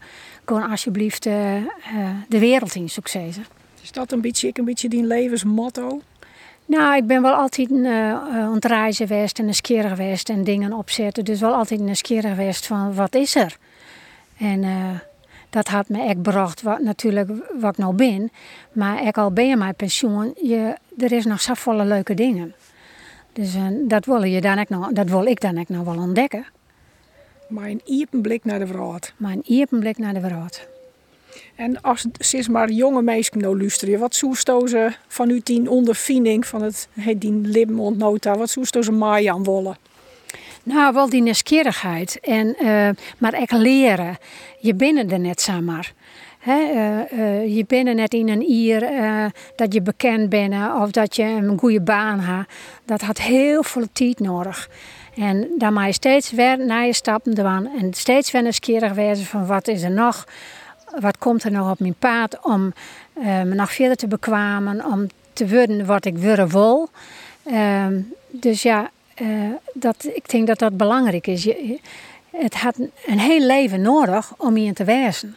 gewoon 0.45 0.71
alsjeblieft 0.71 1.23
de 1.23 2.39
wereld 2.39 2.75
in, 2.75 2.89
succes. 2.89 3.37
Is 3.83 3.93
dat 3.93 4.13
een 4.13 4.21
beetje, 4.21 4.51
een 4.53 4.65
beetje 4.65 4.89
die 4.89 5.05
levensmotto? 5.05 6.01
Nou, 6.67 6.97
ik 6.97 7.07
ben 7.07 7.23
wel 7.23 7.35
altijd 7.35 7.71
uh, 7.71 8.51
ontreizen 8.53 9.07
geweest 9.07 9.39
en 9.39 9.45
nieuwsgierig 9.45 9.91
geweest 9.91 10.29
en 10.29 10.45
dingen 10.45 10.73
opzetten. 10.73 11.25
Dus 11.25 11.41
wel 11.41 11.55
altijd 11.55 11.81
nieuwsgierig 11.81 12.31
geweest 12.31 12.67
van 12.67 12.95
wat 12.95 13.15
is 13.15 13.35
er? 13.35 13.57
En 14.39 14.65
dat 15.51 15.69
had 15.69 15.89
me 15.89 16.03
echt 16.03 16.09
gebracht 16.09 16.63
wat, 16.63 16.81
natuurlijk 16.81 17.31
wat 17.61 17.73
ik 17.73 17.79
nou 17.79 17.95
ben. 17.95 18.31
Maar 18.73 19.07
ik 19.07 19.19
al 19.19 19.31
ben 19.31 19.49
je 19.49 19.57
mijn 19.57 19.75
pensioen, 19.75 20.35
je, 20.43 20.75
er 20.99 21.13
is 21.13 21.25
nog 21.25 21.41
zoveel 21.41 21.85
leuke 21.85 22.15
dingen. 22.15 22.55
Dus 23.33 23.55
uh, 23.55 23.67
dat, 23.89 24.05
wil 24.05 24.23
je 24.23 24.41
dan 24.41 24.59
ook 24.59 24.69
nog, 24.69 24.93
dat 24.93 25.09
wil 25.09 25.25
ik 25.25 25.41
dan 25.41 25.59
ook 25.59 25.69
nog 25.69 25.85
wel 25.85 25.99
ontdekken. 25.99 26.47
Maar 27.49 27.69
een 27.69 28.09
blik 28.23 28.45
naar 28.45 28.59
de 28.59 28.67
wereld. 28.67 29.13
Maar 29.17 29.37
een 29.47 29.67
blik 29.69 29.99
naar 29.99 30.15
de 30.15 30.21
wereld. 30.21 30.67
En 31.55 31.81
als 31.81 32.07
sinds 32.19 32.49
maar 32.49 32.71
jonge 32.71 33.03
meisjes 33.03 33.43
nou 33.43 33.59
luisteren, 33.59 33.99
wat 33.99 34.15
zoestozen 34.15 34.97
van 35.09 35.31
uw 35.31 35.41
tien 35.41 35.69
ondervinding 35.69 36.47
van 36.47 36.63
het 36.63 36.89
die 37.17 37.79
ontnota, 37.79 38.37
wat 38.37 38.51
zoestozen 38.51 38.99
mij 38.99 39.31
aan 39.31 39.45
wollen? 39.45 39.77
Nou, 40.63 40.95
wel 40.95 41.09
die 41.09 41.23
nieuwsgierigheid. 41.23 42.21
En, 42.21 42.57
uh, 42.61 42.89
maar 43.19 43.33
echt 43.33 43.53
leren. 43.53 44.17
Je 44.61 44.75
bent 44.75 45.13
er 45.13 45.21
net 45.21 45.41
zomaar. 45.41 45.93
He, 46.39 46.61
uh, 46.75 47.19
uh, 47.19 47.57
je 47.57 47.65
bent 47.67 47.95
net 47.95 48.15
in 48.15 48.29
een 48.29 48.43
ier 48.43 48.89
dat 49.57 49.73
je 49.75 49.83
bekend 49.83 50.29
bent 50.29 50.55
of 50.81 50.91
dat 50.91 51.17
je 51.17 51.23
een 51.23 51.59
goede 51.59 51.81
baan 51.81 52.21
hebt. 52.21 52.53
Dat 52.85 53.01
had 53.01 53.19
heel 53.19 53.63
veel 53.63 53.87
tijd 53.93 54.21
nodig. 54.21 54.69
En 55.15 55.49
dan 55.59 55.73
moet 55.73 55.85
je 55.85 55.93
steeds 55.93 56.31
weer 56.31 56.67
naar 56.67 56.87
je 56.87 56.93
stappen 56.93 57.35
doen. 57.35 57.69
En 57.79 57.95
steeds 57.95 58.31
weer 58.31 58.43
nieuwsgierig 58.43 58.93
wezen 58.93 59.27
van 59.27 59.47
wat 59.47 59.69
is 59.69 59.83
er 59.83 59.91
nog. 59.91 60.27
Wat 61.01 61.19
komt 61.19 61.45
er 61.45 61.51
nog 61.51 61.71
op 61.71 61.81
mijn 61.81 61.95
paard 61.99 62.41
om 62.43 62.73
me 63.23 63.55
nog 63.55 63.73
verder 63.73 63.97
te 63.97 64.07
bekwamen. 64.07 64.85
Om 64.85 65.07
te 65.33 65.49
worden 65.49 65.87
wat 65.87 66.05
ik 66.05 66.17
willen 66.17 66.49
wil. 66.49 66.89
Ehm, 67.45 68.01
dus 68.31 68.63
ja, 68.63 68.91
uh, 69.23 69.53
dat, 69.75 70.09
ik 70.15 70.31
denk 70.31 70.47
dat 70.47 70.59
dat 70.59 70.77
belangrijk 70.77 71.27
is. 71.27 71.43
Je, 71.43 71.81
het 72.31 72.55
had 72.55 72.79
een 73.07 73.19
heel 73.19 73.47
leven 73.47 73.81
nodig 73.81 74.33
om 74.37 74.55
hier 74.55 74.75
te 74.75 74.85
wezen. 74.85 75.37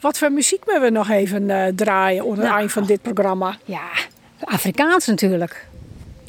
Wat 0.00 0.18
voor 0.18 0.32
muziek 0.32 0.64
moeten 0.64 0.82
we 0.82 0.90
nog 0.90 1.10
even 1.10 1.42
uh, 1.42 1.66
draaien 1.66 2.24
onder 2.24 2.44
nou, 2.44 2.58
eind 2.58 2.72
van 2.72 2.84
dit 2.84 3.02
programma? 3.02 3.56
Ja, 3.64 3.88
Afrikaans 4.40 5.06
natuurlijk. 5.06 5.66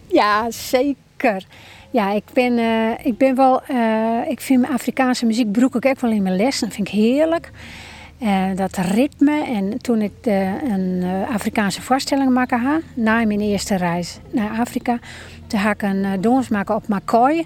Ja, 0.08 0.52
zeker. 0.52 1.46
Ja, 1.96 2.12
ik 2.12 2.24
ben, 2.34 2.58
uh, 2.58 3.06
ik 3.06 3.18
ben 3.18 3.36
wel. 3.36 3.62
Ik 4.28 4.42
vind 4.42 4.70
Afrikaanse 4.70 5.26
muziek 5.26 5.52
broek 5.52 5.76
ik 5.76 5.86
ook 5.86 6.00
wel 6.00 6.12
in 6.12 6.24
mijn 6.24 6.36
les. 6.36 6.60
Dat 6.60 6.74
vind 6.74 6.88
ik 6.88 6.94
heerlijk. 6.94 7.52
Dat 8.56 8.78
ritme. 8.78 9.44
En 9.44 9.82
toen 9.82 10.02
ik 10.02 10.12
een 10.70 11.04
Afrikaanse 11.34 11.82
voorstelling 11.82 12.30
maakte 12.30 12.82
na 12.94 13.26
mijn 13.26 13.42
eerste 13.42 13.76
reis 13.76 14.20
naar 14.32 14.60
Afrika, 14.60 15.00
toen 15.48 15.60
ga 15.60 15.70
ik 15.70 15.82
een 15.82 16.22
dons 16.22 16.48
maken 16.48 16.76
op 16.76 16.88
Makoi 16.88 17.46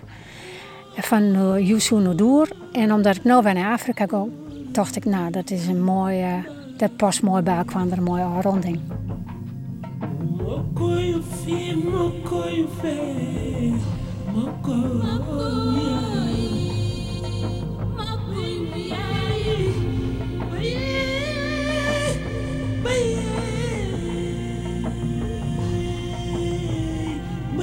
van 0.95 1.23
uh, 1.23 1.89
Nodur. 1.89 2.49
En 2.71 2.93
omdat 2.93 3.15
ik 3.15 3.23
nou 3.23 3.43
weer 3.43 3.53
naar 3.53 3.73
Afrika 3.73 4.05
ga, 4.07 4.25
dacht 4.71 4.95
ik, 4.95 5.05
nou, 5.05 5.31
dat 5.31 5.51
is 5.51 5.67
een 5.67 5.83
mooie. 5.83 6.43
dat 6.77 6.95
past 6.95 7.21
mooi 7.21 7.41
bij 7.41 7.57
elkaar, 7.57 7.81
een 7.91 8.03
mooie 8.03 8.41
ronding. 8.41 8.79